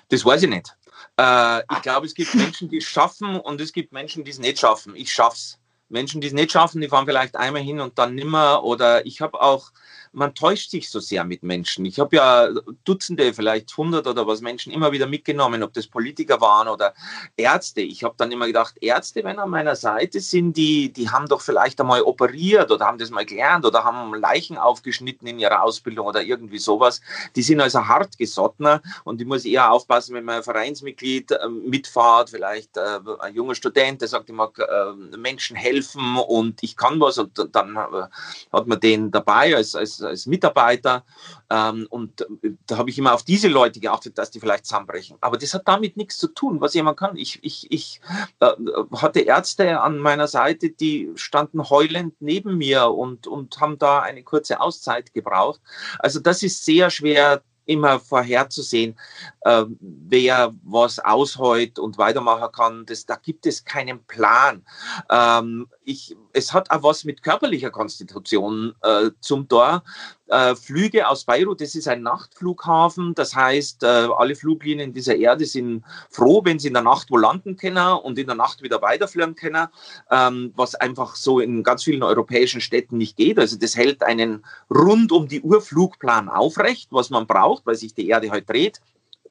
Das 0.10 0.25
weiß 0.25 0.43
ich 0.43 0.49
nicht. 0.49 0.75
Äh, 1.19 1.63
ich 1.73 1.82
glaube, 1.82 2.05
es 2.05 2.13
gibt 2.13 2.34
Menschen, 2.34 2.69
die 2.69 2.77
es 2.77 2.86
schaffen 2.86 3.39
und 3.41 3.60
es 3.60 3.73
gibt 3.73 3.91
Menschen, 3.91 4.23
die 4.23 4.32
es 4.32 4.39
nicht 4.39 4.60
schaffen. 4.60 4.95
Ich 4.95 5.12
schaff's. 5.12 5.60
Menschen, 5.89 6.21
die 6.21 6.27
es 6.27 6.34
nicht 6.34 6.51
schaffen, 6.51 6.79
die 6.79 6.88
fahren 6.88 7.05
vielleicht 7.05 7.36
einmal 7.36 7.62
hin 7.62 7.82
und 7.82 7.97
dann 7.99 8.15
nimmer. 8.15 8.63
Oder 8.63 9.05
ich 9.05 9.19
habe 9.19 9.41
auch 9.41 9.71
man 10.12 10.34
täuscht 10.34 10.72
sich 10.72 10.89
so 10.89 11.00
sehr 11.00 11.24
mit 11.24 11.43
Menschen. 11.43 11.86
Ich 11.86 12.00
habe 12.00 12.15
ja 12.15 12.50
Dutzende, 12.84 13.34
vielleicht 13.34 13.76
hundert 13.78 14.08
oder 14.08 14.26
was 14.26 14.41
Menschen 14.41 14.74
immer 14.74 14.91
wieder 14.91 15.08
mitgenommen, 15.08 15.63
ob 15.63 15.74
das 15.74 15.88
Politiker 15.88 16.41
waren 16.41 16.67
oder 16.67 16.93
Ärzte. 17.38 17.82
Ich 17.82 18.04
habe 18.04 18.15
dann 18.17 18.32
immer 18.32 18.48
gedacht, 18.48 18.76
Ärzte, 18.82 19.24
wenn 19.24 19.39
an 19.39 19.50
meiner 19.50 19.76
Seite 19.76 20.19
sind, 20.19 20.58
die, 20.58 20.91
die 20.91 21.10
haben 21.10 21.28
doch 21.28 21.41
vielleicht 21.41 21.80
einmal 21.80 22.02
operiert 22.02 22.72
oder 22.72 22.86
haben 22.86 22.98
das 22.98 23.12
mal 23.12 23.26
gelernt 23.26 23.65
oder 23.65 23.84
haben 23.84 24.13
Leichen 24.15 24.58
aufgeschnitten 24.58 25.28
in 25.28 25.39
ihrer 25.39 25.63
Ausbildung 25.63 26.08
oder 26.08 26.24
irgendwie 26.24 26.60
sowas. 26.60 27.02
Die 27.36 27.43
sind 27.43 27.62
also 27.62 27.88
hartgesottener 27.88 28.82
und 29.04 29.22
ich 29.22 29.28
muss 29.28 29.45
eher 29.45 29.72
aufpassen, 29.72 30.15
wenn 30.15 30.26
mein 30.26 30.43
Vereinsmitglied 30.43 31.32
äh, 31.32 31.48
mitfahrt, 31.48 32.32
vielleicht 32.32 32.78
äh, 32.78 33.00
ein 33.19 33.36
junger 33.36 33.56
Student, 33.56 34.02
der 34.02 34.08
sagt, 34.08 34.30
ich 34.30 34.36
mag 34.36 34.58
äh, 34.58 35.17
Menschen 35.17 35.56
helfen 35.56 36.17
und 36.17 36.63
ich 36.63 36.76
kann 36.76 37.00
was 37.00 37.17
und 37.17 37.48
dann 37.52 37.76
äh, 37.76 38.08
hat 38.52 38.67
man 38.67 38.80
den 38.80 39.12
dabei 39.12 39.56
als, 39.56 39.76
als 39.76 39.98
als, 40.01 40.25
Mitarbeiter. 40.25 41.05
Ähm, 41.49 41.88
und 41.89 42.25
da 42.67 42.77
habe 42.77 42.89
ich 42.89 42.97
immer 42.97 43.13
auf 43.13 43.23
diese 43.23 43.47
Leute 43.47 43.79
geachtet, 43.79 44.17
dass 44.17 44.31
die 44.31 44.39
vielleicht 44.39 44.65
zusammenbrechen. 44.65 45.17
Aber 45.21 45.38
das 45.38 45.53
hat 45.53 45.67
damit 45.67 45.97
nichts 45.97 46.17
zu 46.17 46.27
tun, 46.27 46.62
was 46.62 46.73
jemand 46.73 46.97
kann. 46.97 47.17
Ich, 47.17 47.39
ich, 47.43 47.71
ich 47.71 48.01
äh, 48.39 48.51
hatte 48.95 49.21
Ärzte 49.21 49.81
an 49.81 49.97
meiner 49.99 50.27
Seite, 50.27 50.69
die 50.69 51.12
standen 51.15 51.69
heulend 51.69 52.15
neben 52.19 52.57
mir 52.57 52.89
und, 52.89 53.27
und 53.27 53.59
haben 53.59 53.77
da 53.77 53.99
eine 53.99 54.23
kurze 54.23 54.62
Auszeit 54.62 55.13
gebraucht. 55.13 55.62
Also 55.99 56.19
das 56.19 56.43
ist 56.43 56.65
sehr 56.65 56.89
schwer 56.89 57.41
immer 57.69 57.99
vorherzusehen, 57.99 58.97
äh, 59.41 59.63
wer 59.79 60.53
was 60.63 60.97
ausheut 60.97 61.77
und 61.77 61.99
weitermachen 61.99 62.51
kann. 62.51 62.86
Das, 62.88 63.05
da 63.05 63.15
gibt 63.15 63.45
es 63.45 63.63
keinen 63.63 64.03
Plan. 64.05 64.65
Ähm, 65.10 65.67
ich, 65.84 66.17
es 66.34 66.51
hat 66.51 66.71
auch 66.71 66.82
was 66.82 67.05
mit 67.05 67.21
körperlicher 67.21 67.69
Konstitution 67.69 68.73
äh, 68.82 69.12
zum 69.21 69.47
Tor. 69.47 69.84
Äh, 70.30 70.56
Flüge 70.56 71.08
aus 71.08 71.26
Beirut, 71.26 71.60
das 71.60 71.74
ist 71.74 71.88
ein 71.88 72.04
Nachtflughafen. 72.04 73.15
Das 73.15 73.36
heißt, 73.36 73.84
äh, 73.84 73.88
alle 73.88 74.36
Fluglinien 74.36 74.94
dieser 74.94 75.15
Erde 75.15 75.46
sind 75.46 75.84
froh, 76.10 76.42
wenn 76.44 76.60
sie 76.60 76.68
in 76.68 76.76
der 76.76 76.84
Nacht 76.84 77.10
wo 77.10 77.18
landen 77.18 77.58
können 77.58 77.94
und 78.04 78.20
in 78.20 78.28
der 78.28 78.36
Nacht 78.36 78.62
wieder 78.62 78.82
weiterfliegen 78.82 79.36
können, 79.36 79.68
ähm, 80.12 80.54
was 80.56 80.76
einfach 80.76 81.15
so 81.15 81.39
in 81.39 81.63
ganz 81.63 81.84
vielen 81.84 82.04
europäischen 82.04 82.62
Städten 82.62 82.98
nicht 82.98 83.18
geht. 83.18 83.39
Also 83.39 83.58
das 83.58 83.76
hält 83.76 84.04
einen 84.04 84.46
rund 84.70 85.12
um 85.12 85.28
die 85.28 85.42
Uhr 85.42 85.62
Flugplan 85.62 86.30
aufrecht, 86.30 86.89
was 86.92 87.10
man 87.10 87.26
braucht, 87.26 87.65
weil 87.65 87.76
sich 87.76 87.94
die 87.96 88.08
Erde 88.08 88.30
halt 88.30 88.48
dreht. 88.48 88.82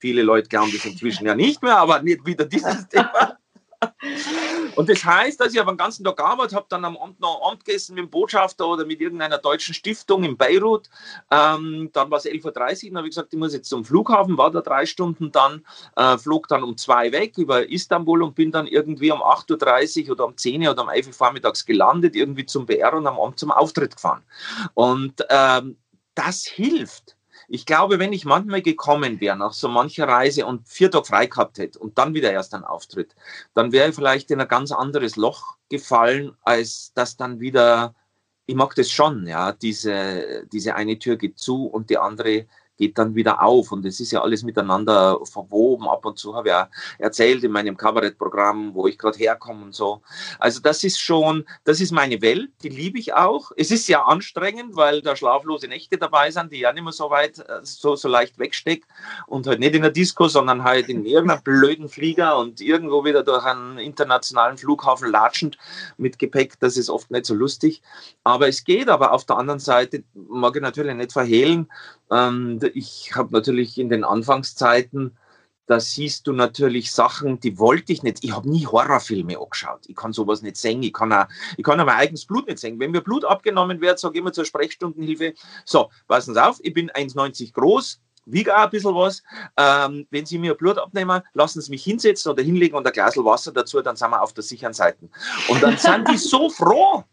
Viele 0.00 0.22
Leute 0.22 0.48
glauben 0.48 0.72
das 0.72 0.84
inzwischen 0.84 1.26
ja 1.26 1.34
nicht 1.34 1.62
mehr, 1.62 1.78
aber 1.78 2.02
nicht 2.02 2.26
wieder 2.26 2.44
dieses 2.44 2.88
Thema. 2.90 3.38
Und 4.74 4.88
das 4.88 5.04
heißt, 5.04 5.40
dass 5.40 5.52
ich 5.52 5.60
aber 5.60 5.72
den 5.72 5.78
ganzen 5.78 6.04
Tag 6.04 6.16
gearbeitet 6.16 6.54
habe, 6.54 6.66
dann 6.68 6.84
am 6.84 6.96
Abend 6.96 7.20
noch 7.20 7.48
Amt 7.50 7.64
gegessen 7.64 7.94
mit 7.94 8.04
dem 8.04 8.10
Botschafter 8.10 8.66
oder 8.66 8.84
mit 8.84 9.00
irgendeiner 9.00 9.38
deutschen 9.38 9.74
Stiftung 9.74 10.24
in 10.24 10.36
Beirut. 10.36 10.88
Ähm, 11.30 11.90
dann 11.92 12.10
war 12.10 12.18
es 12.18 12.24
11.30 12.24 12.44
Uhr, 12.44 12.52
dann 12.90 12.98
habe 12.98 13.08
ich 13.08 13.14
gesagt, 13.14 13.32
ich 13.32 13.38
muss 13.38 13.52
jetzt 13.52 13.68
zum 13.68 13.84
Flughafen, 13.84 14.38
war 14.38 14.50
da 14.50 14.60
drei 14.60 14.86
Stunden 14.86 15.32
dann, 15.32 15.64
äh, 15.96 16.16
flog 16.18 16.48
dann 16.48 16.62
um 16.62 16.76
zwei 16.76 17.12
weg 17.12 17.38
über 17.38 17.68
Istanbul 17.68 18.22
und 18.22 18.34
bin 18.34 18.52
dann 18.52 18.66
irgendwie 18.66 19.10
um 19.10 19.20
8.30 19.20 20.06
Uhr 20.06 20.12
oder 20.12 20.26
um 20.26 20.36
10 20.36 20.62
Uhr 20.62 20.70
oder 20.70 20.82
um 20.82 20.88
11 20.88 21.08
Uhr 21.08 21.12
vormittags 21.12 21.64
gelandet, 21.66 22.16
irgendwie 22.16 22.46
zum 22.46 22.66
BR 22.66 22.94
und 22.94 23.06
am 23.06 23.18
Abend 23.18 23.38
zum 23.38 23.50
Auftritt 23.50 23.96
gefahren. 23.96 24.22
Und 24.74 25.24
ähm, 25.28 25.76
das 26.14 26.44
hilft 26.44 27.17
ich 27.48 27.64
glaube, 27.64 27.98
wenn 27.98 28.12
ich 28.12 28.26
manchmal 28.26 28.60
gekommen 28.60 29.20
wäre 29.20 29.36
nach 29.36 29.54
so 29.54 29.68
mancher 29.68 30.06
Reise 30.06 30.44
und 30.44 30.68
vier 30.68 30.90
Tage 30.90 31.06
frei 31.06 31.26
gehabt 31.26 31.58
hätte 31.58 31.78
und 31.78 31.96
dann 31.96 32.14
wieder 32.14 32.30
erst 32.30 32.54
ein 32.54 32.64
Auftritt, 32.64 33.14
dann 33.54 33.72
wäre 33.72 33.88
ich 33.88 33.94
vielleicht 33.94 34.30
in 34.30 34.40
ein 34.40 34.48
ganz 34.48 34.70
anderes 34.70 35.16
Loch 35.16 35.56
gefallen, 35.70 36.36
als 36.42 36.92
das 36.94 37.16
dann 37.16 37.40
wieder, 37.40 37.94
ich 38.46 38.54
mag 38.54 38.74
das 38.74 38.90
schon, 38.90 39.26
ja, 39.26 39.52
diese, 39.52 40.46
diese 40.52 40.74
eine 40.74 40.98
Tür 40.98 41.16
geht 41.16 41.38
zu 41.38 41.66
und 41.66 41.88
die 41.88 41.98
andere 41.98 42.46
geht 42.78 42.96
dann 42.96 43.14
wieder 43.14 43.42
auf. 43.42 43.72
Und 43.72 43.84
es 43.84 44.00
ist 44.00 44.12
ja 44.12 44.22
alles 44.22 44.42
miteinander 44.42 45.18
verwoben. 45.24 45.88
Ab 45.88 46.04
und 46.06 46.18
zu 46.18 46.34
habe 46.34 46.48
ich 46.48 46.52
ja 46.52 46.70
erzählt 46.98 47.44
in 47.44 47.52
meinem 47.52 47.76
Kabarettprogramm, 47.76 48.74
wo 48.74 48.86
ich 48.86 48.96
gerade 48.96 49.18
herkomme 49.18 49.64
und 49.64 49.74
so. 49.74 50.00
Also 50.38 50.60
das 50.60 50.84
ist 50.84 51.00
schon, 51.00 51.44
das 51.64 51.80
ist 51.80 51.92
meine 51.92 52.22
Welt, 52.22 52.50
die 52.62 52.68
liebe 52.68 52.98
ich 52.98 53.12
auch. 53.12 53.50
Es 53.56 53.70
ist 53.70 53.88
ja 53.88 54.04
anstrengend, 54.04 54.76
weil 54.76 55.02
da 55.02 55.16
schlaflose 55.16 55.68
Nächte 55.68 55.98
dabei 55.98 56.30
sind, 56.30 56.52
die 56.52 56.60
ja 56.60 56.72
nicht 56.72 56.84
mehr 56.84 56.92
so 56.92 57.10
weit, 57.10 57.40
äh, 57.40 57.60
so, 57.62 57.96
so 57.96 58.08
leicht 58.08 58.38
wegsteckt 58.38 58.88
und 59.26 59.46
halt 59.46 59.60
nicht 59.60 59.74
in 59.74 59.82
der 59.82 59.90
Disco, 59.90 60.28
sondern 60.28 60.64
halt 60.64 60.88
in 60.88 61.04
irgendeinem 61.04 61.42
blöden 61.42 61.88
Flieger 61.88 62.38
und 62.38 62.60
irgendwo 62.60 63.04
wieder 63.04 63.22
durch 63.22 63.44
einen 63.44 63.78
internationalen 63.78 64.56
Flughafen 64.56 65.10
latschend 65.10 65.58
mit 65.96 66.18
Gepäck. 66.18 66.58
Das 66.60 66.76
ist 66.76 66.88
oft 66.88 67.10
nicht 67.10 67.26
so 67.26 67.34
lustig. 67.34 67.82
Aber 68.22 68.48
es 68.48 68.64
geht, 68.64 68.88
aber 68.88 69.12
auf 69.12 69.24
der 69.24 69.36
anderen 69.36 69.60
Seite 69.60 70.04
mag 70.14 70.54
ich 70.54 70.62
natürlich 70.62 70.94
nicht 70.94 71.12
verhehlen, 71.12 71.68
ähm, 72.10 72.60
ich 72.74 73.14
habe 73.14 73.32
natürlich 73.32 73.78
in 73.78 73.88
den 73.88 74.04
Anfangszeiten, 74.04 75.16
da 75.68 75.80
siehst 75.80 76.26
du 76.26 76.32
natürlich 76.32 76.90
Sachen, 76.92 77.40
die 77.40 77.58
wollte 77.58 77.92
ich 77.92 78.02
nicht. 78.02 78.24
Ich 78.24 78.32
habe 78.32 78.48
nie 78.48 78.66
Horrorfilme 78.66 79.38
angeschaut. 79.38 79.84
Ich 79.86 79.96
kann 79.96 80.14
sowas 80.14 80.40
nicht 80.40 80.56
sehen. 80.56 80.82
Ich 80.82 80.94
kann 80.94 81.12
auch, 81.12 81.26
ich 81.58 81.62
kann 81.62 81.78
auch 81.78 81.84
mein 81.84 81.96
eigenes 81.96 82.24
Blut 82.24 82.46
nicht 82.46 82.58
sehen. 82.58 82.80
Wenn 82.80 82.90
mir 82.90 83.02
Blut 83.02 83.26
abgenommen 83.26 83.80
wird, 83.82 83.98
sage 83.98 84.14
ich 84.14 84.20
immer 84.20 84.32
zur 84.32 84.46
Sprechstundenhilfe, 84.46 85.34
so, 85.66 85.90
passen 86.08 86.32
Sie 86.32 86.42
auf, 86.42 86.58
ich 86.62 86.72
bin 86.72 86.90
1,90 86.90 87.52
groß, 87.52 88.00
wiege 88.24 88.56
auch 88.56 88.62
ein 88.62 88.70
bisschen 88.70 88.94
was. 88.94 89.22
Ähm, 89.58 90.06
wenn 90.10 90.24
Sie 90.24 90.38
mir 90.38 90.54
Blut 90.54 90.78
abnehmen, 90.78 91.20
lassen 91.34 91.60
Sie 91.60 91.70
mich 91.70 91.84
hinsetzen 91.84 92.32
oder 92.32 92.42
hinlegen 92.42 92.74
und 92.74 92.86
ein 92.86 92.92
Glas 92.94 93.18
Wasser 93.18 93.52
dazu, 93.52 93.82
dann 93.82 93.96
sind 93.96 94.10
wir 94.10 94.22
auf 94.22 94.32
der 94.32 94.44
sicheren 94.44 94.72
Seite. 94.72 95.10
Und 95.48 95.62
dann 95.62 95.76
sind 95.76 96.08
die 96.08 96.16
so 96.16 96.48
froh, 96.48 97.04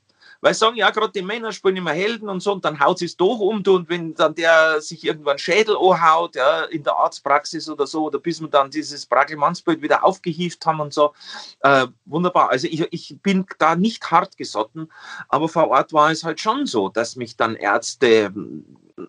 weil 0.45 0.53
sagen, 0.53 0.75
ja, 0.75 0.91
gerade 0.91 1.11
die 1.11 1.23
Männer 1.23 1.51
spielen 1.51 1.77
immer 1.77 1.93
Helden 1.93 2.29
und 2.29 2.39
so, 2.39 2.53
und 2.53 2.63
dann 2.63 2.79
haut 2.79 2.99
sie 2.99 3.05
es 3.05 3.17
doch 3.17 3.39
um, 3.39 3.63
und 3.65 3.89
wenn 3.89 4.13
dann 4.13 4.35
der 4.35 4.79
sich 4.79 5.03
irgendwann 5.03 5.39
Schädel 5.39 5.75
anhaut, 5.75 6.35
ja, 6.35 6.65
in 6.65 6.83
der 6.83 6.95
Arztpraxis 6.95 7.67
oder 7.67 7.87
so, 7.87 8.03
oder 8.03 8.19
bis 8.19 8.39
wir 8.39 8.47
dann 8.47 8.69
dieses 8.69 9.07
Bragelmannsbild 9.07 9.81
wieder 9.81 10.05
aufgehieft 10.05 10.63
haben 10.67 10.81
und 10.81 10.93
so, 10.93 11.15
äh, 11.61 11.87
wunderbar. 12.05 12.51
Also 12.51 12.67
ich, 12.67 12.85
ich 12.91 13.17
bin 13.23 13.47
da 13.57 13.75
nicht 13.75 14.11
hart 14.11 14.37
gesotten, 14.37 14.91
aber 15.29 15.49
vor 15.49 15.67
Ort 15.69 15.93
war 15.93 16.11
es 16.11 16.23
halt 16.23 16.39
schon 16.39 16.67
so, 16.67 16.89
dass 16.89 17.15
mich 17.15 17.35
dann 17.35 17.55
Ärzte 17.55 18.31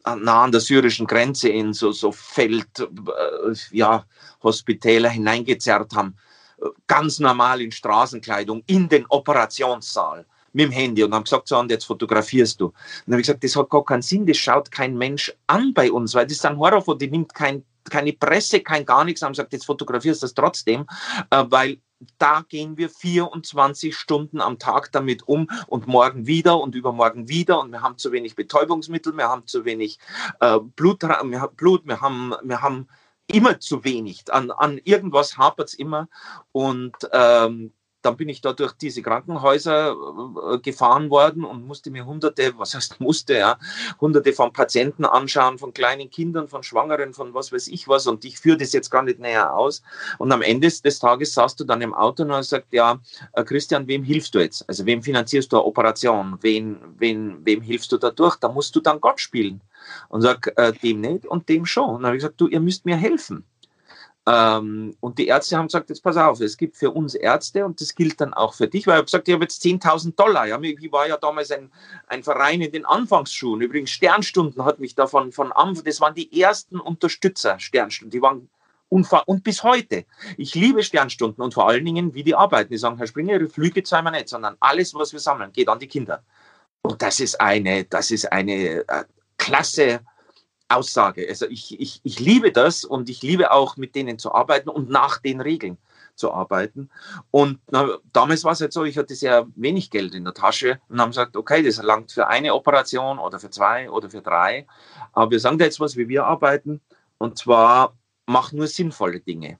äh, 0.06 0.16
nah 0.16 0.44
an 0.44 0.52
der 0.52 0.62
syrischen 0.62 1.06
Grenze 1.06 1.50
in 1.50 1.74
so, 1.74 1.92
so 1.92 2.12
Feld, 2.12 2.80
äh, 2.80 3.54
ja, 3.72 4.06
Hospitäler 4.42 5.10
hineingezerrt 5.10 5.94
haben, 5.94 6.16
ganz 6.86 7.18
normal 7.18 7.60
in 7.60 7.72
Straßenkleidung, 7.72 8.62
in 8.66 8.88
den 8.88 9.04
Operationssaal 9.10 10.24
mit 10.56 10.64
dem 10.64 10.72
Handy 10.72 11.04
und 11.04 11.14
haben 11.14 11.24
gesagt, 11.24 11.48
so, 11.48 11.58
und 11.58 11.70
jetzt 11.70 11.84
fotografierst 11.84 12.60
du. 12.60 12.66
Und 12.66 12.74
dann 13.06 13.14
habe 13.14 13.20
ich 13.20 13.26
gesagt, 13.26 13.44
das 13.44 13.54
hat 13.56 13.70
gar 13.70 13.84
keinen 13.84 14.02
Sinn, 14.02 14.26
das 14.26 14.38
schaut 14.38 14.70
kein 14.72 14.96
Mensch 14.96 15.32
an 15.46 15.74
bei 15.74 15.92
uns, 15.92 16.14
weil 16.14 16.26
das 16.26 16.38
ist 16.38 16.46
ein 16.46 16.58
Horrorfoto, 16.58 16.98
die 16.98 17.10
nimmt 17.10 17.34
kein, 17.34 17.62
keine 17.84 18.14
Presse, 18.14 18.60
kein 18.60 18.86
gar 18.86 19.04
nichts, 19.04 19.22
haben 19.22 19.32
gesagt, 19.32 19.52
jetzt 19.52 19.66
fotografierst 19.66 20.22
du 20.22 20.24
das 20.24 20.34
trotzdem, 20.34 20.86
äh, 21.30 21.44
weil 21.48 21.78
da 22.18 22.44
gehen 22.48 22.76
wir 22.76 22.90
24 22.90 23.96
Stunden 23.96 24.40
am 24.40 24.58
Tag 24.58 24.92
damit 24.92 25.28
um 25.28 25.48
und 25.66 25.86
morgen 25.86 26.26
wieder 26.26 26.58
und 26.60 26.74
übermorgen 26.74 27.28
wieder 27.28 27.60
und 27.60 27.70
wir 27.70 27.82
haben 27.82 27.98
zu 27.98 28.12
wenig 28.12 28.34
Betäubungsmittel, 28.34 29.16
wir 29.16 29.28
haben 29.28 29.46
zu 29.46 29.64
wenig 29.64 29.98
äh, 30.40 30.58
Blut, 30.58 31.02
wir 31.02 31.18
haben, 31.18 31.56
Blut, 31.56 31.86
wir 31.86 32.00
haben, 32.00 32.34
wir 32.42 32.62
haben 32.62 32.88
immer 33.26 33.60
zu 33.60 33.84
wenig. 33.84 34.24
An, 34.30 34.50
an 34.50 34.78
irgendwas 34.84 35.36
hapert 35.36 35.68
es 35.68 35.74
immer 35.74 36.08
und 36.52 36.96
ähm, 37.12 37.72
dann 38.06 38.16
bin 38.16 38.28
ich 38.28 38.40
da 38.40 38.52
durch 38.52 38.72
diese 38.72 39.02
Krankenhäuser 39.02 39.96
äh, 40.52 40.58
gefahren 40.58 41.10
worden 41.10 41.44
und 41.44 41.66
musste 41.66 41.90
mir 41.90 42.06
hunderte, 42.06 42.54
was 42.56 42.74
heißt 42.74 43.00
musste, 43.00 43.34
ja, 43.34 43.58
hunderte 44.00 44.32
von 44.32 44.52
Patienten 44.52 45.04
anschauen, 45.04 45.58
von 45.58 45.74
kleinen 45.74 46.08
Kindern, 46.08 46.48
von 46.48 46.62
Schwangeren, 46.62 47.12
von 47.12 47.34
was 47.34 47.52
weiß 47.52 47.68
ich 47.68 47.88
was. 47.88 48.06
Und 48.06 48.24
ich 48.24 48.38
führe 48.38 48.56
das 48.56 48.72
jetzt 48.72 48.90
gar 48.90 49.02
nicht 49.02 49.18
näher 49.18 49.54
aus. 49.54 49.82
Und 50.18 50.32
am 50.32 50.42
Ende 50.42 50.68
des 50.68 50.98
Tages 50.98 51.34
saßt 51.34 51.58
du 51.60 51.64
dann 51.64 51.82
im 51.82 51.92
Auto 51.92 52.22
und 52.22 52.30
gesagt, 52.30 52.72
ja, 52.72 53.00
äh, 53.32 53.44
Christian, 53.44 53.86
wem 53.88 54.04
hilfst 54.04 54.34
du 54.34 54.38
jetzt? 54.38 54.66
Also 54.68 54.86
wem 54.86 55.02
finanzierst 55.02 55.52
du 55.52 55.56
eine 55.56 55.66
Operation? 55.66 56.38
Wen, 56.40 56.78
wen, 56.98 57.44
wem 57.44 57.60
hilfst 57.60 57.90
du 57.92 57.96
dadurch? 57.98 58.36
Da 58.36 58.48
musst 58.48 58.74
du 58.76 58.80
dann 58.80 59.00
Gott 59.00 59.20
spielen. 59.20 59.60
Und 60.08 60.22
sag, 60.22 60.52
äh, 60.56 60.72
dem 60.72 61.00
nicht 61.00 61.26
und 61.26 61.48
dem 61.48 61.66
schon. 61.66 61.90
Und 61.90 62.02
dann 62.02 62.06
habe 62.06 62.16
ich 62.16 62.22
gesagt, 62.22 62.40
du, 62.40 62.48
ihr 62.48 62.60
müsst 62.60 62.86
mir 62.86 62.96
helfen. 62.96 63.44
Ähm, 64.28 64.96
und 64.98 65.18
die 65.18 65.28
Ärzte 65.28 65.56
haben 65.56 65.68
gesagt, 65.68 65.88
jetzt 65.88 66.02
pass 66.02 66.16
auf, 66.16 66.40
es 66.40 66.56
gibt 66.56 66.76
für 66.76 66.90
uns 66.90 67.14
Ärzte 67.14 67.64
und 67.64 67.80
das 67.80 67.94
gilt 67.94 68.20
dann 68.20 68.34
auch 68.34 68.54
für 68.54 68.66
dich, 68.66 68.86
weil 68.86 68.94
ich 68.94 68.98
habe 68.98 69.04
gesagt, 69.04 69.28
ich 69.28 69.34
habe 69.34 69.44
jetzt 69.44 69.62
10.000 69.62 70.16
Dollar. 70.16 70.46
Ja, 70.46 70.60
ich 70.60 70.90
war 70.90 71.06
ja 71.06 71.16
damals 71.16 71.52
ein, 71.52 71.70
ein 72.08 72.24
Verein 72.24 72.60
in 72.60 72.72
den 72.72 72.86
Anfangsschulen. 72.86 73.62
Übrigens, 73.62 73.90
Sternstunden 73.90 74.64
hat 74.64 74.80
mich 74.80 74.96
davon 74.96 75.30
von 75.30 75.52
Anfang, 75.52 75.84
das 75.84 76.00
waren 76.00 76.14
die 76.14 76.40
ersten 76.40 76.80
Unterstützer, 76.80 77.60
Sternstunden, 77.60 78.10
die 78.10 78.20
waren 78.22 78.48
unfahr 78.88 79.22
und 79.26 79.44
bis 79.44 79.62
heute. 79.62 80.04
Ich 80.36 80.56
liebe 80.56 80.82
Sternstunden 80.82 81.42
und 81.42 81.54
vor 81.54 81.68
allen 81.68 81.84
Dingen, 81.84 82.14
wie 82.14 82.24
die 82.24 82.34
arbeiten. 82.34 82.72
Die 82.72 82.78
sagen, 82.78 82.98
Herr 82.98 83.06
Springer, 83.06 83.34
Ihre 83.34 83.48
Flüge 83.48 83.84
zahlen 83.84 84.04
wir 84.04 84.10
nicht, 84.10 84.28
sondern 84.28 84.56
alles, 84.58 84.92
was 84.94 85.12
wir 85.12 85.20
sammeln, 85.20 85.52
geht 85.52 85.68
an 85.68 85.78
die 85.78 85.88
Kinder. 85.88 86.24
Und 86.82 87.00
das 87.00 87.20
ist 87.20 87.40
eine, 87.40 87.84
das 87.84 88.10
ist 88.10 88.32
eine 88.32 88.88
äh, 88.88 89.04
klasse 89.38 90.00
Aussage. 90.68 91.26
Also 91.28 91.46
ich, 91.46 91.78
ich, 91.80 92.00
ich 92.02 92.20
liebe 92.20 92.52
das 92.52 92.84
und 92.84 93.08
ich 93.08 93.22
liebe 93.22 93.52
auch 93.52 93.76
mit 93.76 93.94
denen 93.94 94.18
zu 94.18 94.32
arbeiten 94.32 94.68
und 94.68 94.90
nach 94.90 95.18
den 95.18 95.40
Regeln 95.40 95.78
zu 96.16 96.32
arbeiten. 96.32 96.90
Und 97.30 97.60
na, 97.70 97.98
damals 98.12 98.42
war 98.44 98.52
es 98.52 98.60
halt 98.60 98.72
so, 98.72 98.84
ich 98.84 98.98
hatte 98.98 99.14
sehr 99.14 99.46
wenig 99.54 99.90
Geld 99.90 100.14
in 100.14 100.24
der 100.24 100.34
Tasche 100.34 100.80
und 100.88 101.00
haben 101.00 101.10
gesagt, 101.10 101.36
okay, 101.36 101.62
das 101.62 101.80
langt 101.82 102.10
für 102.12 102.26
eine 102.26 102.54
Operation 102.54 103.18
oder 103.18 103.38
für 103.38 103.50
zwei 103.50 103.90
oder 103.90 104.10
für 104.10 104.22
drei. 104.22 104.66
Aber 105.12 105.30
wir 105.30 105.40
sagen 105.40 105.58
dir 105.58 105.64
jetzt 105.64 105.80
was, 105.80 105.96
wie 105.96 106.08
wir 106.08 106.24
arbeiten. 106.24 106.80
Und 107.18 107.38
zwar, 107.38 107.96
mach 108.26 108.52
nur 108.52 108.66
sinnvolle 108.66 109.20
Dinge. 109.20 109.58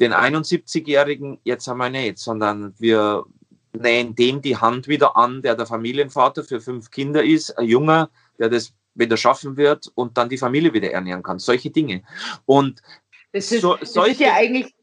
Den 0.00 0.12
71-Jährigen 0.12 1.38
jetzt 1.44 1.68
wir 1.68 1.90
nicht, 1.90 2.18
sondern 2.18 2.74
wir 2.78 3.24
nähen 3.72 4.14
dem 4.14 4.40
die 4.40 4.56
Hand 4.56 4.88
wieder 4.88 5.16
an, 5.16 5.42
der 5.42 5.54
der 5.54 5.66
Familienvater 5.66 6.44
für 6.44 6.60
fünf 6.60 6.90
Kinder 6.90 7.22
ist, 7.22 7.56
ein 7.58 7.66
Junger, 7.66 8.10
der 8.38 8.48
das 8.48 8.72
wieder 8.94 9.16
schaffen 9.16 9.56
wird 9.56 9.90
und 9.94 10.16
dann 10.16 10.28
die 10.28 10.38
Familie 10.38 10.72
wieder 10.72 10.90
ernähren 10.90 11.22
kann. 11.22 11.38
Solche 11.38 11.70
Dinge. 11.70 12.02
Und 12.46 12.82
das 13.32 13.50
ist, 13.50 13.62
so, 13.62 13.76
solche, 13.82 13.94
das 13.94 14.08
ist 14.08 14.20
ja 14.20 14.34
eigentlich 14.34 14.74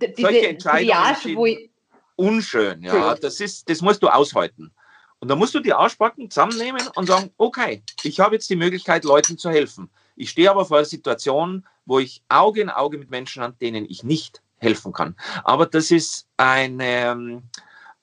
diese, 0.00 0.22
solche 0.22 0.48
Entscheidungen 0.48 1.14
sind 1.22 1.70
unschön. 2.16 2.82
Ja, 2.82 3.14
das 3.14 3.40
ist, 3.40 3.68
das 3.68 3.80
musst 3.80 4.02
du 4.02 4.08
aushalten. 4.08 4.72
Und 5.18 5.28
da 5.28 5.36
musst 5.36 5.54
du 5.54 5.60
die 5.60 5.72
Aussprachen 5.72 6.30
zusammennehmen 6.30 6.82
und 6.96 7.06
sagen, 7.06 7.30
okay, 7.38 7.82
ich 8.02 8.20
habe 8.20 8.34
jetzt 8.34 8.50
die 8.50 8.56
Möglichkeit, 8.56 9.04
Leuten 9.04 9.38
zu 9.38 9.50
helfen. 9.50 9.90
Ich 10.16 10.30
stehe 10.30 10.50
aber 10.50 10.64
vor 10.64 10.78
einer 10.78 10.86
Situation, 10.86 11.66
wo 11.86 11.98
ich 11.98 12.22
Auge 12.28 12.60
in 12.60 12.70
Auge 12.70 12.98
mit 12.98 13.10
Menschen 13.10 13.42
an 13.42 13.56
denen 13.60 13.84
ich 13.88 14.04
nicht 14.04 14.42
helfen 14.58 14.92
kann. 14.92 15.16
Aber 15.42 15.66
das 15.66 15.90
ist 15.90 16.28
eine, 16.36 16.84
ähm, 16.84 17.42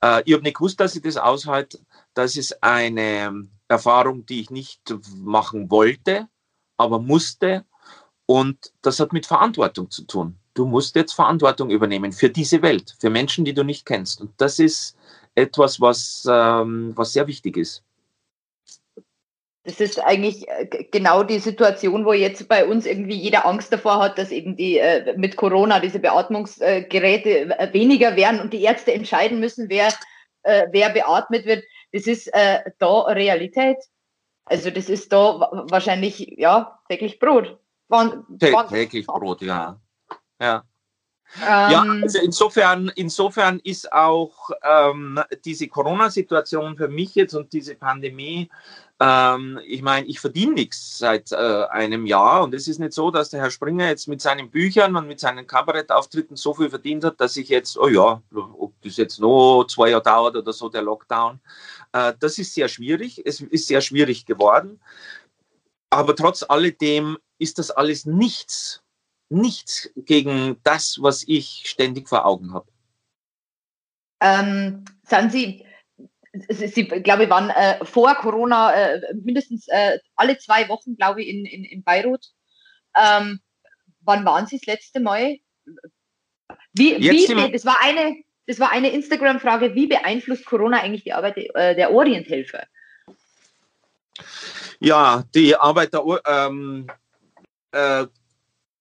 äh, 0.02 0.22
ich 0.24 0.34
habe 0.34 0.42
nicht 0.42 0.56
gewusst, 0.56 0.80
dass 0.80 0.96
ich 0.96 1.02
das 1.02 1.16
aushalte. 1.16 1.78
Das 2.14 2.36
ist 2.36 2.62
eine 2.62 3.48
Erfahrung, 3.72 4.26
die 4.26 4.40
ich 4.40 4.50
nicht 4.50 4.94
machen 5.16 5.70
wollte, 5.70 6.28
aber 6.76 7.00
musste. 7.00 7.64
Und 8.26 8.72
das 8.82 9.00
hat 9.00 9.12
mit 9.12 9.26
Verantwortung 9.26 9.90
zu 9.90 10.04
tun. 10.04 10.38
Du 10.54 10.66
musst 10.66 10.94
jetzt 10.94 11.14
Verantwortung 11.14 11.70
übernehmen 11.70 12.12
für 12.12 12.28
diese 12.28 12.62
Welt, 12.62 12.94
für 13.00 13.10
Menschen, 13.10 13.44
die 13.44 13.54
du 13.54 13.64
nicht 13.64 13.86
kennst. 13.86 14.20
Und 14.20 14.32
das 14.36 14.58
ist 14.58 14.96
etwas, 15.34 15.80
was, 15.80 16.26
ähm, 16.30 16.92
was 16.94 17.12
sehr 17.12 17.26
wichtig 17.26 17.56
ist. 17.56 17.82
Das 19.64 19.80
ist 19.80 20.00
eigentlich 20.00 20.46
äh, 20.48 20.66
genau 20.90 21.22
die 21.22 21.38
Situation, 21.38 22.04
wo 22.04 22.12
jetzt 22.12 22.48
bei 22.48 22.66
uns 22.66 22.84
irgendwie 22.84 23.16
jeder 23.16 23.46
Angst 23.46 23.72
davor 23.72 24.00
hat, 24.00 24.18
dass 24.18 24.32
eben 24.32 24.56
die 24.56 24.78
äh, 24.78 25.16
mit 25.16 25.36
Corona 25.36 25.78
diese 25.78 26.00
Beatmungsgeräte 26.00 27.58
äh, 27.58 27.72
weniger 27.72 28.16
werden 28.16 28.40
und 28.40 28.52
die 28.52 28.62
Ärzte 28.62 28.92
entscheiden 28.92 29.38
müssen, 29.38 29.70
wer, 29.70 29.88
äh, 30.42 30.66
wer 30.72 30.90
beatmet 30.90 31.46
wird 31.46 31.64
das 31.92 32.06
ist 32.06 32.28
äh, 32.34 32.60
da 32.78 33.02
Realität. 33.02 33.78
Also 34.44 34.70
das 34.70 34.88
ist 34.88 35.12
da 35.12 35.48
wahrscheinlich, 35.70 36.34
ja, 36.36 36.80
täglich 36.88 37.18
Brot. 37.18 37.58
Wann, 37.88 38.24
wann, 38.28 38.68
täglich 38.68 39.06
Brot, 39.06 39.42
ja. 39.42 39.80
Ja. 40.40 40.64
Ähm, 41.40 41.70
ja, 41.70 41.82
also 42.02 42.18
insofern, 42.20 42.92
insofern 42.94 43.58
ist 43.64 43.90
auch 43.92 44.50
ähm, 44.62 45.18
diese 45.44 45.68
Corona-Situation 45.68 46.76
für 46.76 46.88
mich 46.88 47.14
jetzt 47.14 47.34
und 47.34 47.52
diese 47.52 47.74
Pandemie 47.74 48.50
ähm, 49.00 49.60
ich 49.66 49.82
meine, 49.82 50.06
ich 50.06 50.20
verdiene 50.20 50.52
nichts 50.52 50.98
seit 50.98 51.32
äh, 51.32 51.64
einem 51.70 52.06
Jahr 52.06 52.42
und 52.42 52.54
es 52.54 52.68
ist 52.68 52.78
nicht 52.78 52.92
so, 52.92 53.10
dass 53.10 53.30
der 53.30 53.40
Herr 53.40 53.50
Springer 53.50 53.88
jetzt 53.88 54.06
mit 54.06 54.20
seinen 54.20 54.50
Büchern 54.50 54.94
und 54.96 55.08
mit 55.08 55.20
seinen 55.20 55.46
Kabarettauftritten 55.46 56.36
so 56.36 56.54
viel 56.54 56.70
verdient 56.70 57.04
hat, 57.04 57.20
dass 57.20 57.36
ich 57.36 57.48
jetzt, 57.48 57.76
oh 57.76 57.88
ja, 57.88 58.22
ob 58.32 58.72
das 58.82 58.96
jetzt 58.96 59.18
noch 59.18 59.64
zwei 59.64 59.90
Jahre 59.90 60.02
dauert 60.02 60.36
oder 60.36 60.52
so, 60.52 60.68
der 60.68 60.82
Lockdown, 60.82 61.40
äh, 61.92 62.12
das 62.18 62.38
ist 62.38 62.54
sehr 62.54 62.68
schwierig. 62.68 63.22
Es 63.24 63.40
ist 63.40 63.66
sehr 63.66 63.80
schwierig 63.80 64.26
geworden. 64.26 64.80
Aber 65.90 66.16
trotz 66.16 66.42
alledem 66.42 67.18
ist 67.38 67.58
das 67.58 67.70
alles 67.70 68.06
nichts, 68.06 68.82
nichts 69.28 69.90
gegen 69.96 70.58
das, 70.62 70.98
was 71.00 71.22
ich 71.26 71.62
ständig 71.66 72.08
vor 72.08 72.24
Augen 72.24 72.54
habe. 72.54 72.66
Ähm, 74.20 74.84
Sie 75.30 75.64
Sie, 76.48 76.84
glaube 76.84 77.24
ich, 77.24 77.30
waren 77.30 77.50
äh, 77.50 77.84
vor 77.84 78.14
Corona 78.14 78.72
äh, 78.72 79.00
mindestens 79.22 79.68
äh, 79.68 79.98
alle 80.16 80.38
zwei 80.38 80.68
Wochen, 80.68 80.96
glaube 80.96 81.22
ich, 81.22 81.28
in, 81.28 81.44
in, 81.44 81.64
in 81.64 81.82
Beirut. 81.82 82.26
Ähm, 82.96 83.40
wann 84.00 84.24
waren 84.24 84.46
Sie 84.46 84.56
das 84.56 84.66
letzte 84.66 85.00
Mal? 85.00 85.38
Wie, 86.72 86.98
wie, 86.98 87.52
das 87.52 87.66
war 87.66 87.76
eine, 87.82 88.22
das 88.46 88.58
war 88.58 88.72
eine 88.72 88.90
Instagram-Frage, 88.90 89.74
wie 89.74 89.86
beeinflusst 89.86 90.46
Corona 90.46 90.80
eigentlich 90.80 91.04
die 91.04 91.12
Arbeit 91.12 91.36
äh, 91.36 91.74
der 91.74 91.92
Orienthelfer? 91.92 92.66
Ja, 94.80 95.24
die 95.34 95.54
Arbeit 95.54 95.92
der 95.92 96.02
ähm, 96.26 96.86
äh, 97.72 98.06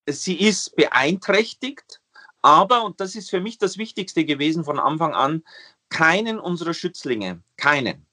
sie 0.07 0.39
ist 0.39 0.75
beeinträchtigt, 0.75 2.01
aber, 2.41 2.83
und 2.83 2.99
das 2.99 3.15
ist 3.15 3.29
für 3.29 3.39
mich 3.39 3.57
das 3.57 3.77
Wichtigste 3.77 4.25
gewesen 4.25 4.63
von 4.63 4.79
Anfang 4.79 5.13
an, 5.13 5.43
keinen 5.91 6.39
unserer 6.39 6.73
Schützlinge, 6.73 7.43
keinen, 7.57 8.07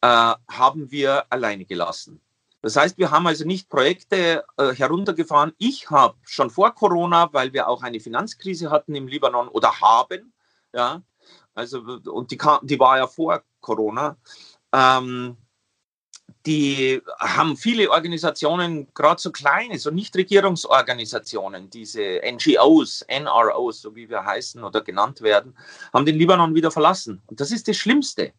äh, 0.00 0.34
haben 0.48 0.90
wir 0.90 1.30
alleine 1.30 1.66
gelassen. 1.66 2.22
Das 2.62 2.76
heißt, 2.76 2.96
wir 2.98 3.10
haben 3.10 3.26
also 3.26 3.44
nicht 3.44 3.68
Projekte 3.68 4.44
äh, 4.56 4.72
heruntergefahren. 4.74 5.52
Ich 5.58 5.90
habe 5.90 6.16
schon 6.22 6.50
vor 6.50 6.74
Corona, 6.74 7.28
weil 7.32 7.52
wir 7.52 7.68
auch 7.68 7.82
eine 7.82 8.00
Finanzkrise 8.00 8.70
hatten 8.70 8.94
im 8.94 9.06
Libanon 9.06 9.48
oder 9.48 9.80
haben, 9.80 10.32
ja, 10.72 11.02
also 11.54 11.80
und 11.80 12.30
die, 12.30 12.38
die 12.62 12.80
war 12.80 12.98
ja 12.98 13.06
vor 13.06 13.42
Corona, 13.60 14.16
ähm, 14.72 15.36
die 16.48 17.02
haben 17.20 17.58
viele 17.58 17.90
Organisationen, 17.90 18.88
gerade 18.94 19.20
so 19.20 19.30
kleine, 19.30 19.78
so 19.78 19.90
Nichtregierungsorganisationen, 19.90 21.68
diese 21.68 22.22
NGOs, 22.24 23.04
NROs, 23.06 23.82
so 23.82 23.94
wie 23.94 24.08
wir 24.08 24.24
heißen 24.24 24.64
oder 24.64 24.80
genannt 24.80 25.20
werden, 25.20 25.54
haben 25.92 26.06
den 26.06 26.16
Libanon 26.16 26.54
wieder 26.54 26.70
verlassen. 26.70 27.20
Und 27.26 27.38
das 27.38 27.50
ist 27.50 27.68
das 27.68 27.76
Schlimmste 27.76 28.32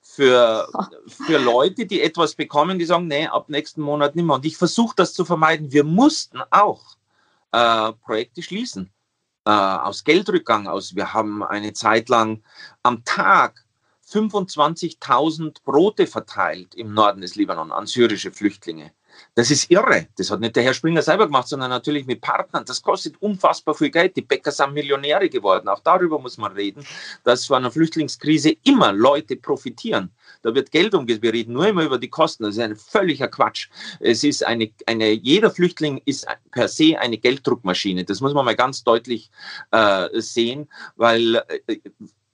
für, 0.00 0.68
für 1.08 1.38
Leute, 1.38 1.86
die 1.86 2.02
etwas 2.02 2.36
bekommen, 2.36 2.78
die 2.78 2.84
sagen, 2.84 3.08
nee, 3.08 3.26
ab 3.26 3.48
nächsten 3.48 3.82
Monat 3.82 4.14
nicht 4.14 4.24
mehr. 4.24 4.36
Und 4.36 4.46
ich 4.46 4.56
versuche 4.56 4.94
das 4.94 5.12
zu 5.12 5.24
vermeiden. 5.24 5.72
Wir 5.72 5.82
mussten 5.82 6.40
auch 6.52 6.96
äh, 7.50 7.92
Projekte 7.94 8.42
schließen. 8.42 8.92
Äh, 9.44 9.50
aus 9.50 10.04
Geldrückgang 10.04 10.68
aus. 10.68 10.94
Wir 10.94 11.12
haben 11.14 11.42
eine 11.42 11.72
Zeit 11.72 12.08
lang 12.08 12.44
am 12.84 13.04
Tag 13.04 13.65
25.000 14.08 15.62
Brote 15.64 16.06
verteilt 16.06 16.74
im 16.74 16.94
Norden 16.94 17.20
des 17.20 17.34
Libanon 17.34 17.72
an 17.72 17.86
syrische 17.86 18.32
Flüchtlinge. 18.32 18.92
Das 19.34 19.50
ist 19.50 19.70
irre. 19.70 20.08
Das 20.16 20.30
hat 20.30 20.40
nicht 20.40 20.56
der 20.56 20.62
Herr 20.62 20.74
Springer 20.74 21.02
selber 21.02 21.26
gemacht, 21.26 21.48
sondern 21.48 21.70
natürlich 21.70 22.06
mit 22.06 22.20
Partnern. 22.20 22.64
Das 22.64 22.82
kostet 22.82 23.20
unfassbar 23.20 23.74
viel 23.74 23.90
Geld. 23.90 24.16
Die 24.16 24.22
Bäcker 24.22 24.50
sind 24.50 24.74
Millionäre 24.74 25.28
geworden. 25.28 25.68
Auch 25.68 25.80
darüber 25.80 26.18
muss 26.18 26.38
man 26.38 26.52
reden, 26.52 26.86
dass 27.24 27.46
von 27.46 27.58
einer 27.58 27.70
Flüchtlingskrise 27.70 28.56
immer 28.64 28.92
Leute 28.92 29.36
profitieren. 29.36 30.10
Da 30.42 30.54
wird 30.54 30.70
Geld 30.70 30.94
umgeht. 30.94 31.22
Wir 31.22 31.32
reden 31.32 31.52
nur 31.52 31.66
immer 31.66 31.84
über 31.84 31.98
die 31.98 32.10
Kosten. 32.10 32.44
Das 32.44 32.56
ist 32.56 32.62
ein 32.62 32.76
völliger 32.76 33.28
Quatsch. 33.28 33.68
Es 34.00 34.24
ist 34.24 34.44
eine, 34.44 34.70
eine, 34.86 35.10
jeder 35.12 35.50
Flüchtling 35.50 36.00
ist 36.04 36.26
per 36.50 36.68
se 36.68 36.98
eine 36.98 37.18
Gelddruckmaschine. 37.18 38.04
Das 38.04 38.20
muss 38.20 38.34
man 38.34 38.44
mal 38.44 38.56
ganz 38.56 38.84
deutlich 38.84 39.30
äh, 39.70 40.08
sehen, 40.20 40.68
weil 40.96 41.42
äh, 41.66 41.78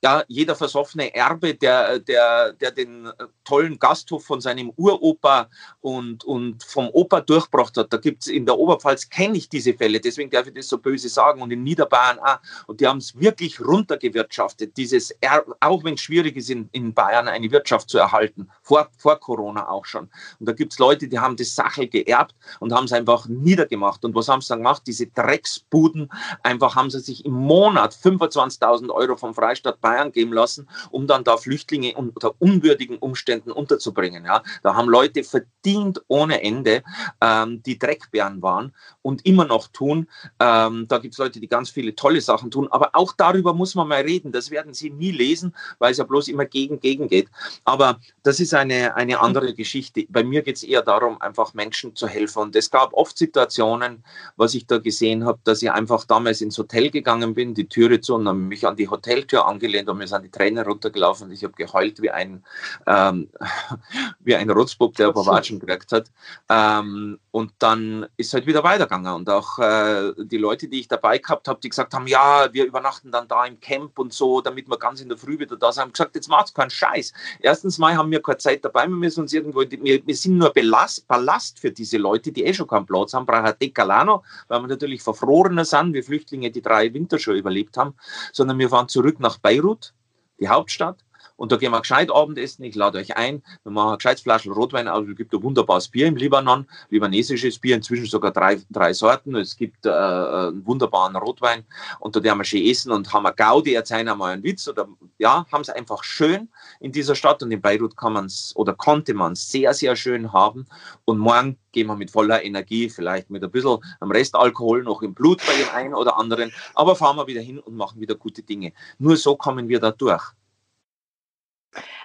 ja, 0.04 0.24
jeder 0.26 0.56
versoffene 0.56 1.14
Erbe, 1.14 1.54
der, 1.54 2.00
der, 2.00 2.52
der 2.54 2.72
den 2.72 3.08
tollen 3.44 3.78
Gasthof 3.78 4.24
von 4.24 4.40
seinem 4.40 4.72
Uropa 4.76 5.48
und, 5.80 6.24
und 6.24 6.64
vom 6.64 6.88
Opa 6.92 7.20
durchgebracht 7.20 7.76
hat. 7.76 7.92
Da 7.92 7.98
gibt 7.98 8.22
es 8.22 8.28
in 8.28 8.44
der 8.44 8.58
Oberpfalz, 8.58 9.08
kenne 9.08 9.38
ich 9.38 9.48
diese 9.48 9.74
Fälle, 9.74 10.00
deswegen 10.00 10.28
darf 10.28 10.48
ich 10.48 10.54
das 10.54 10.66
so 10.66 10.78
böse 10.78 11.08
sagen, 11.08 11.40
und 11.40 11.52
in 11.52 11.62
Niederbayern 11.62 12.18
auch. 12.18 12.38
Und 12.66 12.80
die 12.80 12.88
haben 12.88 12.98
es 12.98 13.18
wirklich 13.18 13.60
runtergewirtschaftet, 13.60 14.76
dieses, 14.76 15.12
Erbe, 15.20 15.54
auch 15.60 15.84
wenn 15.84 15.94
es 15.94 16.00
schwierig 16.00 16.36
ist, 16.36 16.50
in, 16.50 16.68
in 16.72 16.92
Bayern 16.92 17.28
eine 17.28 17.48
Wirtschaft 17.52 17.88
zu 17.88 17.98
erhalten, 17.98 18.48
vor, 18.60 18.88
vor 18.98 19.20
Corona 19.20 19.68
auch 19.68 19.84
schon. 19.84 20.10
Und 20.40 20.48
da 20.48 20.52
gibt 20.52 20.72
es 20.72 20.80
Leute, 20.80 21.06
die 21.06 21.20
haben 21.20 21.36
das 21.36 21.54
Sachel 21.54 21.86
geerbt 21.86 22.34
und 22.58 22.72
haben 22.72 22.86
es 22.86 22.92
einfach 22.92 23.28
niedergemacht. 23.28 24.04
Und 24.04 24.16
was 24.16 24.28
haben 24.28 24.40
sie 24.40 24.48
dann 24.48 24.58
gemacht? 24.58 24.82
Diese 24.84 25.06
Drecksbuden, 25.06 26.10
einfach 26.42 26.74
haben 26.74 26.90
sie 26.90 26.98
sich 26.98 27.24
im 27.24 27.34
Monat 27.34 27.94
25.000 27.94 28.90
Euro 28.90 29.16
vom 29.16 29.32
Freistaat 29.32 29.80
Bayern 29.80 29.91
Bayern 29.92 30.12
geben 30.12 30.32
lassen, 30.32 30.68
um 30.90 31.06
dann 31.06 31.24
da 31.24 31.36
Flüchtlinge 31.36 31.94
unter 31.94 32.34
unwürdigen 32.38 32.98
Umständen 32.98 33.52
unterzubringen. 33.52 34.24
Ja. 34.24 34.42
Da 34.62 34.74
haben 34.74 34.88
Leute 34.88 35.22
verdient 35.22 36.02
ohne 36.08 36.42
Ende, 36.42 36.82
ähm, 37.20 37.62
die 37.62 37.78
Dreckbären 37.78 38.40
waren 38.42 38.72
und 39.02 39.26
immer 39.26 39.44
noch 39.44 39.68
tun. 39.68 40.08
Ähm, 40.40 40.86
da 40.88 40.98
gibt 40.98 41.14
es 41.14 41.18
Leute, 41.18 41.40
die 41.40 41.48
ganz 41.48 41.70
viele 41.70 41.94
tolle 41.94 42.20
Sachen 42.20 42.50
tun, 42.50 42.68
aber 42.70 42.90
auch 42.94 43.12
darüber 43.16 43.52
muss 43.52 43.74
man 43.74 43.88
mal 43.88 44.02
reden. 44.02 44.32
Das 44.32 44.50
werden 44.50 44.72
Sie 44.72 44.90
nie 44.90 45.10
lesen, 45.10 45.54
weil 45.78 45.92
es 45.92 45.98
ja 45.98 46.04
bloß 46.04 46.28
immer 46.28 46.46
gegen 46.46 46.80
gegen 46.80 47.08
geht. 47.08 47.28
Aber 47.64 48.00
das 48.22 48.40
ist 48.40 48.54
eine, 48.54 48.96
eine 48.96 49.20
andere 49.20 49.54
Geschichte. 49.54 50.06
Bei 50.08 50.24
mir 50.24 50.42
geht 50.42 50.56
es 50.56 50.62
eher 50.62 50.82
darum, 50.82 51.20
einfach 51.20 51.54
Menschen 51.54 51.94
zu 51.94 52.06
helfen. 52.06 52.42
Und 52.42 52.56
es 52.56 52.70
gab 52.70 52.94
oft 52.94 53.18
Situationen, 53.18 54.04
was 54.36 54.54
ich 54.54 54.66
da 54.66 54.78
gesehen 54.78 55.24
habe, 55.24 55.38
dass 55.44 55.62
ich 55.62 55.70
einfach 55.70 56.04
damals 56.04 56.40
ins 56.40 56.56
Hotel 56.58 56.90
gegangen 56.90 57.34
bin, 57.34 57.54
die 57.54 57.68
Türe 57.68 58.00
zu 58.00 58.14
und 58.14 58.24
dann 58.24 58.48
mich 58.48 58.66
an 58.66 58.76
die 58.76 58.88
Hoteltür 58.88 59.46
angelehnt 59.46 59.81
und 59.88 59.98
mir 59.98 60.06
sind 60.06 60.24
die 60.24 60.30
Tränen 60.30 60.64
runtergelaufen 60.64 61.28
und 61.28 61.32
ich 61.32 61.44
habe 61.44 61.54
geheult 61.54 62.00
wie 62.02 62.10
ein, 62.10 62.44
ähm, 62.86 63.30
wie 64.20 64.36
ein 64.36 64.50
Rotzbub, 64.50 64.94
der 64.96 65.14
Watschen 65.14 65.60
gekriegt 65.60 65.92
hat. 65.92 66.10
Ähm, 66.48 67.18
und 67.30 67.52
dann 67.58 68.06
ist 68.16 68.34
halt 68.34 68.46
wieder 68.46 68.62
weitergegangen. 68.62 69.12
Und 69.14 69.30
auch 69.30 69.58
äh, 69.58 70.12
die 70.18 70.38
Leute, 70.38 70.68
die 70.68 70.80
ich 70.80 70.88
dabei 70.88 71.18
gehabt 71.18 71.48
habe, 71.48 71.60
die 71.60 71.68
gesagt 71.68 71.94
haben, 71.94 72.06
ja, 72.06 72.52
wir 72.52 72.66
übernachten 72.66 73.10
dann 73.10 73.26
da 73.28 73.46
im 73.46 73.58
Camp 73.60 73.98
und 73.98 74.12
so, 74.12 74.40
damit 74.40 74.68
wir 74.68 74.78
ganz 74.78 75.00
in 75.00 75.08
der 75.08 75.18
Früh 75.18 75.38
wieder 75.38 75.56
da 75.56 75.72
sind, 75.72 75.82
haben 75.82 75.92
gesagt, 75.92 76.14
jetzt 76.14 76.28
macht's 76.28 76.52
keinen 76.52 76.70
Scheiß. 76.70 77.12
Erstens 77.40 77.78
mal 77.78 77.96
haben 77.96 78.10
wir 78.10 78.20
keine 78.22 78.38
Zeit 78.38 78.64
dabei, 78.64 78.86
wir 78.86 78.96
müssen 78.96 79.20
uns 79.20 79.32
irgendwo, 79.32 79.60
wir, 79.60 80.06
wir 80.06 80.16
sind 80.16 80.38
nur 80.38 80.52
Belast, 80.52 81.06
Ballast 81.08 81.58
für 81.58 81.70
diese 81.70 81.98
Leute, 81.98 82.32
die 82.32 82.44
eh 82.44 82.52
schon 82.52 82.66
keinen 82.66 82.86
Platz 82.86 83.14
haben, 83.14 83.26
brauchen 83.26 83.54
Decalano, 83.60 84.22
weil 84.48 84.60
wir 84.60 84.68
natürlich 84.68 85.02
verfrorener 85.02 85.64
sind, 85.64 85.94
wie 85.94 86.02
Flüchtlinge, 86.02 86.50
die 86.50 86.62
drei 86.62 86.92
Winter 86.92 87.18
schon 87.18 87.36
überlebt 87.36 87.76
haben, 87.76 87.94
sondern 88.32 88.58
wir 88.58 88.68
fahren 88.68 88.88
zurück 88.88 89.20
nach 89.20 89.38
Beirut 89.38 89.71
Beirut, 89.72 89.94
die 90.40 90.48
Hauptstadt. 90.48 91.04
Und 91.36 91.52
da 91.52 91.56
gehen 91.56 91.72
wir 91.72 91.80
gescheit 91.80 92.10
Abendessen. 92.10 92.64
Ich 92.64 92.74
lade 92.74 92.98
euch 92.98 93.16
ein. 93.16 93.42
Wir 93.62 93.72
machen 93.72 93.90
ein 93.90 93.96
gescheites 93.98 94.22
Flaschen 94.22 94.52
Rotwein 94.52 94.88
aus. 94.88 95.06
Es 95.08 95.16
gibt 95.16 95.34
ein 95.34 95.42
wunderbares 95.42 95.88
Bier 95.88 96.06
im 96.06 96.16
Libanon, 96.16 96.66
libanesisches 96.90 97.58
Bier, 97.58 97.76
inzwischen 97.76 98.06
sogar 98.06 98.32
drei, 98.32 98.60
drei 98.70 98.92
Sorten. 98.92 99.34
Es 99.36 99.56
gibt 99.56 99.86
äh, 99.86 99.90
einen 99.90 100.66
wunderbaren 100.66 101.16
Rotwein. 101.16 101.64
Und 102.00 102.16
da 102.16 102.22
werden 102.22 102.38
wir 102.38 102.44
schön 102.44 102.64
essen 102.64 102.92
und 102.92 103.12
haben 103.12 103.26
eine 103.26 103.34
Gaudi, 103.34 103.74
erzählen 103.74 104.08
einmal 104.08 104.32
einen 104.32 104.42
Witz. 104.42 104.68
Oder 104.68 104.88
ja, 105.18 105.46
haben 105.50 105.62
es 105.62 105.70
einfach 105.70 106.04
schön 106.04 106.48
in 106.80 106.92
dieser 106.92 107.14
Stadt. 107.14 107.42
Und 107.42 107.50
in 107.50 107.60
Beirut 107.60 107.96
kann 107.96 108.12
man 108.12 108.26
es 108.26 108.52
oder 108.54 108.74
konnte 108.74 109.14
man 109.14 109.32
es 109.32 109.50
sehr, 109.50 109.74
sehr 109.74 109.96
schön 109.96 110.32
haben. 110.32 110.66
Und 111.04 111.18
morgen 111.18 111.58
gehen 111.72 111.86
wir 111.86 111.96
mit 111.96 112.10
voller 112.10 112.44
Energie, 112.44 112.88
vielleicht 112.88 113.30
mit 113.30 113.42
ein 113.42 113.50
bisschen 113.50 113.78
am 114.00 114.10
Restalkohol 114.10 114.82
noch 114.82 115.02
im 115.02 115.14
Blut 115.14 115.42
bei 115.46 115.54
dem 115.54 115.68
einen 115.74 115.94
oder 115.94 116.16
anderen, 116.16 116.52
aber 116.74 116.94
fahren 116.94 117.16
wir 117.16 117.26
wieder 117.26 117.40
hin 117.40 117.58
und 117.58 117.74
machen 117.74 118.00
wieder 118.00 118.14
gute 118.14 118.42
Dinge. 118.42 118.72
Nur 118.98 119.16
so 119.16 119.36
kommen 119.36 119.68
wir 119.68 119.80
da 119.80 119.90
durch. 119.90 120.22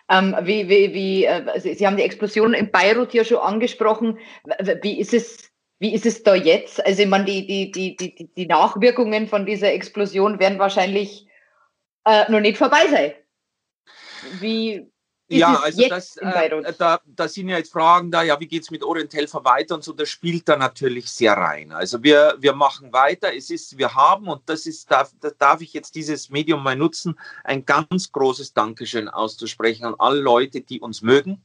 Ähm, 0.10 0.36
wie, 0.43 0.70
wie, 0.70 0.93
wie, 0.93 1.26
äh, 1.26 1.60
Sie 1.60 1.86
haben 1.86 1.97
die 1.97 2.03
Explosion 2.03 2.53
in 2.53 2.72
Beirut 2.72 3.14
ja 3.14 3.24
schon 3.24 3.39
angesprochen. 3.39 4.20
Wie 4.82 4.99
ist 4.99 5.14
es, 5.14 5.51
wie 5.80 5.93
ist 5.93 6.05
es 6.05 6.24
da 6.24 6.36
jetzt? 6.36 6.86
Also, 6.86 7.03
ich 7.03 7.08
meine, 7.10 7.26
die, 7.26 7.45
die, 7.45 7.72
die, 7.72 7.95
die, 7.95 8.30
die 8.34 8.45
Nachwirkungen 8.45 9.28
von 9.28 9.45
dieser 9.45 9.74
Explosion 9.74 10.39
werden 10.39 10.60
wahrscheinlich 10.60 11.28
äh, 12.05 12.32
noch 12.32 12.39
nicht 12.39 12.58
vorbei 12.58 12.88
sein. 12.89 13.14
Wie, 14.39 14.89
ja, 15.30 15.56
also 15.56 15.88
das, 15.90 16.16
äh, 16.18 16.74
da, 16.78 17.02
da 17.06 17.28
sind 17.28 17.50
ja 17.50 17.58
jetzt 17.58 17.74
Fragen 17.74 18.12
da, 18.12 18.24
ja, 18.24 18.40
wie 18.40 18.48
geht 18.48 18.64
es 18.64 18.72
mit 18.72 18.84
Orientelfer 18.84 19.44
weiter 19.44 19.76
und 19.76 19.84
so, 19.84 19.92
das 19.92 20.08
spielt 20.08 20.48
da 20.48 20.56
natürlich 20.56 21.10
sehr 21.10 21.34
rein. 21.34 21.72
Also 21.72 22.02
wir, 22.02 22.36
wir 22.40 22.54
machen 22.54 22.94
weiter, 22.94 23.36
es 23.36 23.50
ist, 23.50 23.78
wir 23.78 23.94
haben, 23.94 24.28
und 24.28 24.42
das 24.46 24.66
ist, 24.66 24.90
darf, 24.90 25.12
da 25.20 25.30
darf 25.38 25.62
ich 25.62 25.74
jetzt 25.74 25.96
dieses 25.96 26.30
Medium 26.30 26.64
mal 26.64 26.78
nutzen, 26.78 27.20
ein 27.44 27.66
ganz 27.66 28.12
großes 28.12 28.54
Dankeschön 28.54 29.10
auszusprechen 29.10 29.86
an 29.86 29.96
alle 29.98 30.22
Leute, 30.22 30.62
die 30.62 30.80
uns 30.80 31.02
mögen. 31.02 31.42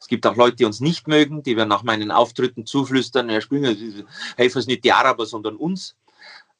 Es 0.00 0.06
gibt 0.06 0.26
auch 0.26 0.36
Leute, 0.36 0.56
die 0.56 0.64
uns 0.64 0.80
nicht 0.80 1.08
mögen, 1.08 1.42
die 1.42 1.56
wir 1.56 1.66
nach 1.66 1.82
meinen 1.82 2.10
Auftritten 2.10 2.64
zuflüstern, 2.64 3.28
Herr 3.28 3.40
Spünger, 3.40 3.74
helfen 4.36 4.58
es 4.58 4.66
nicht 4.66 4.84
die 4.84 4.92
Araber, 4.92 5.26
sondern 5.26 5.56
uns. 5.56 5.96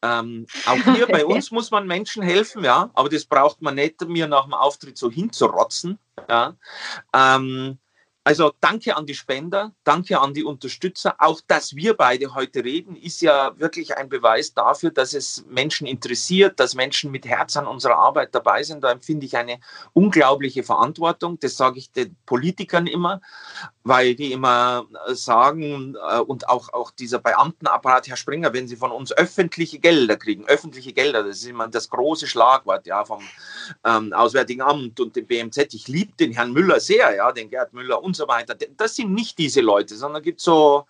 Ähm, 0.03 0.47
auch 0.67 0.95
hier 0.95 1.07
bei 1.09 1.25
uns 1.25 1.51
muss 1.51 1.71
man 1.71 1.87
Menschen 1.87 2.23
helfen, 2.23 2.63
ja, 2.63 2.91
aber 2.95 3.09
das 3.09 3.25
braucht 3.25 3.63
man 3.63 3.75
nicht, 3.75 4.01
mir 4.09 4.29
nach 4.29 4.45
dem 4.45 4.55
Auftritt 4.55 4.97
so 4.97 5.11
hinzurotzen. 5.11 5.99
Ja. 6.29 6.55
Ähm, 7.13 7.79
also 8.29 8.53
danke 8.61 8.95
an 8.95 9.07
die 9.07 9.15
Spender, 9.15 9.73
danke 9.85 10.21
an 10.21 10.35
die 10.35 10.45
Unterstützer. 10.45 11.15
Auch 11.17 11.41
dass 11.47 11.75
wir 11.75 11.95
beide 11.95 12.35
heute 12.35 12.63
reden, 12.63 12.95
ist 12.95 13.23
ja 13.23 13.59
wirklich 13.59 13.97
ein 13.97 14.11
Beweis 14.11 14.53
dafür, 14.53 14.91
dass 14.91 15.15
es 15.15 15.47
Menschen 15.49 15.87
interessiert, 15.87 16.61
dass 16.61 16.75
Menschen 16.75 17.11
mit 17.11 17.25
Herz 17.25 17.57
an 17.57 17.67
unserer 17.67 17.97
Arbeit 17.97 18.35
dabei 18.35 18.63
sind. 18.65 18.85
Da 18.85 18.93
empfinde 18.93 19.25
ich 19.25 19.35
eine 19.39 19.61
unglaubliche 19.95 20.63
Verantwortung. 20.63 21.41
Das 21.41 21.57
sage 21.57 21.79
ich 21.79 21.91
den 21.91 22.17
Politikern 22.27 22.87
immer, 22.87 23.23
weil 23.83 24.15
die 24.15 24.33
immer 24.33 24.85
sagen 25.07 25.97
äh, 26.11 26.19
und 26.19 26.51
auch, 26.51 26.71
auch 26.75 26.91
dieser 26.91 27.21
Beamtenapparat, 27.21 28.09
Herr 28.09 28.19
Springer, 28.19 28.53
wenn 28.53 28.69
Sie 28.69 28.77
von 28.77 28.91
uns 28.91 29.11
öffentliche 29.11 29.79
Gelder 29.79 30.19
kriegen, 30.19 30.45
öffentliche 30.45 30.93
Gelder, 30.93 31.23
das 31.23 31.39
ist 31.39 31.47
immer 31.47 31.67
das 31.69 31.89
große 31.89 32.27
Schlagwort 32.27 32.87
ja, 32.87 33.07
vom 33.07 33.23
ähm, 33.87 34.13
Auswärtigen 34.13 34.61
Amt 34.61 35.01
und 35.01 35.17
dem 35.17 35.27
BMZ. 35.27 35.73
Ich 35.73 35.89
liebe 35.89 36.13
den 36.21 36.33
Herrn 36.33 36.53
Müller 36.53 36.79
sehr, 36.79 37.15
ja, 37.17 37.33
den 37.33 37.49
Gerd 37.49 37.73
Müller 37.73 38.03
und 38.03 38.18
so 38.19 38.29
weiter. 38.29 38.55
Das 38.77 38.95
sind 38.95 39.15
nicht 39.15 39.39
diese 39.39 39.63
Leute, 39.63 39.97
sondern 39.97 40.23
gibt 40.23 40.41
so 40.41 40.87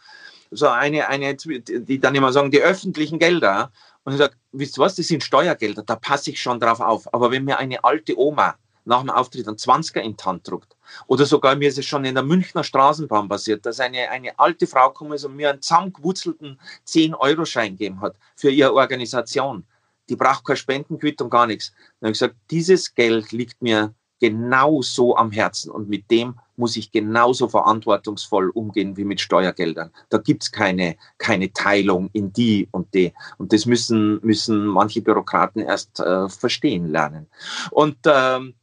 so 0.50 0.68
eine, 0.68 1.08
eine, 1.08 1.36
die 1.36 1.98
dann 1.98 2.14
immer 2.14 2.32
sagen, 2.32 2.50
die 2.50 2.60
öffentlichen 2.60 3.18
Gelder. 3.18 3.70
Und 4.04 4.12
ich 4.14 4.18
sage, 4.18 4.34
wisst 4.52 4.78
ihr 4.78 4.82
was, 4.82 4.94
das 4.94 5.08
sind 5.08 5.22
Steuergelder, 5.22 5.82
da 5.82 5.96
passe 5.96 6.30
ich 6.30 6.40
schon 6.40 6.60
drauf 6.60 6.80
auf. 6.80 7.12
Aber 7.12 7.30
wenn 7.30 7.44
mir 7.44 7.58
eine 7.58 7.84
alte 7.84 8.18
Oma 8.18 8.56
nach 8.84 9.00
dem 9.00 9.10
Auftritt 9.10 9.46
einen 9.46 9.58
20er 9.58 10.00
in 10.00 10.16
die 10.16 10.24
Hand 10.24 10.48
druckt, 10.48 10.74
oder 11.06 11.26
sogar 11.26 11.54
mir 11.56 11.68
ist 11.68 11.76
es 11.76 11.84
schon 11.84 12.06
in 12.06 12.14
der 12.14 12.24
Münchner 12.24 12.64
Straßenbahn 12.64 13.28
passiert, 13.28 13.66
dass 13.66 13.80
eine, 13.80 14.08
eine 14.08 14.38
alte 14.38 14.66
Frau 14.66 14.88
gekommen 14.88 15.12
ist 15.12 15.24
und 15.24 15.36
mir 15.36 15.50
einen 15.50 15.60
zusammengewurzelten 15.60 16.58
10-Euro-Schein 16.86 17.72
gegeben 17.72 18.00
hat 18.00 18.16
für 18.34 18.50
ihre 18.50 18.72
Organisation. 18.72 19.66
Die 20.08 20.16
braucht 20.16 20.46
keine 20.46 20.56
Spendenquittung, 20.56 21.28
gar 21.28 21.46
nichts. 21.46 21.72
Dann 22.00 22.08
habe 22.08 22.12
ich 22.12 22.18
gesagt, 22.18 22.36
dieses 22.50 22.94
Geld 22.94 23.30
liegt 23.32 23.60
mir 23.60 23.92
genauso 24.20 25.16
am 25.16 25.30
Herzen 25.30 25.70
und 25.70 25.88
mit 25.88 26.10
dem 26.10 26.34
muss 26.56 26.76
ich 26.76 26.90
genauso 26.90 27.48
verantwortungsvoll 27.48 28.50
umgehen 28.50 28.96
wie 28.96 29.04
mit 29.04 29.20
Steuergeldern. 29.20 29.92
Da 30.08 30.18
gibt's 30.18 30.50
keine, 30.50 30.96
keine 31.18 31.52
Teilung 31.52 32.10
in 32.12 32.32
die 32.32 32.68
und 32.72 32.92
die. 32.94 33.12
Und 33.38 33.52
das 33.52 33.64
müssen, 33.64 34.18
müssen 34.22 34.66
manche 34.66 35.00
Bürokraten 35.00 35.62
erst 35.62 36.00
äh, 36.00 36.28
verstehen 36.28 36.88
lernen. 36.88 37.28
Und 37.70 37.96
ähm, 38.06 38.54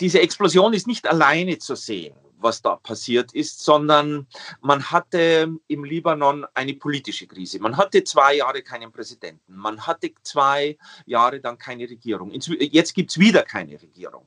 diese 0.00 0.20
Explosion 0.20 0.72
ist 0.72 0.86
nicht 0.86 1.08
alleine 1.08 1.58
zu 1.58 1.74
sehen 1.74 2.14
was 2.42 2.62
da 2.62 2.76
passiert 2.76 3.32
ist, 3.34 3.60
sondern 3.60 4.26
man 4.60 4.90
hatte 4.90 5.54
im 5.68 5.84
Libanon 5.84 6.46
eine 6.54 6.74
politische 6.74 7.26
Krise. 7.26 7.58
Man 7.60 7.76
hatte 7.76 8.04
zwei 8.04 8.36
Jahre 8.36 8.62
keinen 8.62 8.92
Präsidenten. 8.92 9.54
Man 9.54 9.86
hatte 9.86 10.12
zwei 10.22 10.76
Jahre 11.06 11.40
dann 11.40 11.58
keine 11.58 11.88
Regierung. 11.88 12.30
Jetzt 12.32 12.94
gibt 12.94 13.10
es 13.10 13.18
wieder 13.18 13.42
keine 13.42 13.80
Regierung. 13.80 14.26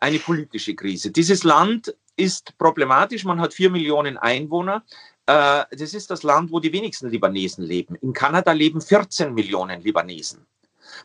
Eine 0.00 0.18
politische 0.18 0.74
Krise. 0.74 1.10
Dieses 1.10 1.44
Land 1.44 1.94
ist 2.16 2.56
problematisch. 2.58 3.24
Man 3.24 3.40
hat 3.40 3.54
vier 3.54 3.70
Millionen 3.70 4.16
Einwohner. 4.18 4.84
Äh, 5.26 5.64
das 5.70 5.94
ist 5.94 6.10
das 6.10 6.22
Land, 6.22 6.52
wo 6.52 6.60
die 6.60 6.72
wenigsten 6.72 7.08
Libanesen 7.08 7.64
leben. 7.64 7.96
In 7.96 8.12
Kanada 8.12 8.52
leben 8.52 8.80
14 8.80 9.32
Millionen 9.32 9.80
Libanesen. 9.80 10.46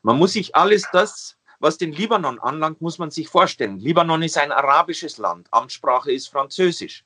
Man 0.04 0.18
muss 0.18 0.34
sich 0.34 0.56
alles 0.56 0.88
das 0.92 1.39
was 1.60 1.78
den 1.78 1.92
Libanon 1.92 2.40
anlangt, 2.40 2.82
muss 2.82 2.98
man 2.98 3.12
sich 3.12 3.28
vorstellen. 3.28 3.80
Libanon 3.80 4.24
ist 4.24 4.38
ein 4.38 4.52
arabisches 4.52 5.18
Land. 5.18 5.48
Amtssprache 5.52 6.12
ist 6.12 6.28
Französisch. 6.28 7.04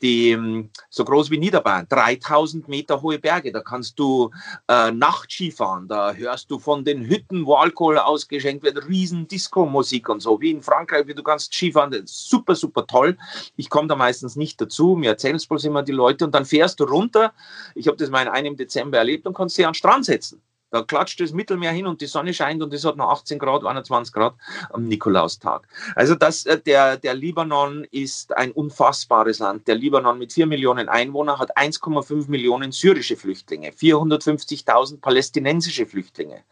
Die, 0.00 0.30
ähm, 0.30 0.70
so 0.90 1.04
groß 1.04 1.30
wie 1.30 1.38
Niederbayern, 1.38 1.86
3000 1.88 2.66
Meter 2.68 3.00
hohe 3.00 3.18
Berge. 3.18 3.52
Da 3.52 3.60
kannst 3.60 3.98
du 3.98 4.30
äh, 4.68 4.90
Nachtski 4.90 5.52
fahren. 5.52 5.86
Da 5.86 6.12
hörst 6.12 6.50
du 6.50 6.58
von 6.58 6.84
den 6.84 7.06
Hütten, 7.06 7.46
wo 7.46 7.54
Alkohol 7.54 7.98
ausgeschenkt 7.98 8.64
wird, 8.64 8.88
riesen 8.88 9.28
Disco-Musik 9.28 10.08
und 10.08 10.20
so. 10.20 10.40
Wie 10.40 10.50
in 10.50 10.62
Frankreich, 10.62 11.06
wie 11.06 11.14
du 11.14 11.22
kannst 11.22 11.54
Skifahren. 11.54 12.02
Super, 12.04 12.56
super 12.56 12.86
toll. 12.86 13.16
Ich 13.56 13.70
komme 13.70 13.86
da 13.86 13.94
meistens 13.94 14.34
nicht 14.34 14.60
dazu. 14.60 14.96
Mir 14.96 15.10
erzählen 15.10 15.36
es 15.36 15.46
bloß 15.46 15.64
immer 15.64 15.84
die 15.84 15.92
Leute. 15.92 16.24
Und 16.24 16.34
dann 16.34 16.44
fährst 16.44 16.80
du 16.80 16.84
runter. 16.84 17.32
Ich 17.76 17.86
habe 17.86 17.96
das 17.96 18.10
mal 18.10 18.22
in 18.22 18.28
einem 18.28 18.56
Dezember 18.56 18.98
erlebt 18.98 19.26
und 19.26 19.34
kannst 19.34 19.56
dich 19.56 19.66
an 19.66 19.70
den 19.72 19.76
Strand 19.76 20.04
setzen 20.06 20.42
Da 20.72 20.82
klatscht 20.82 21.20
das 21.20 21.32
Mittelmeer 21.32 21.70
hin 21.70 21.86
und 21.86 22.00
die 22.00 22.06
Sonne 22.06 22.32
scheint 22.32 22.62
und 22.62 22.72
es 22.72 22.86
hat 22.86 22.96
noch 22.96 23.10
18 23.10 23.38
Grad, 23.38 23.62
21 23.62 24.14
Grad 24.14 24.34
am 24.70 24.88
Nikolaustag. 24.88 25.68
Also 25.94 26.14
das, 26.14 26.46
äh, 26.46 26.58
der, 26.58 26.96
der 26.96 27.12
Libanon 27.12 27.84
ist 27.90 28.34
ein 28.34 28.52
unfassbares 28.52 29.38
Land. 29.40 29.68
Der 29.68 29.74
Libanon 29.74 30.18
mit 30.18 30.32
4 30.32 30.46
Millionen 30.46 30.88
Einwohnern 30.88 31.38
hat 31.38 31.58
1,5 31.58 32.30
Millionen 32.30 32.72
syrische 32.72 33.18
Flüchtlinge, 33.18 33.70
450.000 33.72 35.02
palästinensische 35.02 35.84
Flüchtlinge, 35.84 36.42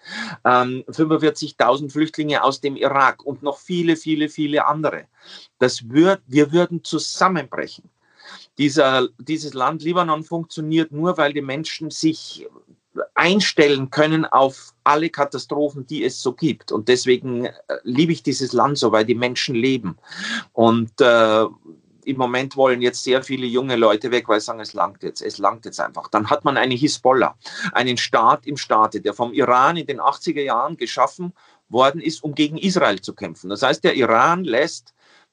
ähm, 0.44 0.84
45.000 0.88 1.90
Flüchtlinge 1.90 2.44
aus 2.44 2.60
dem 2.60 2.76
Irak 2.76 3.24
und 3.24 3.42
noch 3.42 3.56
viele, 3.56 3.96
viele, 3.96 4.28
viele 4.28 4.66
andere. 4.66 5.06
Das 5.58 5.88
wird, 5.88 6.20
wir 6.26 6.52
würden 6.52 6.84
zusammenbrechen. 6.84 7.88
Dieser, 8.58 9.08
dieses 9.16 9.54
Land 9.54 9.82
Libanon 9.82 10.24
funktioniert 10.24 10.92
nur, 10.92 11.16
weil 11.16 11.32
die 11.32 11.40
Menschen 11.40 11.90
sich 11.90 12.46
einstellen 13.14 13.90
können 13.90 14.24
auf 14.24 14.72
alle 14.84 15.10
Katastrophen, 15.10 15.86
die 15.86 16.04
es 16.04 16.20
so 16.20 16.32
gibt. 16.32 16.72
Und 16.72 16.88
deswegen 16.88 17.46
äh, 17.46 17.52
liebe 17.84 18.12
ich 18.12 18.22
dieses 18.22 18.52
Land 18.52 18.78
so, 18.78 18.92
weil 18.92 19.04
die 19.04 19.14
Menschen 19.14 19.54
leben. 19.54 19.96
Und 20.52 21.00
äh, 21.00 21.44
im 22.04 22.16
Moment 22.16 22.56
wollen 22.56 22.82
jetzt 22.82 23.04
sehr 23.04 23.22
viele 23.22 23.46
junge 23.46 23.76
Leute 23.76 24.10
weg, 24.10 24.28
weil 24.28 24.40
sie 24.40 24.46
sagen, 24.46 24.60
es 24.60 24.72
langt 24.72 25.02
jetzt, 25.02 25.20
es 25.20 25.38
langt 25.38 25.64
jetzt 25.64 25.80
einfach. 25.80 26.08
Dann 26.08 26.30
hat 26.30 26.44
man 26.44 26.56
eine 26.56 26.74
Hisbollah, 26.74 27.36
einen 27.72 27.96
Staat 27.96 28.46
im 28.46 28.56
Staate, 28.56 29.00
der 29.00 29.14
vom 29.14 29.32
Iran 29.32 29.76
in 29.76 29.86
den 29.86 30.00
80er 30.00 30.42
Jahren 30.42 30.76
geschaffen 30.76 31.32
worden 31.68 32.00
ist, 32.00 32.24
um 32.24 32.34
gegen 32.34 32.58
Israel 32.58 33.00
zu 33.00 33.14
kämpfen. 33.14 33.50
Das 33.50 33.62
heißt, 33.62 33.84
der 33.84 33.94
Iran 33.94 34.44
lässt 34.44 34.92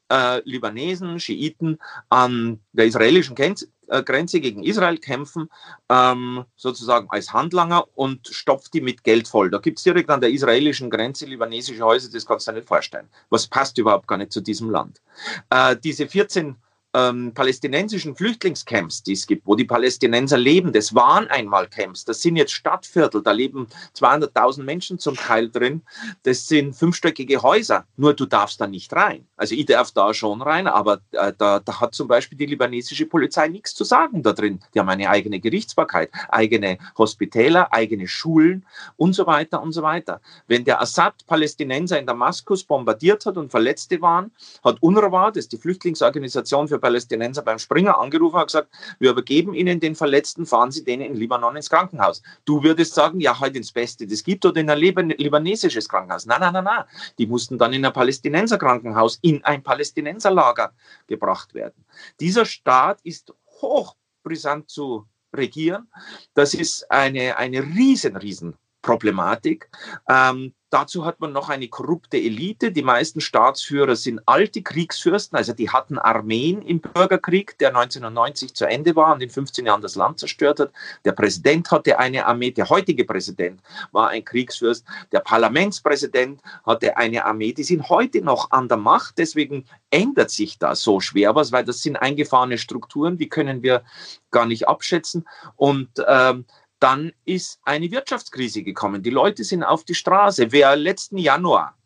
äh, 0.09 0.41
Libanesen, 0.45 1.19
Schiiten 1.19 1.79
an 2.09 2.59
der 2.73 2.85
israelischen 2.85 3.35
äh, 3.37 4.03
Grenze 4.03 4.39
gegen 4.39 4.63
Israel 4.63 4.97
kämpfen, 4.97 5.49
ähm, 5.89 6.45
sozusagen 6.55 7.07
als 7.09 7.33
Handlanger 7.33 7.85
und 7.95 8.27
stopft 8.27 8.73
die 8.73 8.81
mit 8.81 9.03
Geld 9.03 9.27
voll. 9.27 9.49
Da 9.49 9.59
gibt 9.59 9.79
es 9.79 9.83
direkt 9.83 10.09
an 10.09 10.21
der 10.21 10.31
israelischen 10.31 10.89
Grenze 10.89 11.25
libanesische 11.25 11.83
Häuser, 11.83 12.09
das 12.11 12.25
kannst 12.25 12.47
du 12.47 12.51
dir 12.51 12.57
nicht 12.57 12.67
vorstellen. 12.67 13.09
Was 13.29 13.47
passt 13.47 13.77
überhaupt 13.77 14.07
gar 14.07 14.17
nicht 14.17 14.31
zu 14.31 14.41
diesem 14.41 14.69
Land? 14.69 15.01
Äh, 15.49 15.75
diese 15.77 16.07
14 16.07 16.55
ähm, 16.97 17.31
palästinensischen 17.33 18.15
Flüchtlingscamps, 18.15 19.03
die 19.03 19.13
es 19.13 19.27
gibt, 19.27 19.45
wo 19.45 19.55
die 19.55 19.65
Palästinenser 19.65 20.37
leben, 20.37 20.73
das 20.73 20.95
waren 20.95 21.27
einmal 21.27 21.67
Camps. 21.67 22.05
Das 22.05 22.21
sind 22.21 22.35
jetzt 22.37 22.53
Stadtviertel, 22.53 23.21
da 23.21 23.31
leben 23.31 23.67
200.000 23.95 24.63
Menschen 24.63 24.97
zum 24.97 25.15
Teil 25.15 25.49
drin. 25.49 25.83
Das 26.23 26.47
sind 26.47 26.75
fünfstöckige 26.75 27.41
Häuser, 27.41 27.85
nur 27.97 28.13
du 28.13 28.25
darfst 28.25 28.59
da 28.59 28.67
nicht 28.67 28.93
rein. 28.93 29.27
Also 29.35 29.53
ich 29.53 29.65
darf 29.65 29.91
da 29.91 30.13
schon 30.13 30.41
rein, 30.41 30.67
aber 30.67 31.01
äh, 31.11 31.33
da, 31.37 31.59
da 31.59 31.79
hat 31.79 31.93
zum 31.93 32.07
Beispiel 32.07 32.37
die 32.37 32.47
libanesische 32.47 33.05
Polizei 33.05 33.47
nichts 33.47 33.75
zu 33.75 33.83
sagen 33.83 34.23
da 34.23 34.33
drin. 34.33 34.59
Die 34.73 34.79
haben 34.79 34.89
eine 34.89 35.09
eigene 35.09 35.39
Gerichtsbarkeit, 35.39 36.09
eigene 36.29 36.79
Hospitäler, 36.97 37.71
eigene 37.73 38.07
Schulen 38.07 38.65
und 38.95 39.13
so 39.13 39.27
weiter 39.27 39.61
und 39.61 39.71
so 39.71 39.83
weiter. 39.83 40.21
Wenn 40.47 40.65
der 40.65 40.81
Assad 40.81 41.25
Palästinenser 41.27 41.99
in 41.99 42.07
Damaskus 42.07 42.63
bombardiert 42.63 43.25
hat 43.25 43.37
und 43.37 43.51
Verletzte 43.51 44.01
waren, 44.01 44.31
hat 44.63 44.77
UNRWA, 44.81 45.29
das 45.31 45.45
ist 45.45 45.51
die 45.51 45.57
Flüchtlingsorganisation 45.57 46.67
für 46.67 46.79
Palästinenser 46.87 47.41
beim 47.41 47.59
Springer 47.59 47.99
angerufen 47.99 48.37
und 48.37 48.45
gesagt, 48.45 48.69
wir 48.99 49.11
übergeben 49.11 49.53
Ihnen 49.53 49.81
den 49.81 49.93
Verletzten, 49.93 50.45
fahren 50.45 50.71
Sie 50.71 50.85
den 50.85 51.01
in 51.01 51.15
Libanon 51.15 51.57
ins 51.57 51.69
Krankenhaus. 51.69 52.23
Du 52.45 52.63
würdest 52.63 52.93
sagen, 52.93 53.19
ja, 53.19 53.37
halt 53.37 53.57
ins 53.57 53.73
Beste, 53.73 54.07
das 54.07 54.23
gibt 54.23 54.45
oder 54.45 54.61
in 54.61 54.69
ein 54.69 54.79
libanesisches 54.79 55.89
Krankenhaus. 55.89 56.25
Nein, 56.25 56.39
nein, 56.39 56.53
nein, 56.53 56.63
nein. 56.63 56.85
Die 57.17 57.27
mussten 57.27 57.57
dann 57.57 57.73
in 57.73 57.85
ein 57.85 57.91
Palästinenser 57.91 58.57
Krankenhaus, 58.57 59.19
in 59.21 59.43
ein 59.43 59.63
Palästinenserlager 59.63 60.71
gebracht 61.07 61.53
werden. 61.53 61.83
Dieser 62.21 62.45
Staat 62.45 63.01
ist 63.03 63.33
hochbrisant 63.61 64.69
zu 64.69 65.05
regieren. 65.33 65.89
Das 66.35 66.53
ist 66.53 66.89
eine, 66.89 67.37
eine 67.37 67.63
riesen, 67.63 68.15
riesen 68.15 68.55
Problematik. 68.87 69.69
Ähm, 70.09 70.53
Dazu 70.69 71.05
hat 71.05 71.21
man 71.21 71.31
noch 71.31 71.47
eine 71.47 71.69
korrupte 71.69 72.17
Elite. 72.17 72.73
Die 72.73 72.81
meisten 72.81 73.21
Staatsführer 73.21 73.95
sind 73.95 74.19
alte 74.25 74.61
Kriegsfürsten, 74.61 75.37
also 75.37 75.53
die 75.53 75.69
hatten 75.69 75.97
Armeen 75.97 76.61
im 76.61 76.81
Bürgerkrieg, 76.81 77.57
der 77.59 77.69
1990 77.69 78.53
zu 78.53 78.65
Ende 78.65 78.93
war 78.97 79.13
und 79.13 79.23
in 79.23 79.29
15 79.29 79.65
Jahren 79.65 79.81
das 79.81 79.95
Land 79.95 80.19
zerstört 80.19 80.59
hat. 80.59 80.73
Der 81.05 81.13
Präsident 81.13 81.71
hatte 81.71 81.99
eine 81.99 82.25
Armee, 82.25 82.51
der 82.51 82.69
heutige 82.69 83.05
Präsident 83.05 83.61
war 83.93 84.09
ein 84.09 84.25
Kriegsfürst, 84.25 84.85
der 85.13 85.21
Parlamentspräsident 85.21 86.41
hatte 86.65 86.97
eine 86.97 87.23
Armee. 87.23 87.53
Die 87.53 87.63
sind 87.63 87.87
heute 87.87 88.21
noch 88.21 88.51
an 88.51 88.67
der 88.67 88.77
Macht, 88.77 89.19
deswegen 89.19 89.63
ändert 89.89 90.31
sich 90.31 90.59
da 90.59 90.75
so 90.75 90.99
schwer 90.99 91.33
was, 91.33 91.53
weil 91.53 91.63
das 91.63 91.81
sind 91.81 91.95
eingefahrene 91.95 92.57
Strukturen, 92.57 93.17
die 93.17 93.29
können 93.29 93.63
wir 93.63 93.83
gar 94.31 94.45
nicht 94.45 94.67
abschätzen. 94.67 95.25
Und 95.55 95.91
ähm, 96.05 96.43
dann 96.79 97.11
ist 97.25 97.59
eine 97.63 97.89
Wirtschaftskrise 97.91 98.63
gekommen. 98.63 99.01
Die 99.01 99.09
Leute 99.09 99.43
sind 99.43 99.63
auf 99.63 99.83
die 99.83 99.95
Straße. 99.95 100.51
Wer 100.51 100.75
letzten 100.75 101.17
Januar 101.17 101.77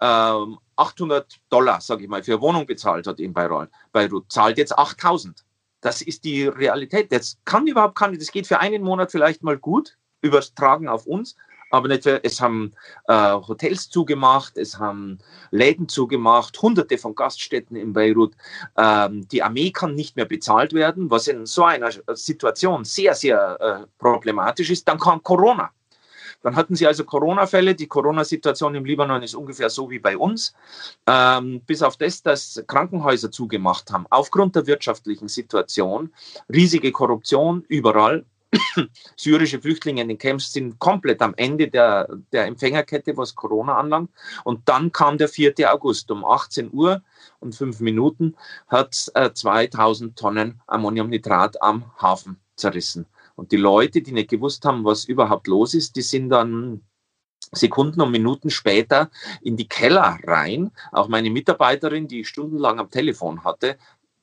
ähm, 0.00 0.58
800 0.76 1.40
Dollar, 1.48 1.80
sage 1.80 2.04
ich 2.04 2.08
mal, 2.08 2.22
für 2.22 2.40
Wohnung 2.40 2.66
bezahlt 2.66 3.06
hat 3.06 3.20
in 3.20 3.32
Beirut, 3.32 3.68
Beirut 3.92 4.30
zahlt 4.30 4.58
jetzt 4.58 4.76
8000. 4.76 5.44
Das 5.80 6.02
ist 6.02 6.24
die 6.24 6.46
Realität. 6.46 7.10
Das 7.10 7.38
kann 7.44 7.66
überhaupt 7.66 7.96
kann, 7.96 8.16
das 8.18 8.30
geht 8.30 8.46
für 8.46 8.60
einen 8.60 8.82
Monat 8.82 9.10
vielleicht 9.10 9.42
mal 9.42 9.58
gut, 9.58 9.96
übertragen 10.20 10.88
auf 10.88 11.06
uns, 11.06 11.36
aber 11.70 11.88
nicht, 11.88 12.06
es 12.06 12.40
haben 12.40 12.72
äh, 13.08 13.32
Hotels 13.32 13.88
zugemacht, 13.88 14.58
es 14.58 14.78
haben 14.78 15.18
Läden 15.50 15.88
zugemacht, 15.88 16.60
hunderte 16.60 16.98
von 16.98 17.14
Gaststätten 17.14 17.76
in 17.76 17.92
Beirut. 17.92 18.34
Ähm, 18.76 19.26
die 19.28 19.42
Armee 19.42 19.70
kann 19.70 19.94
nicht 19.94 20.16
mehr 20.16 20.26
bezahlt 20.26 20.72
werden, 20.72 21.10
was 21.10 21.28
in 21.28 21.46
so 21.46 21.64
einer 21.64 21.90
Situation 22.12 22.84
sehr, 22.84 23.14
sehr 23.14 23.60
äh, 23.60 23.86
problematisch 23.98 24.70
ist. 24.70 24.86
Dann 24.88 24.98
kam 24.98 25.22
Corona. 25.22 25.70
Dann 26.42 26.56
hatten 26.56 26.74
sie 26.74 26.86
also 26.86 27.04
Corona-Fälle. 27.04 27.74
Die 27.74 27.86
Corona-Situation 27.86 28.74
im 28.74 28.84
Libanon 28.84 29.22
ist 29.22 29.34
ungefähr 29.34 29.70
so 29.70 29.90
wie 29.90 29.98
bei 29.98 30.16
uns. 30.16 30.54
Ähm, 31.06 31.60
bis 31.66 31.82
auf 31.82 31.96
das, 31.96 32.22
dass 32.22 32.62
Krankenhäuser 32.66 33.30
zugemacht 33.30 33.90
haben, 33.90 34.06
aufgrund 34.10 34.56
der 34.56 34.66
wirtschaftlichen 34.66 35.28
Situation, 35.28 36.12
riesige 36.52 36.92
Korruption 36.92 37.64
überall, 37.68 38.24
syrische 39.16 39.60
Flüchtlinge 39.60 40.02
in 40.02 40.08
den 40.08 40.18
Camps 40.18 40.52
sind 40.52 40.78
komplett 40.78 41.22
am 41.22 41.34
Ende 41.36 41.68
der, 41.68 42.08
der 42.32 42.46
Empfängerkette, 42.46 43.16
was 43.16 43.34
Corona 43.34 43.76
anlangt. 43.76 44.10
Und 44.44 44.68
dann 44.68 44.92
kam 44.92 45.18
der 45.18 45.28
4. 45.28 45.54
August 45.72 46.10
um 46.10 46.24
18 46.24 46.72
Uhr 46.72 47.02
und 47.38 47.54
5 47.54 47.80
Minuten 47.80 48.36
hat 48.68 49.10
äh, 49.14 49.32
2000 49.32 50.18
Tonnen 50.18 50.60
Ammoniumnitrat 50.66 51.62
am 51.62 51.84
Hafen 52.00 52.40
zerrissen. 52.56 53.06
Und 53.36 53.52
die 53.52 53.56
Leute, 53.56 54.02
die 54.02 54.12
nicht 54.12 54.30
gewusst 54.30 54.64
haben, 54.64 54.84
was 54.84 55.04
überhaupt 55.04 55.46
los 55.46 55.74
ist, 55.74 55.96
die 55.96 56.02
sind 56.02 56.28
dann 56.28 56.82
Sekunden 57.52 58.00
und 58.00 58.10
Minuten 58.10 58.50
später 58.50 59.10
in 59.42 59.56
die 59.56 59.66
Keller 59.66 60.18
rein. 60.24 60.70
Auch 60.92 61.08
meine 61.08 61.30
Mitarbeiterin, 61.30 62.06
die 62.06 62.24
stundenlang 62.24 62.78
am 62.78 62.90
Telefon 62.90 63.44
hatte, 63.44 63.76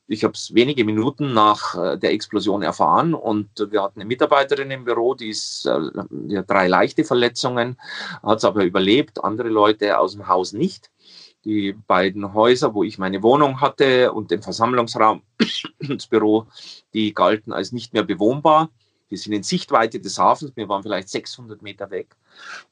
ich 0.08 0.24
habe 0.24 0.32
es 0.32 0.54
wenige 0.54 0.84
Minuten 0.84 1.34
nach 1.34 1.74
äh, 1.74 1.98
der 1.98 2.12
Explosion 2.12 2.62
erfahren 2.62 3.14
und 3.14 3.48
wir 3.70 3.82
hatten 3.82 4.00
eine 4.00 4.08
Mitarbeiterin 4.08 4.70
im 4.70 4.84
Büro, 4.84 5.14
die, 5.14 5.28
ist, 5.28 5.66
äh, 5.66 6.42
drei 6.44 6.66
leichte 6.66 7.04
Verletzungen, 7.04 7.78
hat 8.22 8.38
es 8.38 8.44
aber 8.44 8.64
überlebt, 8.64 9.22
andere 9.22 9.48
Leute 9.48 9.98
aus 9.98 10.12
dem 10.12 10.26
Haus 10.26 10.52
nicht. 10.52 10.90
Die 11.44 11.72
beiden 11.72 12.34
Häuser, 12.34 12.74
wo 12.74 12.82
ich 12.82 12.98
meine 12.98 13.22
Wohnung 13.22 13.60
hatte 13.60 14.12
und 14.12 14.30
den 14.30 14.42
Versammlungsraum, 14.42 15.22
das 15.80 16.06
Büro, 16.06 16.46
die 16.94 17.12
galten 17.12 17.52
als 17.52 17.72
nicht 17.72 17.92
mehr 17.92 18.02
bewohnbar. 18.02 18.70
Die 19.10 19.16
sind 19.16 19.32
in 19.32 19.42
Sichtweite 19.42 20.00
des 20.00 20.18
Hafens, 20.18 20.52
wir 20.56 20.68
waren 20.68 20.82
vielleicht 20.82 21.08
600 21.08 21.62
Meter 21.62 21.90
weg. 21.90 22.16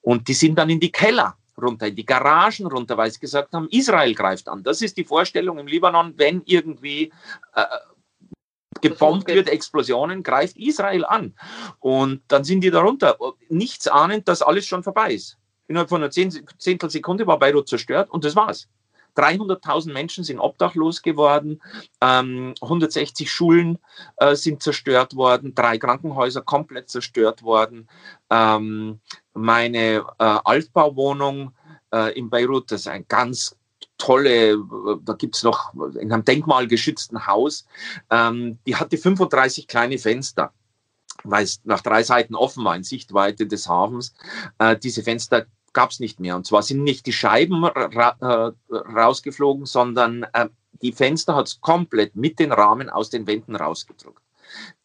Und 0.02 0.28
die 0.28 0.34
sind 0.34 0.56
dann 0.58 0.68
in 0.68 0.80
die 0.80 0.92
Keller 0.92 1.36
runter, 1.60 1.88
in 1.88 1.96
die 1.96 2.06
Garagen 2.06 2.66
runter, 2.66 2.96
weil 2.96 3.10
sie 3.10 3.20
gesagt 3.20 3.52
haben, 3.52 3.68
Israel 3.70 4.14
greift 4.14 4.48
an. 4.48 4.62
Das 4.62 4.82
ist 4.82 4.96
die 4.96 5.04
Vorstellung 5.04 5.58
im 5.58 5.66
Libanon, 5.66 6.14
wenn 6.16 6.42
irgendwie 6.44 7.12
äh, 7.54 7.64
gebombt 8.80 9.28
wird, 9.28 9.48
Explosionen, 9.48 10.22
greift 10.22 10.56
Israel 10.56 11.04
an. 11.04 11.34
Und 11.80 12.22
dann 12.28 12.44
sind 12.44 12.60
die 12.60 12.70
darunter, 12.70 13.16
nichts 13.48 13.88
ahnend, 13.88 14.28
dass 14.28 14.42
alles 14.42 14.66
schon 14.66 14.82
vorbei 14.82 15.14
ist. 15.14 15.38
Innerhalb 15.68 15.88
von 15.88 16.02
einer 16.02 16.10
Zehntelsekunde 16.10 17.26
war 17.26 17.38
Beirut 17.38 17.68
zerstört 17.68 18.10
und 18.10 18.24
das 18.24 18.36
war's. 18.36 18.68
300.000 19.16 19.92
Menschen 19.92 20.24
sind 20.24 20.38
obdachlos 20.38 21.02
geworden, 21.02 21.62
ähm, 22.00 22.54
160 22.60 23.30
Schulen 23.30 23.78
äh, 24.16 24.34
sind 24.34 24.62
zerstört 24.62 25.16
worden, 25.16 25.54
drei 25.54 25.78
Krankenhäuser 25.78 26.42
komplett 26.42 26.90
zerstört 26.90 27.42
worden. 27.42 27.88
Ähm, 28.30 29.00
meine 29.34 30.04
äh, 30.18 30.38
Altbauwohnung 30.44 31.52
äh, 31.92 32.16
in 32.18 32.30
Beirut, 32.30 32.70
das 32.70 32.82
ist 32.82 32.88
ein 32.88 33.06
ganz 33.08 33.56
tolle, 33.98 34.58
da 35.04 35.14
gibt 35.14 35.36
es 35.36 35.42
noch 35.42 35.72
in 35.98 36.12
einem 36.12 36.24
denkmalgeschützten 36.24 37.26
Haus, 37.26 37.66
ähm, 38.10 38.58
die 38.66 38.76
hatte 38.76 38.98
35 38.98 39.66
kleine 39.66 39.98
Fenster 39.98 40.52
weil 41.24 41.44
es 41.44 41.60
nach 41.64 41.80
drei 41.80 42.02
Seiten 42.02 42.34
offen 42.34 42.64
war 42.64 42.76
in 42.76 42.84
Sichtweite 42.84 43.46
des 43.46 43.68
Hafens. 43.68 44.14
Äh, 44.58 44.76
diese 44.76 45.02
Fenster 45.02 45.46
gab 45.76 45.90
es 45.90 46.00
nicht 46.00 46.20
mehr. 46.20 46.34
Und 46.36 46.46
zwar 46.46 46.62
sind 46.62 46.82
nicht 46.82 47.04
die 47.04 47.12
Scheiben 47.12 47.62
ra 47.64 48.16
äh, 48.18 48.74
rausgeflogen, 48.74 49.66
sondern 49.66 50.24
äh, 50.32 50.48
die 50.80 50.92
Fenster 50.92 51.36
hat 51.36 51.48
es 51.48 51.60
komplett 51.60 52.16
mit 52.16 52.38
den 52.38 52.50
Rahmen 52.50 52.88
aus 52.88 53.10
den 53.10 53.26
Wänden 53.26 53.54
rausgedruckt. 53.54 54.22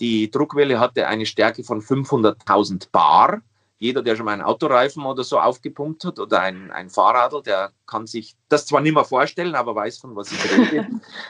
Die 0.02 0.30
Druckwelle 0.30 0.82
hatte 0.82 1.08
eine 1.08 1.26
Stärke 1.26 1.64
von 1.64 1.82
500.000 1.82 2.90
Bar. 2.92 3.42
jeder, 3.80 4.04
der 4.04 4.18
schon 4.18 4.26
mal 4.26 4.34
einen 4.34 4.42
Autoreifen 4.42 5.06
oder 5.06 5.24
so 5.24 5.40
aufgepumpt 5.40 6.04
hat 6.04 6.20
oder 6.20 6.42
ein, 6.42 6.72
ein 6.72 6.90
Fahrradl, 6.90 7.42
der 7.42 7.72
kann 7.88 8.06
sich 8.06 8.36
das 8.50 8.66
zwar 8.66 8.82
nicht 8.82 8.94
mehr 8.94 9.06
vorstellen, 9.06 9.56
aber 9.56 9.74
weiß, 9.74 9.98
von 9.98 10.16
was 10.18 10.34
ich 10.34 10.52
rede. 10.52 10.88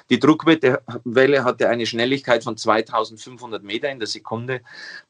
Die 0.10 0.20
Druckwelle 0.20 1.44
hatte 1.44 1.70
eine 1.70 1.86
Schnelligkeit 1.86 2.44
von 2.44 2.58
2500 2.58 3.62
Meter 3.64 3.92
in 3.92 4.00
der 4.00 4.08
Sekunde. 4.08 4.62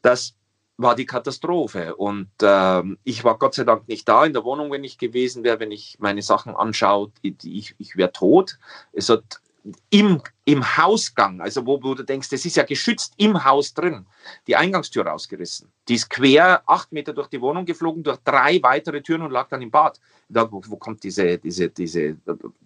Das 0.02 0.36
war 0.82 0.96
die 0.96 1.06
Katastrophe. 1.06 1.96
Und 1.96 2.30
äh, 2.42 2.84
ich 3.04 3.24
war 3.24 3.38
Gott 3.38 3.56
sei 3.56 3.64
Dank 3.64 3.88
nicht 3.88 4.08
da 4.08 4.26
in 4.26 4.34
der 4.34 4.44
Wohnung, 4.44 4.72
wenn 4.72 4.84
ich 4.84 4.98
gewesen 4.98 5.44
wäre, 5.44 5.60
wenn 5.60 5.72
ich 5.72 5.98
meine 6.00 6.22
Sachen 6.22 6.56
anschaue, 6.56 7.12
ich, 7.22 7.76
ich 7.78 7.98
wäre 7.98 8.12
tot. 8.12 8.58
Es 8.94 9.10
hat 9.10 9.42
im, 9.90 10.22
im 10.46 10.78
Hausgang, 10.78 11.40
also 11.40 11.66
wo, 11.66 11.82
wo, 11.84 11.94
du 11.94 12.04
denkst, 12.04 12.30
das 12.30 12.46
ist 12.46 12.56
ja 12.56 12.64
geschützt 12.64 13.14
im 13.18 13.44
Haus 13.44 13.74
drin, 13.74 14.06
die 14.48 14.56
Eingangstür 14.56 15.06
rausgerissen. 15.06 15.72
Die 15.88 15.96
ist 15.96 16.10
quer 16.10 16.64
acht 16.66 16.92
Meter 16.92 17.14
durch 17.14 17.28
die 17.28 17.42
Wohnung 17.42 17.66
geflogen, 17.66 18.04
durch 18.04 18.18
drei 18.24 18.62
weitere 18.64 19.02
Türen 19.02 19.22
und 19.22 19.32
lag 19.32 19.50
dann 19.50 19.62
im 19.62 19.70
Bad. 19.70 20.00
Da, 20.30 20.50
wo, 20.50 20.62
wo 20.66 20.78
kommt 20.78 21.04
diese, 21.04 21.38
diese, 21.38 21.70
diese 21.70 22.16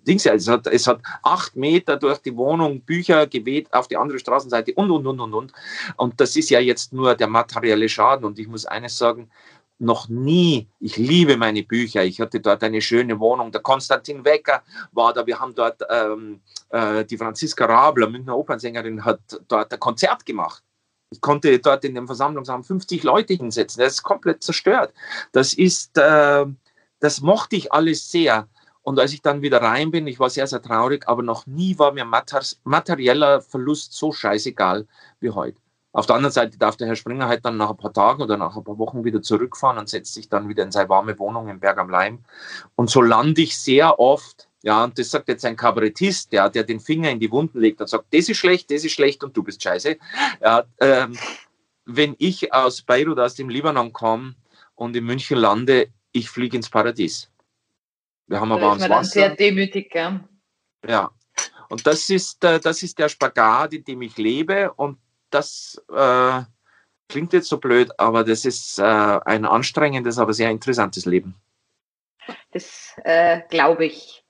Dings? 0.08 0.26
Es 0.26 0.48
hat, 0.48 0.68
es 0.68 0.86
hat 0.86 1.02
acht 1.24 1.56
Meter 1.56 1.98
durch 1.98 2.20
die 2.20 2.36
Wohnung 2.36 2.82
Bücher 2.82 3.26
geweht 3.26 3.74
auf 3.74 3.88
die 3.88 3.98
andere 3.98 4.20
Straßenseite 4.20 4.74
und, 4.76 4.92
und, 4.92 5.08
und, 5.08 5.20
und, 5.20 5.34
und. 5.34 5.54
Und 5.98 6.22
das 6.22 6.36
ist 6.36 6.52
ja 6.52 6.60
jetzt 6.60 6.94
nur 6.94 7.16
der 7.16 7.28
materielle 7.28 7.90
Schaden. 7.90 8.24
Und 8.24 8.38
ich 8.38 8.48
muss 8.48 8.66
eines 8.68 8.98
sagen, 8.98 9.30
noch 9.78 10.08
nie, 10.08 10.70
ich 10.80 10.98
liebe 10.98 11.38
meine 11.38 11.64
Bücher, 11.64 12.04
ich 12.04 12.22
hatte 12.22 12.40
dort 12.40 12.64
eine 12.64 12.82
schöne 12.82 13.20
Wohnung, 13.20 13.52
der 13.52 13.62
Konstantin 13.62 14.24
Wecker 14.24 14.64
war 14.92 15.14
da, 15.14 15.26
wir 15.26 15.40
haben 15.40 15.54
dort, 15.54 15.82
ähm, 15.90 16.42
äh, 16.70 17.04
die 17.06 17.18
Franziska 17.18 17.66
Rabler, 17.66 18.10
Münchner 18.10 18.38
Opernsängerin, 18.38 19.04
hat 19.04 19.20
dort 19.48 19.74
ein 19.74 19.80
Konzert 19.80 20.26
gemacht. 20.26 20.64
Ich 21.10 21.22
konnte 21.22 21.60
dort 21.60 21.84
in 21.86 21.96
dem 21.96 22.08
Versammlungsraum 22.08 22.64
50 22.64 23.04
Leute 23.04 23.34
hinsetzen, 23.34 23.82
das 23.82 23.94
ist 23.94 24.04
komplett 24.04 24.44
zerstört. 24.44 24.94
Das 25.32 25.54
ist, 25.54 25.98
äh, 25.98 26.46
das 27.00 27.22
mochte 27.22 27.56
ich 27.56 27.72
alles 27.74 28.10
sehr. 28.10 28.48
Und 28.82 29.00
als 29.00 29.14
ich 29.14 29.22
dann 29.22 29.42
wieder 29.42 29.62
rein 29.62 29.92
bin, 29.92 30.08
ich 30.08 30.20
war 30.20 30.30
sehr, 30.30 30.48
sehr 30.48 30.62
traurig, 30.62 31.08
aber 31.08 31.24
noch 31.24 31.48
nie 31.48 31.78
war 31.80 31.92
mir 31.92 32.06
materieller 32.06 33.42
Verlust 33.42 33.94
so 33.94 34.12
scheißegal 34.12 34.88
wie 35.20 35.32
heute. 35.32 35.60
Auf 35.96 36.08
der 36.08 36.18
anderen 36.18 36.34
Seite 36.34 36.58
darf 36.58 36.76
der 36.76 36.88
Herr 36.88 36.98
Springer 36.98 37.30
halt 37.30 37.46
dann 37.46 37.56
nach 37.56 37.70
ein 37.70 37.78
paar 37.78 37.94
Tagen 37.94 38.22
oder 38.22 38.36
nach 38.36 38.58
ein 38.58 38.66
paar 38.66 38.78
Wochen 38.78 39.06
wieder 39.06 39.22
zurückfahren 39.22 39.78
und 39.78 39.88
setzt 39.88 40.14
sich 40.14 40.28
dann 40.28 40.50
wieder 40.50 40.62
in 40.62 40.72
seine 40.74 40.90
warme 40.90 41.18
Wohnung 41.18 41.48
im 41.48 41.62
Berg 41.62 41.78
am 41.78 41.90
Leim. 41.90 42.20
Und 42.76 42.90
so 42.90 43.02
lande 43.02 43.42
ich 43.42 43.58
sehr 43.58 43.98
oft, 43.98 44.50
ja, 44.62 44.84
und 44.84 45.00
das 45.00 45.10
sagt 45.12 45.30
jetzt 45.30 45.46
ein 45.46 45.56
Kabarettist, 45.56 46.34
ja, 46.34 46.50
der 46.50 46.66
den 46.66 46.82
Finger 46.82 47.10
in 47.12 47.22
die 47.22 47.32
Wunden 47.32 47.62
legt 47.62 47.80
und 47.80 47.88
sagt, 47.88 48.14
das 48.14 48.28
ist 48.28 48.36
schlecht, 48.36 48.70
das 48.72 48.84
ist 48.84 48.92
schlecht 48.92 49.24
und 49.24 49.38
du 49.38 49.42
bist 49.42 49.64
scheiße. 49.64 49.96
Ja, 50.42 50.66
ähm, 50.82 51.18
wenn 51.86 52.14
ich 52.20 52.54
aus 52.54 52.82
Beirut, 52.82 53.18
aus 53.18 53.36
dem 53.36 53.48
Libanon 53.48 53.94
komme 53.94 54.36
und 54.74 54.98
in 54.98 55.06
München 55.06 55.38
lande, 55.38 55.88
ich 56.12 56.30
fliege 56.30 56.58
ins 56.58 56.70
Paradies. 56.70 57.32
Wir 58.28 58.42
haben 58.42 58.52
aber 58.52 58.74
uns 58.74 58.90
Wasser. 58.90 59.12
sehr 59.12 59.34
demütig, 59.34 59.96
ja. 59.96 60.20
Ja. 60.86 61.10
Und 61.70 61.88
das 61.88 62.10
ist, 62.10 62.44
äh, 62.44 62.60
das 62.60 62.84
ist 62.84 63.00
der 63.00 63.08
Spagat, 63.08 63.74
in 63.74 63.86
dem 63.86 64.02
ich 64.02 64.18
lebe. 64.18 64.74
Und 64.74 64.98
das 65.36 65.82
äh, 65.94 66.42
klingt 67.10 67.34
jetzt 67.34 67.50
so 67.50 67.60
blöd, 67.60 67.92
aber 68.00 68.24
das 68.24 68.46
ist 68.46 68.80
äh, 68.80 68.84
ein 68.84 69.46
anstrengendes, 69.46 70.18
aber 70.18 70.34
sehr 70.34 70.50
interessantes 70.50 71.06
Leben. 71.06 71.36
Das 72.52 72.94
äh, 73.04 73.42
glaube 73.50 73.86
ich. 73.86 74.24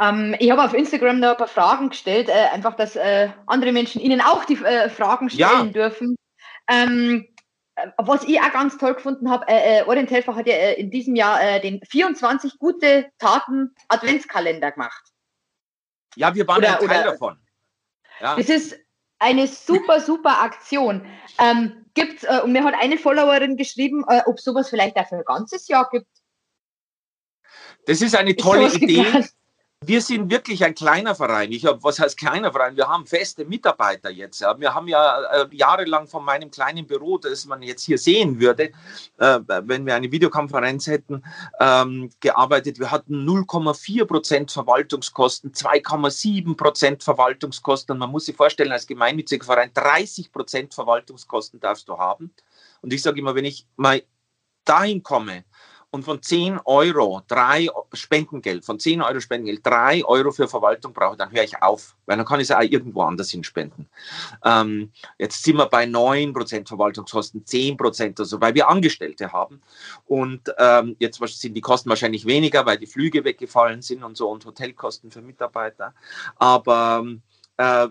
Ähm, 0.00 0.36
ich 0.38 0.50
habe 0.50 0.62
auf 0.62 0.74
Instagram 0.74 1.18
noch 1.18 1.30
ein 1.30 1.36
paar 1.36 1.48
Fragen 1.48 1.88
gestellt, 1.88 2.28
äh, 2.28 2.48
einfach, 2.52 2.76
dass 2.76 2.96
äh, 2.96 3.30
andere 3.46 3.72
Menschen 3.72 4.00
Ihnen 4.00 4.20
auch 4.20 4.44
die 4.44 4.62
äh, 4.62 4.88
Fragen 4.88 5.30
stellen 5.30 5.66
ja. 5.66 5.72
dürfen. 5.72 6.16
Ähm, 6.68 7.26
was 7.96 8.24
ich 8.24 8.38
auch 8.38 8.52
ganz 8.52 8.76
toll 8.76 8.94
gefunden 8.94 9.30
habe, 9.30 9.46
äh, 9.48 9.82
Orient 9.84 10.10
Helfer 10.10 10.36
hat 10.36 10.46
ja 10.46 10.72
in 10.72 10.90
diesem 10.90 11.16
Jahr 11.16 11.58
den 11.60 11.80
24 11.88 12.58
gute 12.58 13.10
Taten 13.18 13.74
Adventskalender 13.88 14.72
gemacht. 14.72 15.02
Ja, 16.14 16.34
wir 16.34 16.46
waren 16.46 16.58
oder, 16.58 16.80
ein 16.80 16.86
Teil 16.86 17.00
oder, 17.00 17.12
davon. 17.12 17.38
Ja. 18.20 18.36
Das 18.36 18.48
ist 18.50 18.76
eine 19.22 19.46
super, 19.46 20.00
super 20.00 20.42
Aktion. 20.42 21.06
Ähm, 21.38 21.86
gibt's, 21.94 22.24
äh, 22.24 22.40
und 22.42 22.52
mir 22.52 22.64
hat 22.64 22.74
eine 22.74 22.98
Followerin 22.98 23.56
geschrieben, 23.56 24.04
äh, 24.08 24.22
ob 24.26 24.40
sowas 24.40 24.68
vielleicht 24.68 24.96
auch 24.96 25.08
für 25.08 25.16
ein 25.16 25.24
ganzes 25.24 25.68
Jahr 25.68 25.88
gibt. 25.90 26.08
Das 27.86 28.02
ist 28.02 28.14
eine 28.14 28.36
tolle 28.36 28.66
ist 28.66 28.76
Idee. 28.76 29.02
Geplant? 29.02 29.32
Wir 29.84 30.00
sind 30.00 30.30
wirklich 30.30 30.64
ein 30.64 30.74
kleiner 30.74 31.14
Verein. 31.14 31.50
Ich 31.50 31.66
habe, 31.66 31.82
was 31.82 31.98
heißt 31.98 32.16
kleiner 32.16 32.52
Verein? 32.52 32.76
Wir 32.76 32.88
haben 32.88 33.04
feste 33.04 33.44
Mitarbeiter 33.44 34.10
jetzt. 34.10 34.40
Ja. 34.40 34.58
Wir 34.58 34.74
haben 34.74 34.86
ja 34.86 35.22
äh, 35.32 35.46
jahrelang 35.50 36.06
von 36.06 36.24
meinem 36.24 36.50
kleinen 36.50 36.86
Büro, 36.86 37.18
das 37.18 37.46
man 37.46 37.62
jetzt 37.62 37.82
hier 37.82 37.98
sehen 37.98 38.38
würde, 38.38 38.70
äh, 39.18 39.40
wenn 39.64 39.84
wir 39.84 39.96
eine 39.96 40.12
Videokonferenz 40.12 40.86
hätten, 40.86 41.24
ähm, 41.58 42.10
gearbeitet. 42.20 42.78
Wir 42.78 42.92
hatten 42.92 43.26
0,4 43.26 44.04
Prozent 44.04 44.52
Verwaltungskosten, 44.52 45.52
2,7 45.52 46.56
Prozent 46.56 47.02
Verwaltungskosten. 47.02 47.98
Man 47.98 48.10
muss 48.10 48.26
sich 48.26 48.36
vorstellen, 48.36 48.70
als 48.70 48.86
gemeinnütziger 48.86 49.44
Verein 49.44 49.72
30 49.74 50.30
Prozent 50.30 50.74
Verwaltungskosten 50.74 51.58
darfst 51.58 51.88
du 51.88 51.98
haben. 51.98 52.32
Und 52.82 52.92
ich 52.92 53.02
sage 53.02 53.18
immer, 53.18 53.34
wenn 53.34 53.44
ich 53.44 53.66
mal 53.76 54.02
dahin 54.64 55.02
komme, 55.02 55.44
und 55.92 56.04
von 56.04 56.22
10 56.22 56.58
Euro 56.64 57.22
drei 57.28 57.68
Spendengeld, 57.92 58.64
von 58.64 58.80
10 58.80 59.02
Euro 59.02 59.20
Spendengeld 59.20 59.64
drei 59.64 60.02
Euro 60.04 60.32
für 60.32 60.48
Verwaltung 60.48 60.94
brauche, 60.94 61.18
dann 61.18 61.30
höre 61.30 61.44
ich 61.44 61.62
auf, 61.62 61.94
weil 62.06 62.16
dann 62.16 62.24
kann 62.24 62.40
ich 62.40 62.48
es 62.48 62.56
auch 62.56 62.62
irgendwo 62.62 63.02
anders 63.02 63.30
hinspenden. 63.30 63.86
Ähm, 64.42 64.90
jetzt 65.18 65.44
sind 65.44 65.56
wir 65.56 65.66
bei 65.66 65.84
9% 65.84 66.66
Verwaltungskosten, 66.66 67.44
10% 67.44 68.12
oder 68.12 68.24
so, 68.24 68.40
weil 68.40 68.54
wir 68.54 68.70
Angestellte 68.70 69.32
haben. 69.32 69.60
Und 70.06 70.52
ähm, 70.58 70.96
jetzt 70.98 71.20
sind 71.38 71.54
die 71.54 71.60
Kosten 71.60 71.90
wahrscheinlich 71.90 72.24
weniger, 72.24 72.64
weil 72.64 72.78
die 72.78 72.86
Flüge 72.86 73.22
weggefallen 73.24 73.82
sind 73.82 74.02
und 74.02 74.16
so 74.16 74.30
und 74.30 74.46
Hotelkosten 74.46 75.10
für 75.10 75.20
Mitarbeiter. 75.20 75.94
Aber 76.36 77.02
ähm, 77.02 77.20
äh, 77.28 77.31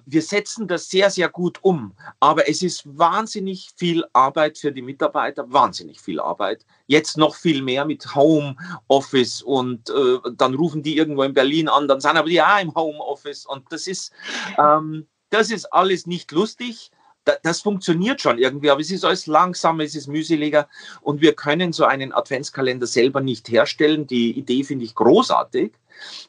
wir 0.05 0.21
setzen 0.21 0.67
das 0.67 0.89
sehr, 0.89 1.09
sehr 1.09 1.29
gut 1.29 1.59
um, 1.61 1.93
aber 2.19 2.49
es 2.49 2.61
ist 2.61 2.83
wahnsinnig 2.97 3.69
viel 3.75 4.03
Arbeit 4.13 4.57
für 4.57 4.71
die 4.71 4.81
Mitarbeiter, 4.81 5.51
wahnsinnig 5.51 6.01
viel 6.01 6.19
Arbeit. 6.19 6.65
Jetzt 6.87 7.17
noch 7.17 7.35
viel 7.35 7.61
mehr 7.61 7.85
mit 7.85 8.15
Homeoffice 8.15 9.41
und 9.41 9.89
äh, 9.89 10.17
dann 10.35 10.55
rufen 10.55 10.83
die 10.83 10.97
irgendwo 10.97 11.23
in 11.23 11.33
Berlin 11.33 11.69
an, 11.69 11.87
dann 11.87 12.01
sind 12.01 12.17
aber 12.17 12.29
die 12.29 12.41
auch 12.41 12.61
im 12.61 12.73
Homeoffice 12.73 13.45
und 13.45 13.71
das 13.71 13.87
ist, 13.87 14.11
ähm, 14.57 15.07
das 15.29 15.51
ist 15.51 15.71
alles 15.73 16.07
nicht 16.07 16.31
lustig 16.31 16.91
das 17.43 17.61
funktioniert 17.61 18.21
schon 18.21 18.37
irgendwie, 18.37 18.71
aber 18.71 18.81
es 18.81 18.91
ist 18.91 19.05
alles 19.05 19.27
langsamer, 19.27 19.83
es 19.83 19.95
ist 19.95 20.07
mühseliger 20.07 20.67
und 21.01 21.21
wir 21.21 21.33
können 21.33 21.71
so 21.71 21.85
einen 21.85 22.13
Adventskalender 22.13 22.87
selber 22.87 23.21
nicht 23.21 23.49
herstellen. 23.49 24.07
Die 24.07 24.31
Idee 24.31 24.63
finde 24.63 24.85
ich 24.85 24.95
großartig. 24.95 25.73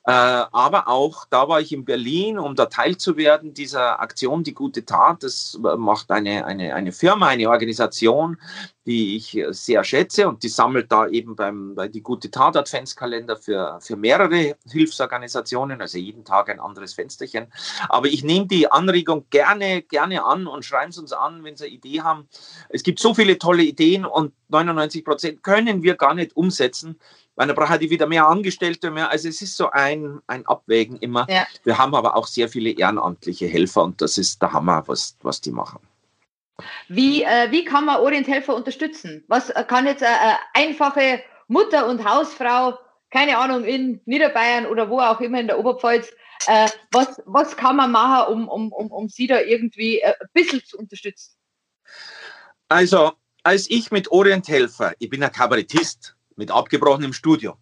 Äh, 0.05 0.11
aber 0.13 0.89
auch 0.89 1.27
da 1.31 1.49
war 1.49 1.61
ich 1.61 1.73
in 1.73 1.85
Berlin, 1.85 2.39
um 2.39 2.55
da 2.55 2.67
teilzuwerden 2.67 3.55
dieser 3.55 4.01
Aktion 4.01 4.45
Die 4.45 4.55
gute 4.55 4.85
Tat. 4.85 5.23
Das 5.23 5.59
macht 5.61 6.11
eine, 6.11 6.45
eine, 6.45 6.75
eine 6.75 6.93
Firma, 6.93 7.29
eine 7.29 7.49
Organisation, 7.49 8.39
die 8.87 9.17
ich 9.17 9.41
sehr 9.51 9.85
schätze 9.85 10.29
und 10.29 10.43
die 10.43 10.49
sammelt 10.49 10.91
da 10.91 11.07
eben 11.07 11.37
beim 11.37 11.75
bei 11.75 11.87
die 11.89 12.03
gute 12.03 12.31
Tat 12.31 12.57
Adventskalender 12.57 13.37
für, 13.37 13.79
für 13.81 13.97
mehrere 13.97 14.57
Hilfsorganisationen, 14.71 15.81
also 15.81 15.99
jeden 15.99 16.25
Tag 16.25 16.51
ein 16.51 16.59
anderes 16.59 16.95
Fensterchen. 16.95 17.47
Aber 17.89 18.09
ich 18.09 18.25
nehme 18.25 18.47
die 18.47 18.71
Anregung 18.71 19.27
gerne, 19.31 19.83
gerne 19.83 20.25
an 20.25 20.47
und 20.47 20.65
schreiben 20.65 20.91
es 20.91 20.99
uns 20.99 21.13
an, 21.13 21.45
wenn 21.45 21.57
Sie 21.57 21.67
eine 21.67 21.75
Idee 21.75 22.01
haben. 22.01 22.29
Es 22.69 22.83
gibt 22.83 22.99
so 22.99 23.15
viele 23.15 23.39
tolle 23.39 23.63
Ideen 23.63 24.05
und 24.05 24.33
99 24.49 25.05
Prozent 25.05 25.43
können 25.43 25.83
wir 25.83 25.95
gar 25.95 26.15
nicht 26.15 26.37
umsetzen 26.37 26.99
weil 27.37 27.47
dann 27.47 27.57
braucht 27.57 27.81
die 27.81 27.91
wieder 27.91 28.07
mehr 28.07 28.27
Angestellte 28.27 28.91
mehr. 28.91 29.11
Also 29.11 29.29
es 29.29 29.41
ist 29.43 29.57
so 29.57 29.71
ein, 29.71 30.21
ein 30.27 30.47
Abwägen 30.47 30.97
immer. 30.99 31.27
Ja. 31.29 31.47
Wir 31.65 31.79
haben 31.79 31.95
aber 31.95 32.17
auch 32.17 32.27
sehr 32.27 32.49
viele 32.49 32.71
ehrenamtliche 32.71 33.47
Helfer 33.47 33.83
und 33.83 34.01
das 34.01 34.19
ist 34.19 34.43
der 34.43 34.53
Hammer, 34.53 34.85
was, 34.87 35.17
was 35.23 35.41
die 35.41 35.51
machen. 35.51 35.81
Wie, 36.89 37.23
äh, 37.23 37.51
wie 37.51 37.65
kann 37.65 37.87
man 37.87 38.01
Orienthelfer 38.01 38.55
unterstützen? 38.55 39.25
Was 39.29 39.51
äh, 39.51 39.65
kann 39.67 39.87
jetzt 39.87 40.03
eine 40.03 40.15
äh, 40.15 40.35
einfache 40.55 41.23
Mutter 41.49 41.89
und 41.89 42.05
Hausfrau, 42.05 42.79
keine 43.11 43.39
Ahnung, 43.39 43.65
in 43.65 44.01
Niederbayern 44.05 44.67
oder 44.67 44.89
wo 44.89 45.01
auch 45.01 45.21
immer 45.21 45.41
in 45.41 45.47
der 45.47 45.59
Oberpfalz, 45.59 46.13
äh, 46.47 46.69
was, 46.91 47.23
was 47.27 47.57
kann 47.57 47.77
man 47.77 47.93
machen, 47.93 48.33
um, 48.33 48.49
um, 48.49 48.73
um, 48.73 48.91
um 48.91 49.09
sie 49.09 49.27
da 49.27 49.41
irgendwie 49.41 50.01
äh, 50.01 50.15
ein 50.21 50.29
bisschen 50.33 50.65
zu 50.65 50.79
unterstützen? 50.79 51.35
Also, 52.69 53.13
als 53.43 53.69
ich 53.71 53.91
mit 53.91 54.11
Orienthelfer, 54.11 54.95
ich 54.99 55.11
bin 55.11 55.23
ein 55.23 55.33
Kabarettist, 55.33 56.17
mit 56.37 56.51
abgebrochenem 56.51 57.13
Studium. 57.13 57.57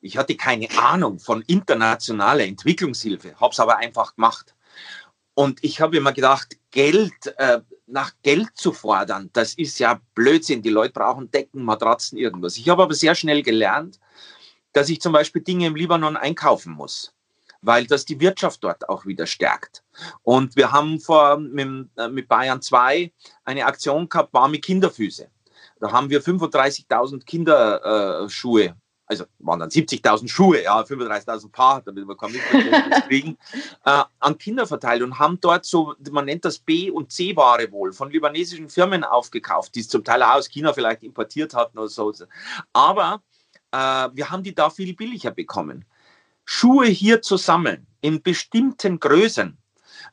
Ich 0.00 0.16
hatte 0.16 0.36
keine 0.36 0.68
Ahnung 0.78 1.18
von 1.18 1.42
internationaler 1.42 2.44
Entwicklungshilfe, 2.44 3.34
habe 3.40 3.52
es 3.52 3.60
aber 3.60 3.78
einfach 3.78 4.14
gemacht. 4.14 4.54
Und 5.34 5.62
ich 5.62 5.80
habe 5.80 5.96
immer 5.96 6.12
gedacht, 6.12 6.56
Geld, 6.70 7.34
äh, 7.38 7.60
nach 7.86 8.12
Geld 8.22 8.50
zu 8.54 8.72
fordern, 8.72 9.30
das 9.32 9.54
ist 9.54 9.78
ja 9.78 10.00
Blödsinn. 10.14 10.62
Die 10.62 10.68
Leute 10.68 10.92
brauchen 10.92 11.30
Decken, 11.30 11.62
Matratzen, 11.62 12.18
irgendwas. 12.18 12.56
Ich 12.56 12.68
habe 12.68 12.82
aber 12.82 12.94
sehr 12.94 13.14
schnell 13.14 13.42
gelernt, 13.42 13.98
dass 14.72 14.88
ich 14.88 15.00
zum 15.00 15.12
Beispiel 15.12 15.42
Dinge 15.42 15.66
im 15.66 15.76
Libanon 15.76 16.16
einkaufen 16.16 16.72
muss, 16.72 17.14
weil 17.62 17.86
das 17.86 18.04
die 18.04 18.20
Wirtschaft 18.20 18.62
dort 18.62 18.88
auch 18.88 19.06
wieder 19.06 19.26
stärkt. 19.26 19.82
Und 20.22 20.56
wir 20.56 20.72
haben 20.72 21.00
vor 21.00 21.38
mit, 21.38 21.88
äh, 21.96 22.08
mit 22.08 22.28
Bayern 22.28 22.62
2 22.62 23.12
eine 23.44 23.66
Aktion 23.66 24.08
gehabt, 24.08 24.32
warme 24.34 24.58
Kinderfüße. 24.58 25.30
Da 25.80 25.92
haben 25.92 26.10
wir 26.10 26.22
35.000 26.22 27.24
Kinderschuhe 27.24 28.74
also 29.08 29.24
waren 29.38 29.60
dann 29.60 29.70
70.000 29.70 30.28
Schuhe, 30.28 30.62
ja, 30.62 30.80
35.000 30.80 31.50
Paar, 31.50 31.82
damit 31.82 32.06
wir 32.06 32.28
Missverständnis 32.28 33.02
kriegen, 33.06 33.38
äh, 33.84 34.04
an 34.20 34.38
Kinder 34.38 34.66
verteilt 34.66 35.02
und 35.02 35.18
haben 35.18 35.40
dort 35.40 35.64
so, 35.64 35.94
man 36.10 36.26
nennt 36.26 36.44
das 36.44 36.58
B- 36.58 36.90
und 36.90 37.10
C-Ware 37.10 37.72
wohl, 37.72 37.92
von 37.92 38.10
libanesischen 38.10 38.68
Firmen 38.68 39.04
aufgekauft, 39.04 39.74
die 39.74 39.80
es 39.80 39.88
zum 39.88 40.04
Teil 40.04 40.22
auch 40.22 40.34
aus 40.34 40.48
China 40.48 40.72
vielleicht 40.74 41.02
importiert 41.02 41.54
hatten 41.54 41.78
oder 41.78 41.88
so. 41.88 42.12
Aber 42.74 43.22
äh, 43.72 43.76
wir 44.12 44.30
haben 44.30 44.42
die 44.42 44.54
da 44.54 44.68
viel 44.68 44.94
billiger 44.94 45.30
bekommen. 45.30 45.86
Schuhe 46.44 46.86
hier 46.86 47.22
zu 47.22 47.38
sammeln, 47.38 47.86
in 48.02 48.22
bestimmten 48.22 49.00
Größen, 49.00 49.56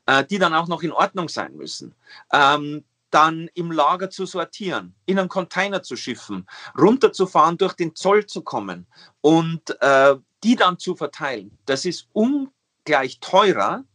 äh, 0.05 0.23
die 0.25 0.39
dann 0.39 0.53
auch 0.53 0.67
noch 0.67 0.83
in 0.83 0.93
Ordnung 0.93 1.27
sein 1.27 1.55
müssen. 1.55 1.93
Ähm, 2.31 2.85
dann 3.15 3.49
im 3.53 3.71
Lager 3.71 4.09
zu 4.09 4.25
sortieren, 4.25 4.93
in 5.05 5.17
einen 5.17 5.29
Container 5.29 5.81
zu 5.81 5.95
schiffen, 5.95 6.45
runterzufahren, 6.77 7.57
durch 7.57 7.73
den 7.73 7.95
Zoll 7.95 8.25
zu 8.25 8.41
kommen 8.41 8.87
und 9.21 9.81
äh, 9.81 10.17
die 10.43 10.57
dann 10.57 10.77
zu 10.77 10.97
verteilen. 10.97 11.57
Das 11.65 11.85
ist 11.85 12.09
ungleich 12.11 13.21
teurer 13.21 13.85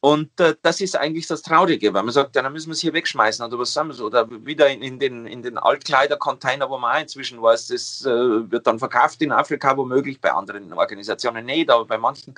und 0.00 0.40
äh, 0.40 0.54
das 0.62 0.80
ist 0.80 0.96
eigentlich 0.96 1.26
das 1.26 1.42
Traurige, 1.42 1.92
weil 1.92 2.02
man 2.02 2.12
sagt, 2.12 2.34
ja, 2.34 2.40
dann 2.40 2.54
müssen 2.54 2.68
wir 2.68 2.72
es 2.72 2.80
hier 2.80 2.94
wegschmeißen 2.94 3.44
oder 3.44 3.58
was 3.58 3.74
sagen 3.74 3.88
wir 3.88 3.94
so, 3.94 4.06
oder 4.06 4.28
wieder 4.46 4.68
in, 4.68 4.80
in, 4.80 4.98
den, 4.98 5.26
in 5.26 5.42
den 5.42 5.58
Altkleidercontainer, 5.58 6.70
wo 6.70 6.78
man 6.78 6.96
auch 6.96 7.00
inzwischen 7.00 7.42
weiß, 7.42 7.66
das 7.66 8.06
äh, 8.06 8.50
wird 8.50 8.66
dann 8.66 8.78
verkauft 8.78 9.20
in 9.20 9.30
Afrika 9.30 9.76
womöglich, 9.76 10.18
bei 10.18 10.32
anderen 10.32 10.72
Organisationen 10.72 11.44
nicht, 11.44 11.68
aber 11.68 11.84
bei 11.84 11.98
manchen. 11.98 12.34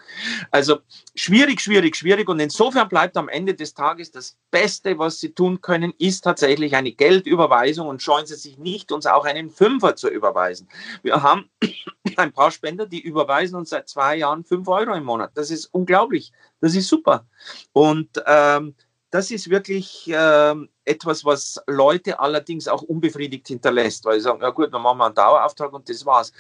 Also 0.51 0.79
schwierig, 1.15 1.61
schwierig, 1.61 1.95
schwierig 1.95 2.29
und 2.29 2.41
insofern 2.41 2.89
bleibt 2.89 3.17
am 3.17 3.29
Ende 3.29 3.55
des 3.55 3.75
Tages 3.75 4.11
das 4.11 4.37
Beste, 4.51 4.99
was 4.99 5.21
Sie 5.21 5.33
tun 5.33 5.61
können, 5.61 5.95
ist 5.99 6.23
tatsächlich 6.23 6.75
eine 6.75 6.91
Geldüberweisung 6.91 7.87
und 7.87 8.03
scheuen 8.03 8.27
Sie 8.27 8.35
sich 8.35 8.59
nicht, 8.59 8.91
uns 8.91 9.07
auch 9.07 9.25
einen 9.25 9.51
Fünfer 9.51 9.95
zu 9.95 10.09
überweisen. 10.09 10.69
Wir 11.05 11.23
haben 11.23 11.49
ein 12.17 12.33
paar 12.33 12.51
Spender, 12.51 12.87
die 12.87 13.01
überweisen 13.01 13.55
uns 13.55 13.71
seit 13.71 13.89
zwei 13.89 14.17
Jahren 14.17 14.43
fünf 14.45 14.67
Euro 14.67 14.95
im 14.95 15.05
Monat. 15.05 15.31
Das 15.35 15.53
ist 15.53 15.67
unglaublich. 15.67 16.33
Das 16.63 16.77
ist 16.77 16.89
super. 16.89 17.27
Und 17.73 18.23
ähm, 18.25 18.75
das 19.11 19.31
ist 19.33 19.51
wirklich 19.51 20.09
ähm, 20.15 20.69
etwas, 20.85 21.25
was 21.25 21.61
Leute 21.67 22.21
allerdings 22.21 22.69
auch 22.69 22.83
unbefriedigt 22.83 23.49
hinterlässt, 23.49 24.05
weil 24.05 24.21
sie 24.21 24.25
sagen, 24.25 24.41
ja 24.41 24.51
gut, 24.51 24.73
dann 24.73 24.81
machen 24.81 24.99
wir 24.99 25.07
einen 25.07 25.15
Dauerauftrag 25.15 25.73
und 25.73 25.89
das 25.89 26.07
war's. 26.07 26.33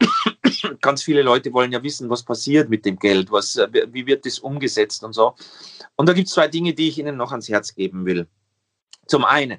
Ganz 0.80 1.02
viele 1.02 1.22
Leute 1.22 1.52
wollen 1.52 1.72
ja 1.72 1.82
wissen, 1.82 2.08
was 2.08 2.22
passiert 2.22 2.70
mit 2.70 2.86
dem 2.86 2.98
Geld, 2.98 3.32
was, 3.32 3.56
äh, 3.56 3.68
wie 3.92 4.06
wird 4.06 4.24
das 4.24 4.38
umgesetzt 4.38 5.02
und 5.02 5.12
so. 5.12 5.34
Und 5.96 6.08
da 6.08 6.12
gibt 6.12 6.28
es 6.28 6.34
zwei 6.34 6.46
Dinge, 6.46 6.72
die 6.72 6.88
ich 6.88 6.98
Ihnen 6.98 7.16
noch 7.16 7.32
ans 7.32 7.48
Herz 7.48 7.74
geben 7.74 8.06
will. 8.06 8.28
Zum 9.06 9.24
einen, 9.24 9.58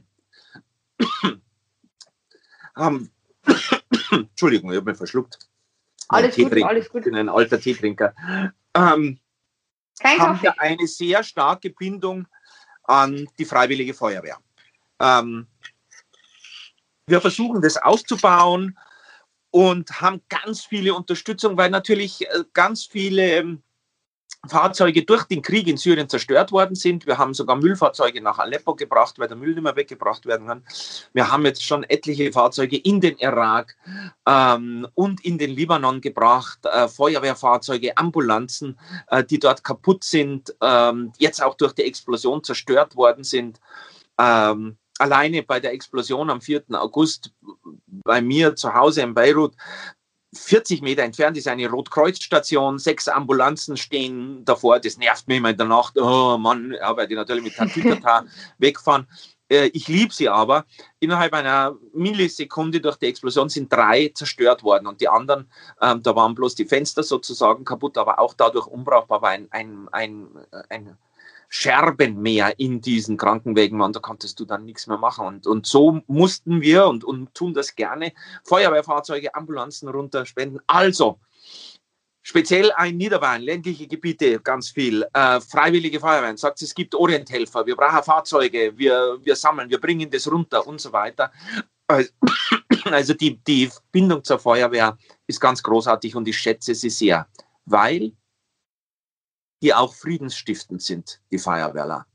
haben, 2.74 3.11
Entschuldigung, 4.11 4.72
ich 4.72 4.78
habe 4.78 4.91
mich 4.91 4.97
verschluckt. 4.97 5.39
Alles 6.07 6.36
gut, 6.38 6.63
alles 6.63 6.89
gut. 6.89 7.01
Ich 7.01 7.05
bin 7.05 7.16
ein 7.16 7.30
alter 7.30 7.59
Teetrinker. 7.59 8.13
Ähm, 8.74 9.20
Kein 10.00 10.20
haben 10.20 10.41
wir 10.41 10.60
eine 10.60 10.88
sehr 10.88 11.24
starke 11.24 11.70
Bindung 11.70 12.28
an 12.84 13.28
die 13.39 13.46
Freiwillige 13.46 13.93
Feuerwehr. 13.93 14.38
Ähm, 15.00 15.48
wir 17.08 17.22
versuchen 17.22 17.62
das 17.62 17.78
auszubauen 17.78 18.78
und 19.52 20.02
haben 20.02 20.22
ganz 20.28 20.66
viele 20.66 20.93
Unterstützung, 20.93 21.58
weil 21.58 21.70
natürlich 21.70 22.28
äh, 22.28 22.43
ganz 22.54 22.86
viele 22.86 23.38
ähm, 23.38 23.64
Fahrzeuge 24.50 25.04
durch 25.04 25.24
den 25.24 25.41
Krieg 25.41 25.68
in 25.68 25.78
Syrien 25.78 26.10
zerstört 26.10 26.52
worden 26.52 26.76
sind. 26.76 27.06
Wir 27.06 27.18
haben 27.18 27.34
sogar 27.34 27.56
Müllfahrzeuge 27.56 28.22
nach 28.22 28.39
Aleppo 28.39 28.76
gebracht, 28.76 29.20
weil 29.20 29.28
der 29.28 29.38
Müll 29.38 29.54
nicht 29.54 29.64
mehr 29.64 29.76
weggebracht 29.76 30.26
werden 30.26 30.48
kann. 30.48 30.64
Wir 31.14 31.32
haben 31.32 31.46
jetzt 31.46 31.64
schon 31.64 31.84
etliche 31.84 32.32
Fahrzeuge 32.32 32.78
in 32.78 33.02
den 33.02 33.18
Irak 33.18 33.76
ähm, 34.28 34.88
und 34.93 35.24
in 35.24 35.38
den 35.38 35.52
Libanon 35.52 36.02
gebracht, 36.02 36.60
äh, 36.66 36.88
Feuerwehrfahrzeuge, 36.88 37.98
Ambulanzen, 37.98 38.80
äh, 39.08 39.24
die 39.24 39.39
dort 39.39 39.64
kaputt 39.64 40.04
sind, 40.04 40.56
ähm, 40.62 41.12
jetzt 41.18 41.41
auch 41.41 41.56
durch 41.56 41.74
die 41.74 41.84
Explosion 41.84 42.43
zerstört 42.43 42.96
worden 42.96 43.24
sind. 43.24 43.60
Ähm, 44.20 44.78
alleine 45.00 45.43
bei 45.43 45.60
der 45.60 45.74
Explosion 45.74 46.30
am 46.30 46.41
4. 46.41 46.64
August 46.72 47.32
bei 47.88 48.22
mir 48.22 48.56
zu 48.56 48.74
Hause 48.74 49.02
in 49.02 49.14
Beirut 49.14 49.54
40 50.36 50.81
Meter 50.81 51.03
entfernt 51.03 51.38
ist 51.38 51.47
eine 51.47 51.69
Rotkreuzstation, 51.69 52.79
sechs 52.79 53.07
Ambulanzen 53.07 53.77
stehen 53.77 54.43
davor. 54.45 54.79
Das 54.79 54.97
nervt 54.97 55.27
mich 55.27 55.38
immer 55.38 55.49
in 55.49 55.57
der 55.57 55.67
Nacht. 55.67 55.97
Oh 55.97 56.38
Mann, 56.38 56.75
weil 56.81 57.07
die 57.07 57.15
natürlich 57.15 57.43
mit 57.43 57.55
Tatütata 57.57 58.25
wegfahren. 58.57 59.07
Äh, 59.49 59.67
ich 59.73 59.88
liebe 59.88 60.13
sie 60.13 60.29
aber. 60.29 60.65
Innerhalb 60.99 61.33
einer 61.33 61.75
Millisekunde 61.93 62.81
durch 62.81 62.97
die 62.97 63.07
Explosion 63.07 63.49
sind 63.49 63.71
drei 63.71 64.11
zerstört 64.13 64.63
worden 64.63 64.88
und 64.88 65.01
die 65.01 65.07
anderen, 65.07 65.49
ähm, 65.81 66.01
da 66.01 66.15
waren 66.15 66.36
bloß 66.36 66.55
die 66.55 66.65
Fenster 66.65 67.03
sozusagen 67.03 67.63
kaputt, 67.63 67.97
aber 67.97 68.19
auch 68.19 68.33
dadurch 68.33 68.67
unbrauchbar, 68.67 69.21
weil 69.21 69.33
ein, 69.33 69.47
ein, 69.51 69.88
ein, 69.91 70.27
ein 70.69 70.97
Scherbenmeer 71.50 72.60
in 72.60 72.82
diesen 72.82 73.18
Krankenwegen 73.18 73.80
waren, 73.80 73.93
da 73.93 74.00
konntest 74.00 74.39
du 74.39 74.46
dann 74.46 74.66
nichts 74.66 74.88
mehr 74.88 74.98
machen. 74.98 75.26
Und, 75.26 75.48
und 75.48 75.66
so 75.66 76.02
mussten 76.08 76.62
wir 76.62 76.88
und, 76.88 77.04
und 77.04 77.34
tun 77.34 77.54
das 77.54 77.76
gerne, 77.76 78.14
Feuerwehrfahrzeuge, 78.43 79.34
Ambulanzen 79.36 79.89
runterspenden. 79.89 80.62
Also, 80.68 81.20
speziell 82.22 82.72
ein 82.72 82.98
Niederbayern, 82.98 83.41
ländliche 83.41 83.88
Gebiete, 83.88 84.39
ganz 84.39 84.70
viel, 84.70 85.06
äh, 85.14 85.39
freiwillige 85.39 86.00
Feuerwehren, 86.00 86.38
sagt 86.38 86.62
es 86.62 86.74
gibt 86.74 86.96
Orienthelfer, 86.96 87.66
wir 87.66 87.76
brauchen 87.76 88.04
Fahrzeuge, 88.04 88.74
wir, 88.76 89.20
wir 89.22 89.36
sammeln, 89.36 89.70
wir 89.70 89.80
bringen 89.80 90.10
das 90.10 90.30
runter 90.30 90.66
und 90.66 90.82
so 90.82 90.91
weiter. 90.91 91.32
Also 92.86 93.14
die, 93.14 93.38
die 93.43 93.70
Bindung 93.91 94.24
zur 94.24 94.39
Feuerwehr 94.39 94.98
ist 95.28 95.39
ganz 95.39 95.62
großartig 95.62 96.16
und 96.16 96.28
ich 96.28 96.38
schätze 96.38 96.74
sie 96.74 96.89
sehr, 96.89 97.28
weil 97.66 98.12
die 99.62 99.74
auch 99.74 99.93
friedensstiftend 99.93 100.82
sind, 100.82 101.22
die 101.32 101.39
Feuerwehrler. 101.39 102.06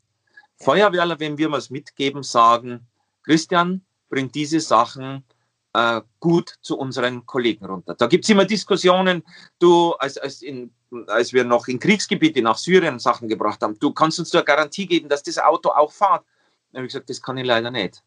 Feuerwehrler, 0.57 1.19
wenn 1.19 1.39
wir 1.39 1.51
was 1.51 1.71
mitgeben, 1.71 2.23
sagen, 2.23 2.87
Christian, 3.25 3.83
bring 4.09 4.31
diese 4.31 4.61
Sachen 4.61 5.25
äh, 5.73 6.03
gut 6.19 6.59
zu 6.61 6.77
unseren 6.79 7.25
Kollegen 7.27 7.65
runter. 7.65 7.95
Da 7.95 8.07
gibt 8.07 8.25
es 8.25 8.31
immer 8.31 8.45
Diskussionen, 8.45 9.23
du, 9.59 9.93
als, 9.93 10.19
als, 10.19 10.43
in, 10.43 10.73
als 11.07 11.33
wir 11.33 11.45
noch 11.45 11.69
in 11.69 11.79
Kriegsgebiete 11.79 12.43
nach 12.43 12.59
Syrien 12.59 12.99
Sachen 12.99 13.29
gebracht 13.29 13.63
haben, 13.63 13.79
du 13.79 13.93
kannst 13.93 14.19
uns 14.19 14.35
eine 14.35 14.45
Garantie 14.45 14.87
geben, 14.87 15.09
dass 15.09 15.23
das 15.23 15.39
Auto 15.39 15.71
auch 15.71 15.93
fährt. 15.93 16.25
Da 16.73 16.79
habe 16.79 16.87
ich 16.87 16.93
gesagt, 16.93 17.09
das 17.09 17.23
kann 17.23 17.39
ich 17.39 17.47
leider 17.47 17.71
nicht. 17.71 18.03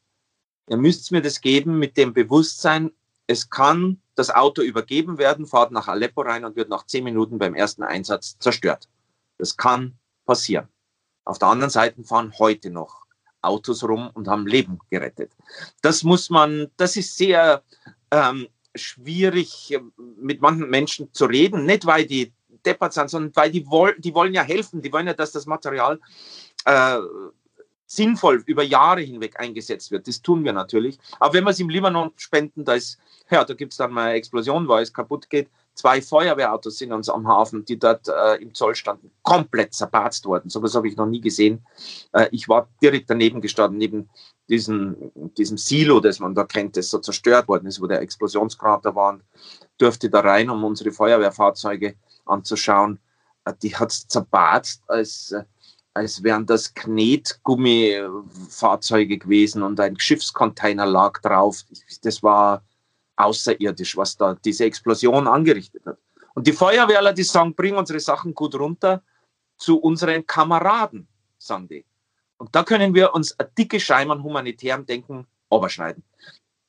Ihr 0.70 0.78
müsst 0.78 1.12
mir 1.12 1.22
das 1.22 1.42
geben 1.42 1.80
mit 1.80 1.98
dem 1.98 2.14
Bewusstsein, 2.14 2.92
es 3.28 3.50
kann 3.50 4.02
das 4.16 4.30
Auto 4.30 4.62
übergeben 4.62 5.18
werden, 5.18 5.46
fahrt 5.46 5.72
nach 5.72 5.88
Aleppo 5.88 6.22
rein 6.22 6.46
und 6.46 6.56
wird 6.56 6.70
nach 6.70 6.86
zehn 6.86 7.04
Minuten 7.04 7.40
beim 7.40 7.56
ersten 7.56 7.84
Einsatz 7.84 8.38
zerstört. 8.40 8.88
Das 9.44 9.58
kann 9.58 10.00
passieren. 10.26 10.70
Auf 11.26 11.38
der 11.38 11.50
anderen 11.50 11.70
Seite 11.70 12.02
fahren 12.06 12.32
heute 12.40 12.70
noch 12.70 13.02
Autos 13.42 13.84
rum 13.84 14.10
und 14.14 14.30
haben 14.30 14.48
Leben 14.48 14.80
gerettet. 14.90 15.34
Das 15.82 16.04
muss 16.04 16.30
man, 16.30 16.72
das 16.78 16.96
ist 16.96 17.18
sehr 17.18 17.62
ähm, 18.10 18.48
schwierig 18.74 19.78
mit 20.16 20.40
manchen 20.40 20.70
Menschen 20.70 21.12
zu 21.12 21.26
reden, 21.26 21.66
nicht 21.66 21.86
weil 21.86 22.06
die 22.06 22.32
deppert 22.66 22.94
sind, 22.94 23.10
sondern 23.10 23.36
weil 23.36 23.52
die, 23.52 23.68
woll, 23.68 24.00
die 24.00 24.14
wollen 24.14 24.34
ja 24.34 24.44
helfen, 24.44 24.82
die 24.82 24.94
wollen 24.94 25.08
ja, 25.08 25.14
dass 25.14 25.34
das 25.34 25.46
Material 25.46 26.00
äh, 26.64 27.00
sinnvoll 27.86 28.44
über 28.46 28.64
Jahre 28.64 29.02
hinweg 29.02 29.38
eingesetzt 29.42 29.92
wird. 29.92 30.08
Das 30.08 30.22
tun 30.22 30.46
wir 30.46 30.54
natürlich. 30.54 30.98
Aber 31.20 31.34
wenn 31.34 31.44
wir 31.44 31.50
es 31.50 31.60
im 31.60 31.68
Libanon 31.68 32.14
spenden, 32.16 32.64
da 32.64 32.78
ja, 33.30 33.44
da 33.44 33.54
gibt 33.56 33.74
es 33.74 33.78
dann 33.78 33.92
mal 33.92 34.08
eine 34.08 34.14
Explosion, 34.14 34.70
weil 34.70 34.84
es 34.84 34.94
kaputt 34.94 35.30
geht, 35.30 35.50
Zwei 35.76 36.02
Feuerwehrautos 36.02 36.78
sind 36.78 36.94
uns 36.94 37.10
am 37.10 37.28
Hafen, 37.28 37.66
die 37.66 37.80
dort 37.80 38.08
äh, 38.08 38.36
im 38.36 38.54
Zoll 38.54 38.76
standen, 38.76 39.10
komplett 39.24 39.74
zerpatzt 39.74 40.26
worden. 40.26 40.48
So 40.50 40.60
etwas 40.60 40.76
habe 40.76 40.88
ich 40.88 40.96
noch 40.96 41.08
nie 41.08 41.22
gesehen. 41.22 41.66
Äh, 42.12 42.28
ich 42.32 42.48
war 42.48 42.70
direkt 42.82 43.10
daneben 43.10 43.42
gestanden, 43.42 43.80
neben 43.80 44.08
diesem, 44.50 45.12
diesem 45.38 45.58
Silo, 45.58 46.00
das 46.00 46.20
man 46.20 46.36
da 46.36 46.44
kennt, 46.44 46.78
das 46.78 46.92
so 46.92 47.00
zerstört 47.00 47.48
worden 47.48 47.66
ist, 47.68 47.82
wo 47.82 47.88
der 47.88 48.02
Explosionskrater 48.02 48.94
war 48.94 49.14
und 49.14 49.24
durfte 49.80 50.12
da 50.12 50.20
rein, 50.20 50.52
um 50.52 50.64
unsere 50.64 50.92
Feuerwehrfahrzeuge 50.92 51.96
anzuschauen. 52.26 53.00
Äh, 53.46 53.54
die 53.62 53.76
hat 53.76 53.92
es 53.92 54.08
zerpatzt, 54.08 54.84
als, 54.88 55.32
äh, 55.32 55.44
als 55.96 56.24
wären 56.24 56.46
das 56.46 56.76
Knetgummifahrzeuge 56.76 59.18
gewesen 59.18 59.64
und 59.64 59.80
ein 59.80 60.00
Schiffscontainer 60.00 60.86
lag 60.86 61.20
drauf. 61.22 61.64
Das 62.04 62.22
war 62.22 62.62
außerirdisch, 63.16 63.96
was 63.98 64.18
da 64.18 64.36
diese 64.36 64.66
Explosion 64.66 65.28
angerichtet 65.28 65.86
hat. 65.86 65.98
Und 66.34 66.48
die 66.48 66.54
Feuerwehrler, 66.54 67.14
die 67.14 67.24
sagen, 67.24 67.54
bring 67.54 67.76
unsere 67.76 68.00
Sachen 68.00 68.34
gut 68.34 68.56
runter 68.56 69.04
zu 69.58 69.78
unseren 69.78 70.26
Kameraden, 70.26 71.08
sagen 71.38 71.68
die. 71.68 71.86
Und 72.38 72.56
da 72.56 72.64
können 72.64 72.94
wir 72.94 73.14
uns 73.14 73.40
eine 73.40 73.50
dicke 73.58 73.80
Scheibe 73.80 74.12
an 74.12 74.24
humanitärem 74.24 74.86
Denken 74.86 75.28
überschneiden. 75.52 76.04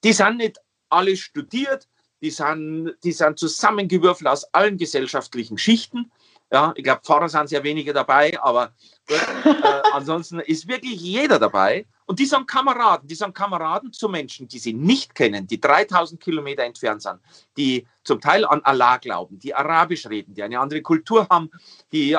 Die 0.05 0.13
sind 0.13 0.37
nicht 0.37 0.59
alle 0.91 1.17
studiert, 1.17 1.89
die 2.21 2.31
sind, 2.31 2.95
die 3.03 3.13
sind 3.13 3.39
zusammengewürfelt 3.39 4.29
aus 4.29 4.45
allen 4.55 4.77
gesellschaftlichen 4.77 5.59
Schichten. 5.59 6.13
Ja, 6.53 6.73
ich 6.77 6.85
glaube, 6.85 7.01
Pfarrer 7.03 7.29
sind 7.29 7.49
sehr 7.49 7.65
wenige 7.65 7.93
dabei, 7.93 8.39
aber 8.41 8.73
gut, 9.09 9.21
äh, 9.45 9.55
ansonsten 9.93 10.41
ist 10.41 10.69
wirklich 10.69 11.01
jeder 11.01 11.39
dabei. 11.39 11.87
Und 12.07 12.19
die 12.19 12.27
sind 12.27 12.47
Kameraden, 12.47 13.09
die 13.09 13.15
sind 13.15 13.35
Kameraden 13.35 13.93
zu 13.93 14.09
Menschen, 14.09 14.47
die 14.47 14.59
sie 14.59 14.75
nicht 14.75 15.15
kennen, 15.15 15.47
die 15.47 15.61
3000 15.61 16.21
Kilometer 16.21 16.63
entfernt 16.63 17.03
sind, 17.03 17.19
die 17.57 17.87
zum 18.05 18.21
Teil 18.21 18.45
an 18.45 18.61
Allah 18.63 18.99
glauben, 18.99 19.39
die 19.39 19.55
Arabisch 19.55 20.07
reden, 20.07 20.35
die 20.35 20.43
eine 20.43 20.61
andere 20.61 20.83
Kultur 20.83 21.27
haben, 21.31 21.51
die 21.93 22.13
äh, 22.13 22.19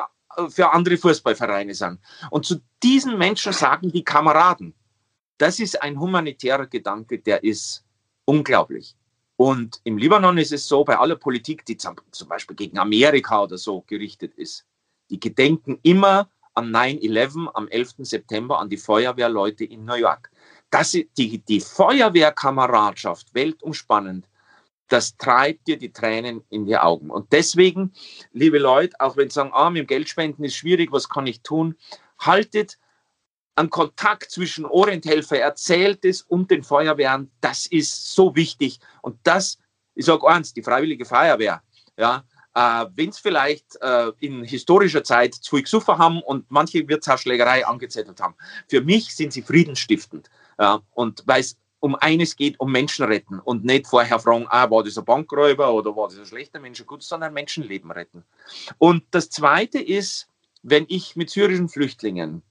für 0.50 0.72
andere 0.72 0.98
Fußballvereine 0.98 1.74
sind. 1.74 2.00
Und 2.32 2.46
zu 2.46 2.62
diesen 2.82 3.18
Menschen 3.18 3.54
sagen 3.54 3.92
die 3.92 4.04
Kameraden, 4.04 4.74
das 5.38 5.60
ist 5.60 5.82
ein 5.82 6.00
humanitärer 6.00 6.68
Gedanke, 6.68 7.20
der 7.20 7.44
ist 7.44 7.86
unglaublich. 8.26 8.96
Und 9.38 9.82
im 9.84 9.98
Libanon 9.98 10.38
ist 10.38 10.54
es 10.54 10.68
so, 10.68 10.84
bei 10.84 10.98
aller 10.98 11.16
Politik, 11.16 11.66
die 11.66 11.78
zum 11.78 11.96
Beispiel 12.28 12.56
gegen 12.56 12.78
Amerika 12.78 13.44
oder 13.44 13.58
so 13.58 13.82
gerichtet 13.88 14.34
ist, 14.36 14.66
die 15.10 15.20
gedenken 15.20 15.80
immer 15.84 16.30
an 16.54 16.74
9-11 16.74 17.50
am 17.54 17.68
11. 17.68 17.96
September 18.00 18.60
an 18.60 18.70
die 18.70 18.78
Feuerwehrleute 18.78 19.66
in 19.66 19.84
New 19.84 19.96
York. 19.96 20.32
Das 20.70 20.92
die, 20.92 21.38
die 21.40 21.60
Feuerwehrkameradschaft, 21.60 23.34
weltumspannend, 23.34 24.28
das 24.88 25.18
treibt 25.18 25.68
dir 25.68 25.78
die 25.78 25.92
Tränen 25.92 26.44
in 26.50 26.66
die 26.66 26.78
Augen. 26.78 27.10
Und 27.10 27.32
deswegen, 27.34 27.94
liebe 28.32 28.60
Leute, 28.60 28.96
auch 29.00 29.18
wenn 29.18 29.30
Sie 29.30 29.36
sagen, 29.36 29.52
ah, 29.54 29.70
mit 29.70 29.82
dem 29.82 29.88
Geldspenden 29.88 30.46
ist 30.46 30.56
schwierig, 30.56 30.92
was 30.92 31.10
kann 31.10 31.28
ich 31.28 31.42
tun? 31.42 31.76
Haltet 32.20 32.78
an 33.56 33.70
Kontakt 33.70 34.32
zwischen 34.32 34.66
Orienthelfer 34.66 35.40
erzählt 35.40 36.04
es 36.04 36.22
und 36.22 36.52
den 36.52 36.64
Feuerwehren, 36.64 37.32
das 37.42 37.66
ist 37.66 38.14
so 38.14 38.36
wichtig. 38.36 38.80
Und 39.02 39.18
das, 39.24 39.58
ich 39.96 40.06
sage 40.06 40.28
eins, 40.28 40.54
die 40.54 40.62
Freiwillige 40.62 41.06
Feuerwehr, 41.06 41.62
ja, 41.98 42.26
äh, 42.54 42.86
wenn 42.96 43.10
es 43.10 43.20
vielleicht 43.20 43.78
äh, 43.82 44.12
in 44.20 44.44
historischer 44.44 45.04
Zeit 45.04 45.34
zu 45.36 45.58
gesuffen 45.58 45.98
haben 45.98 46.22
und 46.22 46.46
manche 46.50 46.88
Wirtshausschlägerei 46.88 47.66
angezettelt 47.66 48.20
haben, 48.20 48.36
für 48.68 48.82
mich 48.82 49.16
sind 49.16 49.32
sie 49.34 49.42
friedensstiftend. 49.42 50.30
Ja, 50.60 50.82
und 50.92 51.24
weil 51.26 51.42
es 51.42 51.58
um 51.80 51.96
eines 51.96 52.36
geht, 52.36 52.60
um 52.60 52.72
Menschen 52.72 53.06
retten 53.06 53.40
und 53.40 53.64
nicht 53.64 53.88
vorher 53.88 54.20
fragen, 54.20 54.48
ah, 54.50 54.70
war 54.72 54.84
das 54.84 54.98
ein 54.98 55.06
Bankräuber 55.06 55.72
oder 55.74 55.96
war 55.96 56.08
das 56.08 56.18
ein 56.18 56.26
schlechter 56.26 56.60
Mensch, 56.60 56.84
gut, 56.86 57.04
sondern 57.04 57.34
Menschenleben 57.34 57.92
retten. 57.92 58.24
Und 58.80 59.04
das 59.12 59.30
Zweite 59.30 59.80
ist, 59.80 60.28
wenn 60.64 60.86
ich 60.88 61.16
mit 61.16 61.30
syrischen 61.30 61.70
Flüchtlingen 61.70 62.42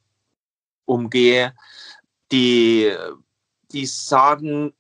umgehe, 0.85 1.55
die, 2.33 2.95
die 3.73 3.87
sagen, 3.87 4.75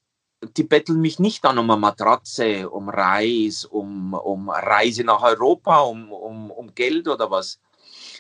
die 0.56 0.64
betteln 0.64 1.00
mich 1.00 1.18
nicht 1.18 1.44
an 1.44 1.58
um 1.58 1.70
eine 1.70 1.80
Matratze, 1.80 2.68
um 2.68 2.88
Reis, 2.88 3.64
um, 3.64 4.14
um 4.14 4.50
Reise 4.50 5.04
nach 5.04 5.22
Europa, 5.22 5.80
um, 5.80 6.12
um, 6.12 6.50
um 6.50 6.74
Geld 6.74 7.08
oder 7.08 7.30
was. 7.30 7.60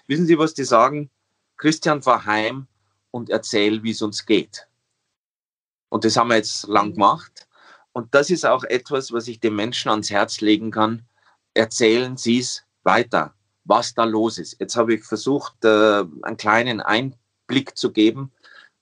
Wissen 0.06 0.26
Sie, 0.26 0.38
was 0.38 0.54
die 0.54 0.64
sagen? 0.64 1.10
Christian, 1.56 2.02
fahr 2.02 2.24
heim 2.24 2.66
und 3.10 3.30
erzähl, 3.30 3.82
wie 3.82 3.92
es 3.92 4.02
uns 4.02 4.26
geht. 4.26 4.66
Und 5.88 6.04
das 6.04 6.16
haben 6.16 6.28
wir 6.28 6.36
jetzt 6.36 6.66
lang 6.66 6.88
mhm. 6.88 6.94
gemacht. 6.94 7.46
Und 7.92 8.14
das 8.14 8.30
ist 8.30 8.44
auch 8.44 8.64
etwas, 8.64 9.12
was 9.12 9.28
ich 9.28 9.38
den 9.38 9.54
Menschen 9.54 9.88
ans 9.88 10.10
Herz 10.10 10.40
legen 10.40 10.70
kann. 10.72 11.06
Erzählen 11.54 12.16
Sie 12.16 12.40
es 12.40 12.64
weiter, 12.82 13.34
was 13.64 13.94
da 13.94 14.04
los 14.04 14.38
ist. 14.38 14.58
Jetzt 14.58 14.74
habe 14.76 14.94
ich 14.94 15.04
versucht, 15.04 15.64
äh, 15.64 16.02
einen 16.22 16.36
kleinen 16.36 16.80
Einblick 16.80 17.23
Blick 17.46 17.76
zu 17.76 17.92
geben. 17.92 18.32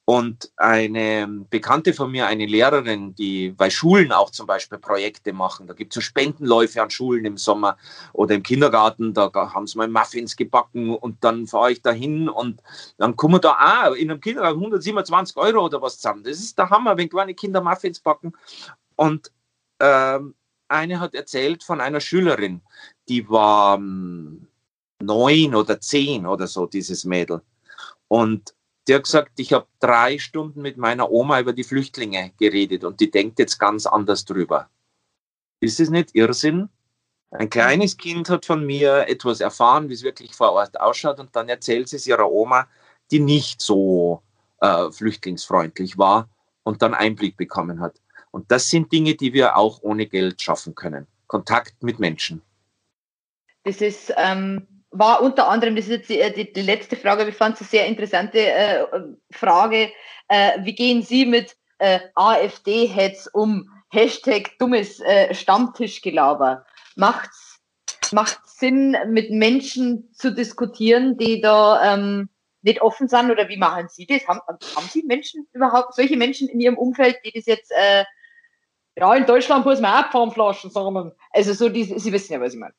Und 0.05 0.51
eine 0.57 1.29
Bekannte 1.49 1.95
von 1.95 2.11
mir, 2.11 2.27
eine 2.27 2.47
Lehrerin, 2.47 3.15
die 3.15 3.51
bei 3.51 3.71
Schulen 3.71 4.11
auch 4.11 4.31
zum 4.31 4.49
Beispiel 4.49 4.79
Projekte 4.79 5.33
machen, 5.33 5.69
da 5.69 5.75
gibt 5.75 5.93
es 5.93 5.95
so 5.95 6.01
Spendenläufe 6.01 6.83
an 6.83 6.91
Schulen 6.91 7.25
im 7.25 7.37
Sommer 7.37 7.77
oder 8.13 8.35
im 8.35 8.43
Kindergarten, 8.43 9.15
da 9.15 9.31
haben 9.33 9.69
sie 9.69 9.79
mal 9.79 9.87
Muffins 9.87 10.35
gebacken 10.35 10.93
und 10.93 11.23
dann 11.23 11.47
fahre 11.47 11.71
ich 11.71 11.83
da 11.83 11.93
hin 11.93 12.29
und 12.29 12.61
dann 12.99 13.15
kommen 13.15 13.41
da 13.41 13.87
auch 13.87 13.95
in 13.95 14.11
einem 14.11 14.21
Kindergarten 14.21 14.59
127 14.59 15.37
Euro 15.37 15.67
oder 15.67 15.81
was 15.81 15.97
zusammen. 15.99 16.25
Das 16.25 16.41
ist 16.41 16.59
der 16.59 16.69
Hammer, 16.69 16.97
wenn 16.97 17.09
kleine 17.09 17.35
Kinder 17.35 17.61
Muffins 17.61 18.01
backen. 18.01 18.33
Und 18.97 19.31
ähm, 19.79 20.35
eine 20.67 20.99
hat 20.99 21.15
erzählt 21.15 21.63
von 21.63 21.81
einer 21.81 22.01
Schülerin, 22.01 22.61
die 23.09 23.29
war 23.29 23.77
ähm, 23.77 24.49
neun 25.01 25.55
oder 25.55 25.81
zehn 25.81 26.27
oder 26.27 26.49
so, 26.49 26.67
dieses 26.67 27.05
Mädel. 27.05 27.41
Und 28.13 28.55
die 28.87 28.95
hat 28.95 29.05
gesagt, 29.05 29.41
ich 29.41 29.55
habe 29.55 29.67
drei 29.81 30.19
Stunden 30.19 30.61
mit 30.61 30.77
meiner 30.77 31.11
Oma 31.11 31.41
über 31.41 31.55
die 31.55 31.65
Flüchtlinge 31.65 32.35
geredet 32.39 32.85
und 32.85 33.01
die 33.01 33.11
denkt 33.11 33.39
jetzt 33.39 33.59
ganz 33.59 33.87
anders 33.87 34.27
drüber. 34.27 34.69
Ist 35.61 35.81
es 35.81 35.89
nicht 35.89 36.15
Irrsinn? 36.15 36.69
Ein 37.31 37.49
kleines 37.49 37.97
Kind 37.97 38.29
hat 38.29 38.45
von 38.45 38.67
mir 38.67 39.09
etwas 39.09 39.41
erfahren, 39.41 39.89
wie 39.89 39.95
es 39.95 40.03
wirklich 40.03 40.35
vor 40.35 40.53
Ort 40.53 40.79
ausschaut, 40.79 41.21
und 41.21 41.35
dann 41.35 41.49
erzählt 41.49 41.89
sie 41.89 41.97
es 41.97 42.07
ihrer 42.07 42.31
Oma, 42.31 42.69
die 43.11 43.21
nicht 43.21 43.63
so 43.63 44.23
äh, 44.61 44.91
flüchtlingsfreundlich 44.91 45.97
war 45.97 46.29
und 46.65 46.83
dann 46.83 46.93
Einblick 46.93 47.39
bekommen 47.39 47.81
hat. 47.81 47.99
Und 48.31 48.51
das 48.51 48.69
sind 48.69 48.93
Dinge, 48.93 49.15
die 49.15 49.33
wir 49.33 49.57
auch 49.57 49.81
ohne 49.81 50.05
Geld 50.07 50.43
schaffen 50.43 50.75
können. 50.75 51.07
Kontakt 51.29 51.83
mit 51.83 51.99
Menschen. 51.99 52.43
Das 53.65 53.81
ist 53.81 54.13
ähm, 54.19 54.67
war 54.93 55.23
unter 55.23 55.49
anderem, 55.49 55.75
das 55.75 55.87
ist 55.87 55.91
jetzt 55.91 56.11
die, 56.11 56.21
äh, 56.21 56.33
die, 56.33 56.53
die 56.53 56.63
letzte 56.63 56.97
Frage, 56.97 57.27
ich 57.27 57.35
fand 57.35 57.55
es 57.57 57.63
eine 57.63 57.69
sehr 57.69 57.87
interessante 57.87 58.39
äh, 58.39 58.85
Frage, 59.31 59.91
äh, 60.29 60.53
wie 60.61 60.75
gehen 60.75 61.03
Sie 61.03 61.27
mit 61.27 61.57
äh, 61.79 61.99
AfD-Heads 62.15 63.29
um? 63.29 63.69
Hashtag 63.89 64.59
dummes 64.59 65.01
äh, 65.01 65.35
Stammtischgelaber. 65.35 66.65
Macht's, 66.97 67.61
macht 68.11 68.41
Sinn, 68.47 68.97
mit 69.09 69.31
Menschen 69.31 70.11
zu 70.15 70.33
diskutieren, 70.33 71.19
die 71.19 71.43
da 71.43 71.95
ähm, 71.95 72.31
nicht 72.63 72.81
offen 72.81 73.09
sind 73.09 73.31
oder 73.31 73.49
wie 73.49 73.59
machen 73.59 73.89
Sie 73.89 74.07
das? 74.07 74.27
Haben, 74.27 74.41
haben 74.49 74.89
Sie 74.89 75.03
Menschen 75.03 75.47
überhaupt, 75.53 75.95
solche 75.95 76.17
Menschen 76.17 76.49
in 76.49 76.61
Ihrem 76.61 76.79
Umfeld, 76.79 77.19
die 77.25 77.33
das 77.33 77.45
jetzt, 77.45 77.71
äh, 77.73 78.05
ja, 78.97 79.15
in 79.15 79.27
Deutschland 79.27 79.67
muss 79.67 79.81
man 79.81 80.05
auch 80.05 80.11
Pfannflaschen 80.11 80.71
sammeln. 80.71 81.13
Also 81.31 81.53
so, 81.53 81.69
die, 81.69 81.85
Sie 81.85 82.13
wissen 82.13 82.33
ja, 82.33 82.41
was 82.41 82.55
ich 82.55 82.61
meine. 82.61 82.75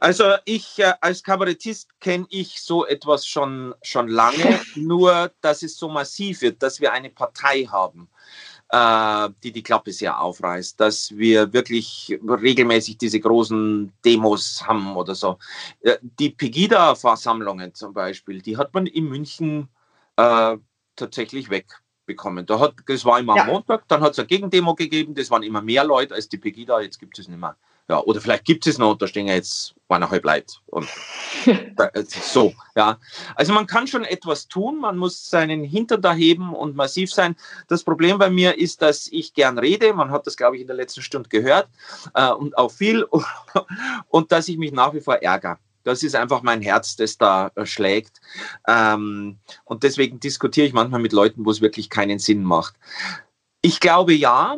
Also 0.00 0.34
ich 0.44 0.78
äh, 0.78 0.94
als 1.00 1.22
Kabarettist 1.22 1.88
kenne 2.00 2.26
ich 2.30 2.60
so 2.60 2.86
etwas 2.86 3.26
schon, 3.26 3.74
schon 3.82 4.08
lange, 4.08 4.60
nur 4.74 5.32
dass 5.40 5.62
es 5.62 5.76
so 5.76 5.88
massiv 5.88 6.42
wird, 6.42 6.62
dass 6.62 6.80
wir 6.80 6.92
eine 6.92 7.10
Partei 7.10 7.64
haben, 7.64 8.08
äh, 8.70 9.30
die 9.42 9.52
die 9.52 9.62
Klappe 9.62 9.92
sehr 9.92 10.20
aufreißt, 10.20 10.78
dass 10.80 11.16
wir 11.16 11.52
wirklich 11.52 12.18
regelmäßig 12.22 12.98
diese 12.98 13.20
großen 13.20 13.92
Demos 14.04 14.64
haben 14.66 14.96
oder 14.96 15.14
so. 15.14 15.38
Äh, 15.80 15.98
die 16.02 16.30
Pegida-Versammlungen 16.30 17.74
zum 17.74 17.92
Beispiel, 17.92 18.40
die 18.42 18.56
hat 18.56 18.74
man 18.74 18.86
in 18.86 19.06
München 19.06 19.68
äh, 20.16 20.56
tatsächlich 20.96 21.50
wegbekommen. 21.50 22.46
Da 22.46 22.58
hat, 22.60 22.74
das 22.86 23.04
war 23.04 23.18
immer 23.18 23.36
ja. 23.36 23.42
am 23.42 23.48
Montag, 23.48 23.86
dann 23.88 24.00
hat 24.00 24.12
es 24.12 24.18
eine 24.18 24.28
Gegendemo 24.28 24.74
gegeben, 24.74 25.14
das 25.14 25.30
waren 25.30 25.42
immer 25.42 25.62
mehr 25.62 25.84
Leute 25.84 26.14
als 26.14 26.28
die 26.28 26.38
Pegida, 26.38 26.80
jetzt 26.80 26.98
gibt 26.98 27.18
es 27.18 27.28
nicht 27.28 27.40
mehr. 27.40 27.56
Ja, 27.88 28.00
oder 28.00 28.20
vielleicht 28.20 28.46
gibt 28.46 28.66
es 28.66 28.78
noch, 28.78 28.96
da 28.96 29.06
stehen 29.06 29.26
ja 29.26 29.34
jetzt 29.34 29.74
eineinhalb 29.88 30.24
Leute. 30.24 30.54
Und 30.66 30.88
so, 32.08 32.54
ja. 32.74 32.98
Also 33.34 33.52
man 33.52 33.66
kann 33.66 33.86
schon 33.86 34.04
etwas 34.04 34.48
tun, 34.48 34.80
man 34.80 34.96
muss 34.96 35.28
seinen 35.28 35.64
Hintern 35.64 36.00
da 36.00 36.14
heben 36.14 36.54
und 36.54 36.76
massiv 36.76 37.12
sein. 37.12 37.36
Das 37.68 37.84
Problem 37.84 38.18
bei 38.18 38.30
mir 38.30 38.58
ist, 38.58 38.80
dass 38.80 39.06
ich 39.08 39.34
gern 39.34 39.58
rede, 39.58 39.92
man 39.92 40.10
hat 40.10 40.26
das, 40.26 40.36
glaube 40.36 40.56
ich, 40.56 40.62
in 40.62 40.66
der 40.66 40.76
letzten 40.76 41.02
Stunde 41.02 41.28
gehört 41.28 41.68
äh, 42.14 42.30
und 42.30 42.56
auch 42.56 42.70
viel, 42.70 43.04
und 44.08 44.32
dass 44.32 44.48
ich 44.48 44.56
mich 44.56 44.72
nach 44.72 44.94
wie 44.94 45.00
vor 45.00 45.16
ärgere. 45.16 45.58
Das 45.84 46.02
ist 46.02 46.16
einfach 46.16 46.42
mein 46.42 46.62
Herz, 46.62 46.96
das 46.96 47.18
da 47.18 47.50
äh, 47.54 47.66
schlägt. 47.66 48.20
Ähm, 48.66 49.38
und 49.64 49.82
deswegen 49.82 50.18
diskutiere 50.18 50.66
ich 50.66 50.72
manchmal 50.72 51.00
mit 51.00 51.12
Leuten, 51.12 51.44
wo 51.44 51.50
es 51.50 51.60
wirklich 51.60 51.90
keinen 51.90 52.18
Sinn 52.18 52.42
macht. 52.42 52.76
Ich 53.60 53.80
glaube 53.80 54.14
ja, 54.14 54.56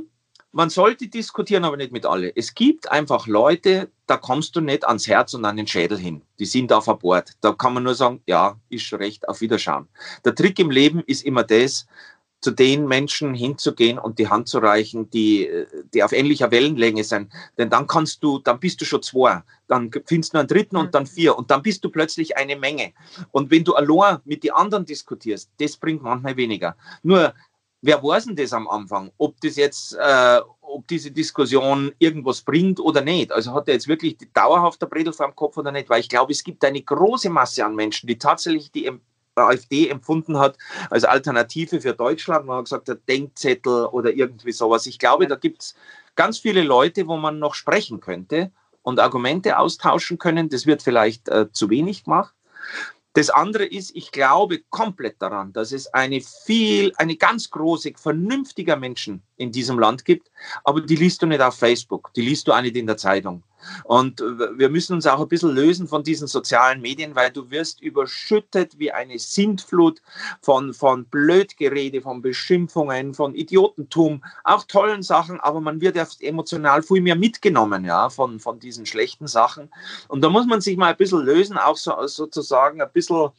man 0.53 0.71
sollte 0.71 1.09
diskutieren, 1.09 1.65
aber 1.65 1.77
nicht 1.77 1.93
mit 1.93 2.07
alle. 2.07 2.35
Es 2.35 2.55
gibt 2.55 2.91
einfach 2.91 3.27
Leute, 3.27 3.91
da 4.07 4.17
kommst 4.17 4.57
du 4.57 4.61
nicht 4.61 4.87
ans 4.87 5.07
Herz 5.07 5.35
und 5.35 5.45
an 5.45 5.57
den 5.57 5.67
Schädel 5.67 5.99
hin. 5.99 6.23
Die 6.39 6.47
sind 6.47 6.71
da 6.71 6.81
verbohrt. 6.81 7.33
Da 7.41 7.53
kann 7.53 7.75
man 7.75 7.83
nur 7.83 7.95
sagen, 7.95 8.23
ja, 8.27 8.59
ist 8.71 8.85
schon 8.85 9.01
recht, 9.01 9.29
auf 9.29 9.41
Wiederschauen. 9.41 9.87
Der 10.25 10.35
Trick 10.35 10.59
im 10.59 10.71
Leben 10.71 11.03
ist 11.07 11.25
immer 11.25 11.45
das, 11.45 11.87
zu 12.41 12.51
den 12.51 12.87
Menschen 12.87 13.35
hinzugehen 13.35 13.99
und 13.99 14.19
die 14.19 14.29
Hand 14.29 14.49
zu 14.49 14.59
reichen, 14.59 15.11
die, 15.11 15.51
die 15.93 16.03
auf 16.03 16.13
ähnlicher 16.13 16.51
Wellenlänge 16.51 17.03
sind. 17.03 17.33
Denn 17.59 17.71
dann 17.71 17.87
kannst 17.87 18.23
du, 18.23 18.39
dann 18.39 18.61
bist 18.61 18.81
du 18.81 18.85
schon 18.85 19.03
zwei, 19.03 19.43
dann 19.69 19.91
findest 20.07 20.35
du 20.35 20.39
einen 20.39 20.49
dritten 20.49 20.77
und 20.77 20.95
dann 20.95 21.07
vier 21.07 21.37
und 21.37 21.51
dann 21.51 21.63
bist 21.63 21.85
du 21.85 21.91
plötzlich 21.91 22.37
eine 22.37 22.57
Menge. 22.57 22.93
Und 23.33 23.51
wenn 23.51 23.65
du 23.65 23.75
allein 23.75 24.19
mit 24.25 24.45
den 24.45 24.53
anderen 24.53 24.85
diskutierst, 24.85 25.51
das 25.59 25.77
bringt 25.77 26.03
manchmal 26.03 26.37
weniger. 26.37 26.77
Nur 27.03 27.35
wer 27.83 28.03
weiß 28.03 28.27
denn 28.27 28.37
das 28.37 28.53
am 28.53 28.69
Anfang, 28.69 29.13
ob 29.19 29.41
das 29.41 29.57
jetzt, 29.57 29.95
äh, 29.95 30.41
ob 30.61 30.87
diese 30.89 31.11
Diskussion 31.11 31.93
irgendwas 31.99 32.43
bringt 32.43 32.81
oder 32.81 33.01
nicht? 33.01 33.33
Also 33.33 33.55
hat 33.55 33.69
er 33.69 33.75
jetzt 33.75 33.89
wirklich 33.89 34.17
die 34.17 34.33
dauerhafte 34.33 34.87
Bredel 34.87 35.13
vor 35.13 35.27
dem 35.27 35.37
Kopf 35.37 35.57
oder 35.57 35.73
nicht? 35.73 35.89
Weil 35.89 36.01
ich 36.01 36.09
glaube, 36.09 36.33
es 36.33 36.43
gibt 36.43 36.65
eine 36.65 36.83
große 36.83 37.31
Masse 37.31 37.65
an 37.65 37.75
Menschen, 37.75 38.07
die 38.07 38.19
tatsächlich 38.19 38.73
die 38.73 38.91
AfD 39.37 39.89
empfunden 39.89 40.39
hat 40.39 40.57
als 40.91 41.05
Alternative 41.05 41.81
für 41.81 41.93
Deutschland. 41.93 42.47
Man 42.47 42.59
hat 42.59 42.65
gesagt, 42.65 42.89
der 42.89 42.97
Denkzettel 42.97 43.87
oder 43.87 44.11
irgendwie 44.13 44.53
sowas. 44.53 44.87
Ich 44.87 44.99
glaube, 44.99 45.27
da 45.27 45.37
gibt 45.37 45.63
es 45.63 45.75
ganz 46.15 46.39
viele 46.39 46.63
Leute, 46.63 47.07
wo 47.07 47.17
man 47.17 47.39
noch 47.39 47.55
sprechen 47.55 48.01
könnte 48.01 48.51
und 48.83 48.99
Argumente 49.01 49.59
austauschen 49.59 50.19
können. 50.19 50.49
Das 50.49 50.67
wird 50.67 50.83
vielleicht 50.83 51.29
äh, 51.29 51.51
zu 51.53 51.71
wenig 51.71 52.05
gemacht. 52.05 52.35
Das 53.17 53.31
andere 53.31 53.65
ist, 53.65 53.97
ich 53.97 54.13
glaube 54.13 54.61
komplett 54.69 55.23
daran, 55.23 55.51
dass 55.55 55.73
es 55.73 55.87
eine 55.95 56.21
viel, 56.21 56.93
eine 56.99 57.17
ganz 57.17 57.49
große, 57.49 57.93
vernünftiger 57.97 58.77
Menschen 58.77 59.23
in 59.39 59.51
diesem 59.51 59.79
Land 59.79 60.05
gibt, 60.05 60.31
aber 60.65 60.83
die 60.83 60.97
liest 60.97 61.23
du 61.23 61.27
nicht 61.27 61.41
auf 61.41 61.55
Facebook, 61.55 62.13
die 62.13 62.21
liest 62.21 62.47
du 62.47 62.53
auch 62.53 62.61
nicht 62.61 62.77
in 62.77 62.87
der 62.87 62.99
Zeitung. 62.99 63.43
Und 63.85 64.21
wir 64.21 64.69
müssen 64.69 64.95
uns 64.95 65.07
auch 65.07 65.21
ein 65.21 65.29
bisschen 65.29 65.55
lösen 65.55 65.89
von 65.89 66.03
diesen 66.03 66.27
sozialen 66.27 66.81
Medien, 66.81 67.15
weil 67.15 67.31
du 67.31 67.51
wirst 67.51 67.81
überschüttet 67.81 68.79
wie 68.79 68.93
eine 68.93 69.19
Sintflut 69.19 70.01
von, 70.41 70.75
von 70.75 71.07
Blödgerede, 71.07 72.01
von 72.01 72.23
Beschimpfungen, 72.23 73.15
von 73.15 73.35
Idiotentum, 73.35 74.25
auch 74.45 74.65
tollen 74.65 75.03
Sachen, 75.03 75.41
aber 75.41 75.61
man 75.61 75.81
wird 75.81 75.97
ja 75.97 76.07
emotional 76.21 76.83
viel 76.83 77.01
mehr 77.01 77.17
mitgenommen, 77.17 77.85
ja, 77.85 78.11
von, 78.11 78.41
von 78.41 78.59
diesen 78.59 78.87
schlechten 78.87 79.27
Sachen. 79.27 79.71
Und 80.09 80.23
da 80.23 80.29
muss 80.29 80.47
man 80.47 80.61
sich 80.61 80.77
mal 80.77 80.91
ein 80.91 80.97
bisschen 80.97 81.25
lösen, 81.25 81.59
auch 81.59 81.77
so, 81.77 81.95
sozusagen 82.07 82.81
ein 82.81 82.93
bisschen 82.93 83.31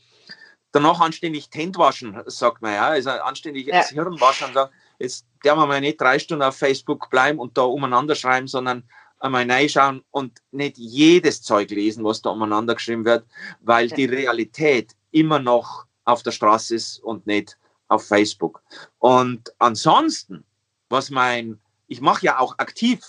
danach 0.71 0.99
anständig 0.99 1.49
Tent 1.49 1.78
waschen, 1.78 2.21
sagt 2.25 2.61
man, 2.61 2.73
ja, 2.73 2.88
also 2.88 3.09
anständig 3.09 3.67
ja. 3.67 3.80
das 3.80 3.89
Hirn 3.89 4.19
waschen 4.19 4.47
und 4.47 4.53
sagen, 4.53 4.71
jetzt 4.99 5.25
der 5.43 5.55
wir 5.55 5.65
mal 5.65 5.82
nicht 5.82 5.99
drei 5.99 6.19
Stunden 6.19 6.43
auf 6.43 6.57
Facebook 6.57 7.09
bleiben 7.09 7.39
und 7.39 7.57
da 7.57 7.63
umeinander 7.63 8.15
schreiben, 8.15 8.47
sondern 8.47 8.84
einmal 9.20 9.49
reinschauen 9.49 10.03
und 10.11 10.41
nicht 10.51 10.78
jedes 10.78 11.41
Zeug 11.41 11.70
lesen, 11.72 12.03
was 12.03 12.22
da 12.22 12.30
umeinander 12.30 12.76
geschrieben 12.76 13.05
wird, 13.05 13.26
weil 13.61 13.88
die 13.89 14.05
Realität 14.05 14.95
immer 15.11 15.39
noch 15.39 15.86
auf 16.05 16.24
der 16.24 16.32
Straße 16.32 16.76
ist 16.76 16.99
und 16.99 17.28
nicht 17.28 17.57
auf 17.88 18.05
Facebook. 18.05 18.61
Und 18.99 19.53
ansonsten, 19.59 20.43
was 20.89 21.09
mein, 21.09 21.59
ich 21.88 22.01
mache 22.01 22.26
ja 22.26 22.39
auch 22.39 22.57
aktiv 22.59 22.99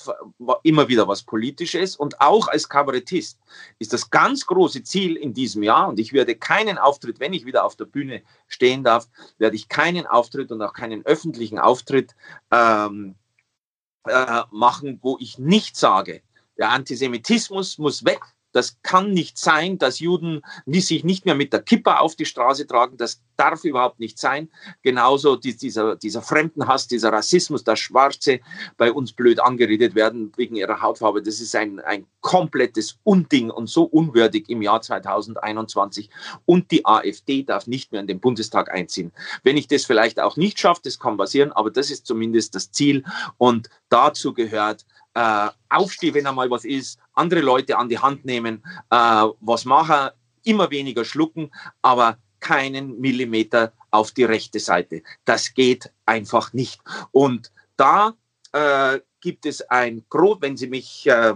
immer 0.63 0.89
wieder 0.89 1.09
was 1.09 1.23
Politisches 1.23 1.97
und 1.97 2.21
auch 2.21 2.49
als 2.49 2.69
Kabarettist 2.69 3.39
ist 3.79 3.93
das 3.93 4.11
ganz 4.11 4.47
große 4.47 4.85
Ziel 4.85 5.17
in 5.17 5.35
diesem 5.35 5.63
Jahr 5.65 5.89
und 5.89 5.99
ich 5.99 6.13
werde 6.13 6.37
keinen 6.37 6.79
Auftritt, 6.79 7.19
wenn 7.19 7.33
ich 7.33 7.45
wieder 7.45 7.65
auf 7.65 7.77
der 7.77 7.87
Bühne 7.87 8.23
stehen 8.47 8.85
darf, 8.85 9.09
werde 9.39 9.57
ich 9.57 9.69
keinen 9.69 10.07
Auftritt 10.07 10.53
und 10.53 10.63
auch 10.63 10.73
keinen 10.73 11.05
öffentlichen 11.05 11.59
Auftritt 11.59 12.15
ähm, 12.53 13.17
äh, 14.05 14.43
machen, 14.51 14.99
wo 15.03 15.17
ich 15.21 15.39
nicht 15.39 15.77
sage, 15.77 16.23
der 16.57 16.71
Antisemitismus 16.71 17.79
muss 17.79 18.05
weg, 18.05 18.21
das 18.59 18.77
kann 18.83 19.13
nicht 19.13 19.39
sein, 19.39 19.79
dass 19.79 20.01
Juden 20.01 20.43
sich 20.67 21.05
nicht 21.05 21.25
mehr 21.25 21.37
mit 21.37 21.53
der 21.53 21.63
Kippa 21.63 21.99
auf 21.99 22.17
die 22.17 22.25
Straße 22.25 22.67
tragen. 22.67 22.97
Das 22.97 23.23
darf 23.37 23.63
überhaupt 23.63 24.01
nicht 24.01 24.19
sein. 24.19 24.51
Genauso 24.83 25.37
dieser, 25.37 25.95
dieser 25.95 26.23
Fremdenhass, 26.23 26.89
dieser 26.89 27.13
Rassismus, 27.13 27.63
dass 27.63 27.79
Schwarze 27.79 28.41
bei 28.77 28.91
uns 28.91 29.13
blöd 29.13 29.39
angeredet 29.39 29.95
werden 29.95 30.33
wegen 30.37 30.57
ihrer 30.57 30.83
Hautfarbe. 30.83 31.23
Das 31.23 31.41
ist 31.41 31.55
ein, 31.55 31.79
ein 31.79 32.05
komplettes 32.21 32.99
Unding 33.05 33.51
und 33.51 33.69
so 33.69 33.85
unwürdig 33.85 34.49
im 34.49 34.61
Jahr 34.61 34.83
2021. 34.83 36.11
Und 36.45 36.73
die 36.73 36.85
AfD 36.85 37.45
darf 37.45 37.69
nicht 37.69 37.93
mehr 37.93 38.01
in 38.01 38.09
den 38.09 38.19
Bundestag 38.19 38.73
einziehen. 38.75 39.13
Wenn 39.45 39.57
ich 39.57 39.69
das 39.69 39.85
vielleicht 39.85 40.19
auch 40.19 40.37
nicht 40.37 40.59
schaffe, 40.59 40.81
das 40.83 40.99
kann 40.99 41.17
passieren, 41.17 41.53
aber 41.53 41.71
das 41.71 41.93
ist 41.93 42.07
zumindest 42.07 42.57
das 42.57 42.73
Ziel. 42.73 43.05
Und 43.37 43.71
dazu 43.89 44.35
gehört, 44.35 44.85
äh, 45.19 45.51
aufstehen, 45.69 46.15
wenn 46.15 46.29
einmal 46.29 46.49
was 46.49 46.65
ist, 46.65 47.01
andere 47.15 47.41
Leute 47.41 47.77
an 47.77 47.89
die 47.89 47.99
Hand 47.99 48.25
nehmen, 48.25 48.63
äh, 48.91 49.27
was 49.41 49.65
machen, 49.65 50.11
immer 50.45 50.71
weniger 50.71 51.05
schlucken, 51.05 51.51
aber 51.83 52.19
keinen 52.39 53.01
Millimeter 53.01 53.73
auf 53.91 54.13
die 54.13 54.23
rechte 54.23 54.61
Seite. 54.61 55.03
Das 55.25 55.55
geht 55.55 55.91
einfach 56.07 56.53
nicht. 56.53 56.81
Und 57.11 57.51
da 57.77 58.15
äh, 58.53 59.01
gibt 59.21 59.45
es 59.45 59.61
ein 59.63 60.05
Grot, 60.09 60.41
wenn 60.41 60.57
Sie 60.57 60.69
mich, 60.69 61.09
äh, 61.09 61.35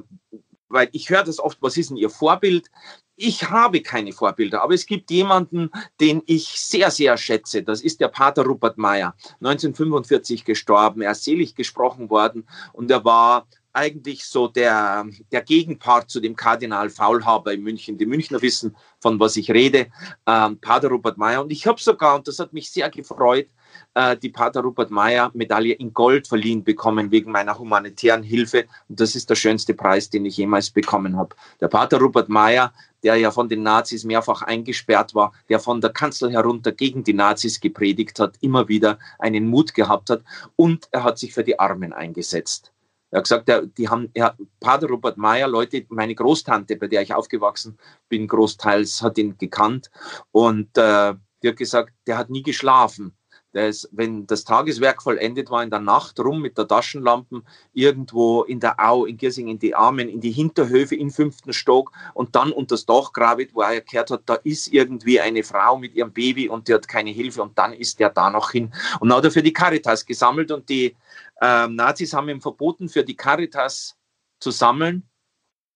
weil 0.68 0.88
ich 0.92 1.10
höre 1.10 1.24
das 1.24 1.40
oft, 1.40 1.58
was 1.60 1.76
ist 1.76 1.90
denn 1.90 1.96
Ihr 1.96 2.10
Vorbild? 2.10 2.70
Ich 3.16 3.50
habe 3.50 3.82
keine 3.82 4.12
Vorbilder, 4.12 4.62
aber 4.62 4.74
es 4.74 4.86
gibt 4.86 5.10
jemanden, 5.10 5.70
den 6.00 6.22
ich 6.26 6.46
sehr, 6.48 6.92
sehr 6.92 7.16
schätze. 7.16 7.64
Das 7.64 7.82
ist 7.82 8.00
der 8.00 8.08
Pater 8.08 8.44
Rupert 8.44 8.78
Meyer, 8.78 9.14
1945 9.40 10.44
gestorben. 10.44 11.02
Er 11.02 11.10
ist 11.10 11.24
selig 11.24 11.56
gesprochen 11.56 12.10
worden 12.10 12.46
und 12.72 12.90
er 12.92 13.04
war 13.04 13.46
eigentlich 13.72 14.24
so 14.24 14.48
der, 14.48 15.06
der 15.30 15.42
Gegenpart 15.42 16.10
zu 16.10 16.20
dem 16.20 16.36
Kardinal 16.36 16.90
Faulhaber 16.90 17.52
in 17.52 17.62
München. 17.62 17.98
Die 17.98 18.06
Münchner 18.06 18.42
wissen, 18.42 18.76
von 19.00 19.18
was 19.18 19.36
ich 19.36 19.50
rede, 19.50 19.86
ähm, 20.26 20.58
Pater 20.58 20.88
Rupert 20.88 21.18
Meyer. 21.18 21.42
Und 21.42 21.50
ich 21.50 21.66
habe 21.66 21.80
sogar, 21.80 22.16
und 22.16 22.28
das 22.28 22.38
hat 22.38 22.52
mich 22.52 22.70
sehr 22.70 22.90
gefreut, 22.90 23.48
äh, 23.94 24.16
die 24.16 24.28
Pater 24.28 24.60
Rupert 24.60 24.90
Meyer 24.90 25.30
Medaille 25.34 25.74
in 25.74 25.92
Gold 25.92 26.28
verliehen 26.28 26.64
bekommen 26.64 27.10
wegen 27.10 27.32
meiner 27.32 27.58
humanitären 27.58 28.22
Hilfe. 28.22 28.66
Und 28.88 29.00
das 29.00 29.14
ist 29.14 29.30
der 29.30 29.36
schönste 29.36 29.74
Preis, 29.74 30.10
den 30.10 30.26
ich 30.26 30.36
jemals 30.36 30.70
bekommen 30.70 31.16
habe. 31.16 31.34
Der 31.60 31.68
Pater 31.68 31.98
Rupert 31.98 32.28
Meyer, 32.28 32.72
der 33.02 33.16
ja 33.16 33.30
von 33.30 33.48
den 33.48 33.62
Nazis 33.62 34.04
mehrfach 34.04 34.42
eingesperrt 34.42 35.14
war, 35.14 35.32
der 35.48 35.60
von 35.60 35.80
der 35.80 35.90
Kanzel 35.90 36.30
herunter 36.30 36.72
gegen 36.72 37.04
die 37.04 37.14
Nazis 37.14 37.60
gepredigt 37.60 38.20
hat, 38.20 38.36
immer 38.40 38.68
wieder 38.68 38.98
einen 39.18 39.48
Mut 39.48 39.74
gehabt 39.74 40.10
hat 40.10 40.22
und 40.56 40.88
er 40.92 41.04
hat 41.04 41.18
sich 41.18 41.32
für 41.32 41.42
die 41.42 41.58
Armen 41.58 41.92
eingesetzt. 41.92 42.72
Er 43.12 43.18
hat 43.18 43.24
gesagt, 43.24 43.48
der, 43.48 43.66
die 43.66 43.88
haben, 43.88 44.08
er, 44.14 44.34
Pater 44.58 44.88
Robert 44.88 45.18
Meyer, 45.18 45.46
Leute, 45.46 45.84
meine 45.90 46.14
Großtante, 46.14 46.76
bei 46.76 46.88
der 46.88 47.02
ich 47.02 47.14
aufgewachsen 47.14 47.78
bin, 48.08 48.26
großteils 48.26 49.02
hat 49.02 49.18
ihn 49.18 49.36
gekannt 49.36 49.90
und 50.32 50.76
äh, 50.78 51.14
die 51.42 51.48
hat 51.48 51.56
gesagt, 51.56 51.92
der 52.06 52.16
hat 52.16 52.30
nie 52.30 52.42
geschlafen. 52.42 53.14
Der 53.54 53.68
ist, 53.68 53.86
wenn 53.92 54.26
das 54.26 54.44
Tageswerk 54.44 55.02
vollendet 55.02 55.50
war, 55.50 55.62
in 55.62 55.68
der 55.68 55.78
Nacht 55.78 56.18
rum 56.20 56.40
mit 56.40 56.56
der 56.56 56.66
Taschenlampen 56.66 57.44
irgendwo 57.74 58.44
in 58.44 58.60
der 58.60 58.80
Au, 58.80 59.04
in 59.04 59.18
Giersing, 59.18 59.48
in 59.48 59.58
die 59.58 59.74
Armen, 59.74 60.08
in 60.08 60.20
die 60.20 60.30
Hinterhöfe 60.30 60.96
im 60.96 61.10
fünften 61.10 61.52
Stock 61.52 61.92
und 62.14 62.34
dann 62.34 62.50
unter 62.50 62.76
das 62.76 62.86
Dach 62.86 63.12
gravet, 63.12 63.54
wo 63.54 63.60
er 63.60 63.82
gehört 63.82 64.10
hat, 64.10 64.22
da 64.24 64.36
ist 64.36 64.68
irgendwie 64.68 65.20
eine 65.20 65.42
Frau 65.42 65.76
mit 65.76 65.94
ihrem 65.94 66.12
Baby 66.12 66.48
und 66.48 66.66
die 66.68 66.72
hat 66.72 66.88
keine 66.88 67.10
Hilfe 67.10 67.42
und 67.42 67.58
dann 67.58 67.74
ist 67.74 68.00
der 68.00 68.08
da 68.08 68.30
noch 68.30 68.52
hin. 68.52 68.72
Und 69.00 69.10
dann 69.10 69.18
hat 69.18 69.26
er 69.26 69.30
für 69.30 69.42
die 69.42 69.52
Caritas 69.52 70.06
gesammelt 70.06 70.50
und 70.50 70.70
die 70.70 70.96
ähm, 71.42 71.74
Nazis 71.74 72.12
haben 72.14 72.28
ihm 72.28 72.40
verboten, 72.40 72.88
für 72.88 73.02
die 73.02 73.16
Caritas 73.16 73.96
zu 74.38 74.52
sammeln. 74.52 75.08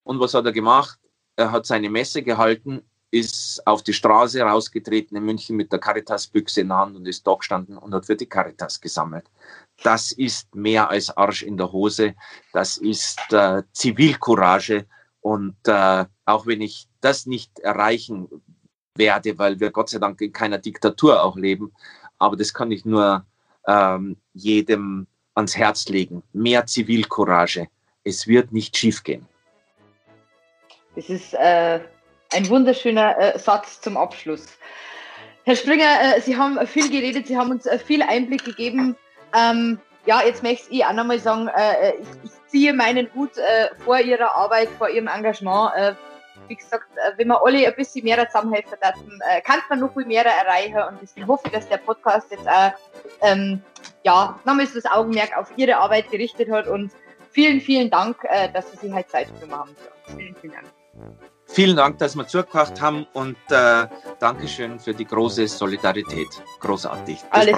Und 0.05 0.21
was 0.21 0.33
hat 0.33 0.47
er 0.47 0.53
gemacht? 0.53 1.01
Er 1.35 1.51
hat 1.51 1.67
seine 1.67 1.91
Messe 1.91 2.23
gehalten, 2.23 2.83
ist 3.11 3.67
auf 3.67 3.83
die 3.83 3.93
Straße 3.93 4.41
rausgetreten 4.41 5.17
in 5.17 5.25
München 5.25 5.57
mit 5.57 5.73
der 5.73 5.81
Caritas-Büchse 5.81 6.61
in 6.61 6.69
der 6.69 6.79
Hand 6.79 6.97
und 6.97 7.07
ist 7.07 7.27
da 7.27 7.35
gestanden 7.35 7.77
und 7.77 7.93
hat 7.93 8.07
für 8.07 8.15
die 8.15 8.29
Caritas 8.29 8.81
gesammelt. 8.81 9.29
Das 9.83 10.13
ist 10.13 10.55
mehr 10.55 10.89
als 10.89 11.11
Arsch 11.17 11.43
in 11.43 11.57
der 11.57 11.73
Hose. 11.73 12.15
Das 12.53 12.77
ist 12.77 13.19
äh, 13.33 13.65
Zivilcourage. 13.73 14.87
Und 15.21 15.57
äh, 15.67 16.05
auch 16.27 16.47
wenn 16.47 16.61
ich 16.61 16.89
das 17.01 17.27
nicht 17.27 17.59
erreichen 17.59 18.29
werde, 18.95 19.37
weil 19.37 19.59
wir 19.59 19.73
Gott 19.73 19.91
sei 19.91 19.99
Dank 19.99 20.21
in 20.21 20.33
keiner 20.33 20.59
Diktatur 20.59 21.25
auch 21.25 21.37
leben, 21.37 21.75
aber 22.19 22.37
das 22.37 22.55
kann 22.55 22.71
ich 22.71 22.85
nur 22.85 23.27
ähm, 23.67 24.17
jedem 24.33 25.09
ans 25.37 25.57
Herz 25.57 25.89
legen. 25.89 26.23
Mehr 26.33 26.67
Zivilcourage. 26.67 27.69
Es 28.05 28.27
wird 28.27 28.53
nicht 28.53 28.77
schiefgehen. 28.77 29.27
Das 30.97 31.09
ist 31.09 31.35
äh, 31.35 31.81
ein 32.33 32.49
wunderschöner 32.49 33.19
äh, 33.19 33.39
Satz 33.39 33.81
zum 33.81 33.97
Abschluss. 33.97 34.47
Herr 35.45 35.57
Springer, 35.57 36.17
äh, 36.17 36.21
Sie 36.21 36.37
haben 36.37 36.65
viel 36.67 36.91
geredet, 36.91 37.27
Sie 37.27 37.37
haben 37.37 37.51
uns 37.51 37.67
äh, 37.67 37.79
viel 37.79 38.03
Einblick 38.03 38.45
gegeben. 38.45 38.97
Ähm, 39.37 39.79
ja, 40.07 40.23
jetzt 40.25 40.43
möchte 40.43 40.73
ich 40.73 40.85
auch 40.85 40.93
nochmal 40.93 41.19
sagen, 41.19 41.49
äh, 41.49 41.93
ich, 41.97 42.09
ich, 42.25 42.31
ziehe 42.49 42.73
meinen 42.73 43.13
Hut 43.15 43.37
äh, 43.37 43.69
vor 43.85 43.99
Ihrer 43.99 44.35
Arbeit, 44.35 44.69
vor 44.79 44.89
Ihrem 44.89 45.09
Engagement. 45.09 45.97
wie 46.49 46.55
gesagt, 46.55 46.87
wenn 47.17 47.27
wir 47.27 47.45
alle 47.45 47.67
ein 47.67 47.75
bisschen 47.75 48.05
mehr 48.05 48.25
zusammenhelfen, 48.29 48.79
dann 48.81 48.95
kann 49.43 49.61
man 49.69 49.81
noch 49.81 49.93
viel 49.93 50.07
mehr 50.07 50.25
erreichen. 50.25 50.77
Und 50.77 51.03
deswegen 51.03 51.27
hoffe 51.27 51.43
ich, 51.47 51.53
dass 51.53 51.69
der 51.69 51.79
Podcast 51.79 52.31
jetzt 52.31 52.49
auch 52.49 52.73
ähm, 53.23 53.61
ja, 54.07 54.39
nochmals 54.45 54.73
das 54.73 54.87
Augenmerk 54.87 55.37
auf 55.37 55.53
Ihre 55.57 55.77
Arbeit 55.79 56.11
gerichtet 56.13 56.49
hat 56.49 56.69
und 56.69 56.93
vielen, 57.33 57.61
vielen 57.61 57.91
Dank, 57.91 58.17
äh, 58.23 58.49
dass 58.53 58.71
Sie 58.71 58.77
sich 58.79 58.93
halt 58.93 59.11
Zeit 59.11 59.29
genommen 59.41 59.61
haben 59.61 59.77
für 59.77 59.91
uns. 59.91 60.17
Vielen, 60.17 60.37
vielen 60.37 60.53
Dank. 60.53 60.67
Vielen 61.49 61.77
Dank, 61.77 61.99
dass 61.99 62.15
wir 62.17 62.27
zugehört 62.27 62.81
haben 62.81 63.07
und 63.13 63.37
äh, 63.51 63.87
Dankeschön 64.21 64.79
für 64.79 64.95
die 64.95 65.05
große 65.05 65.47
Solidarität. 65.49 66.29
Großartig. 66.61 67.19
Das 67.33 67.41
Alles, 67.41 67.57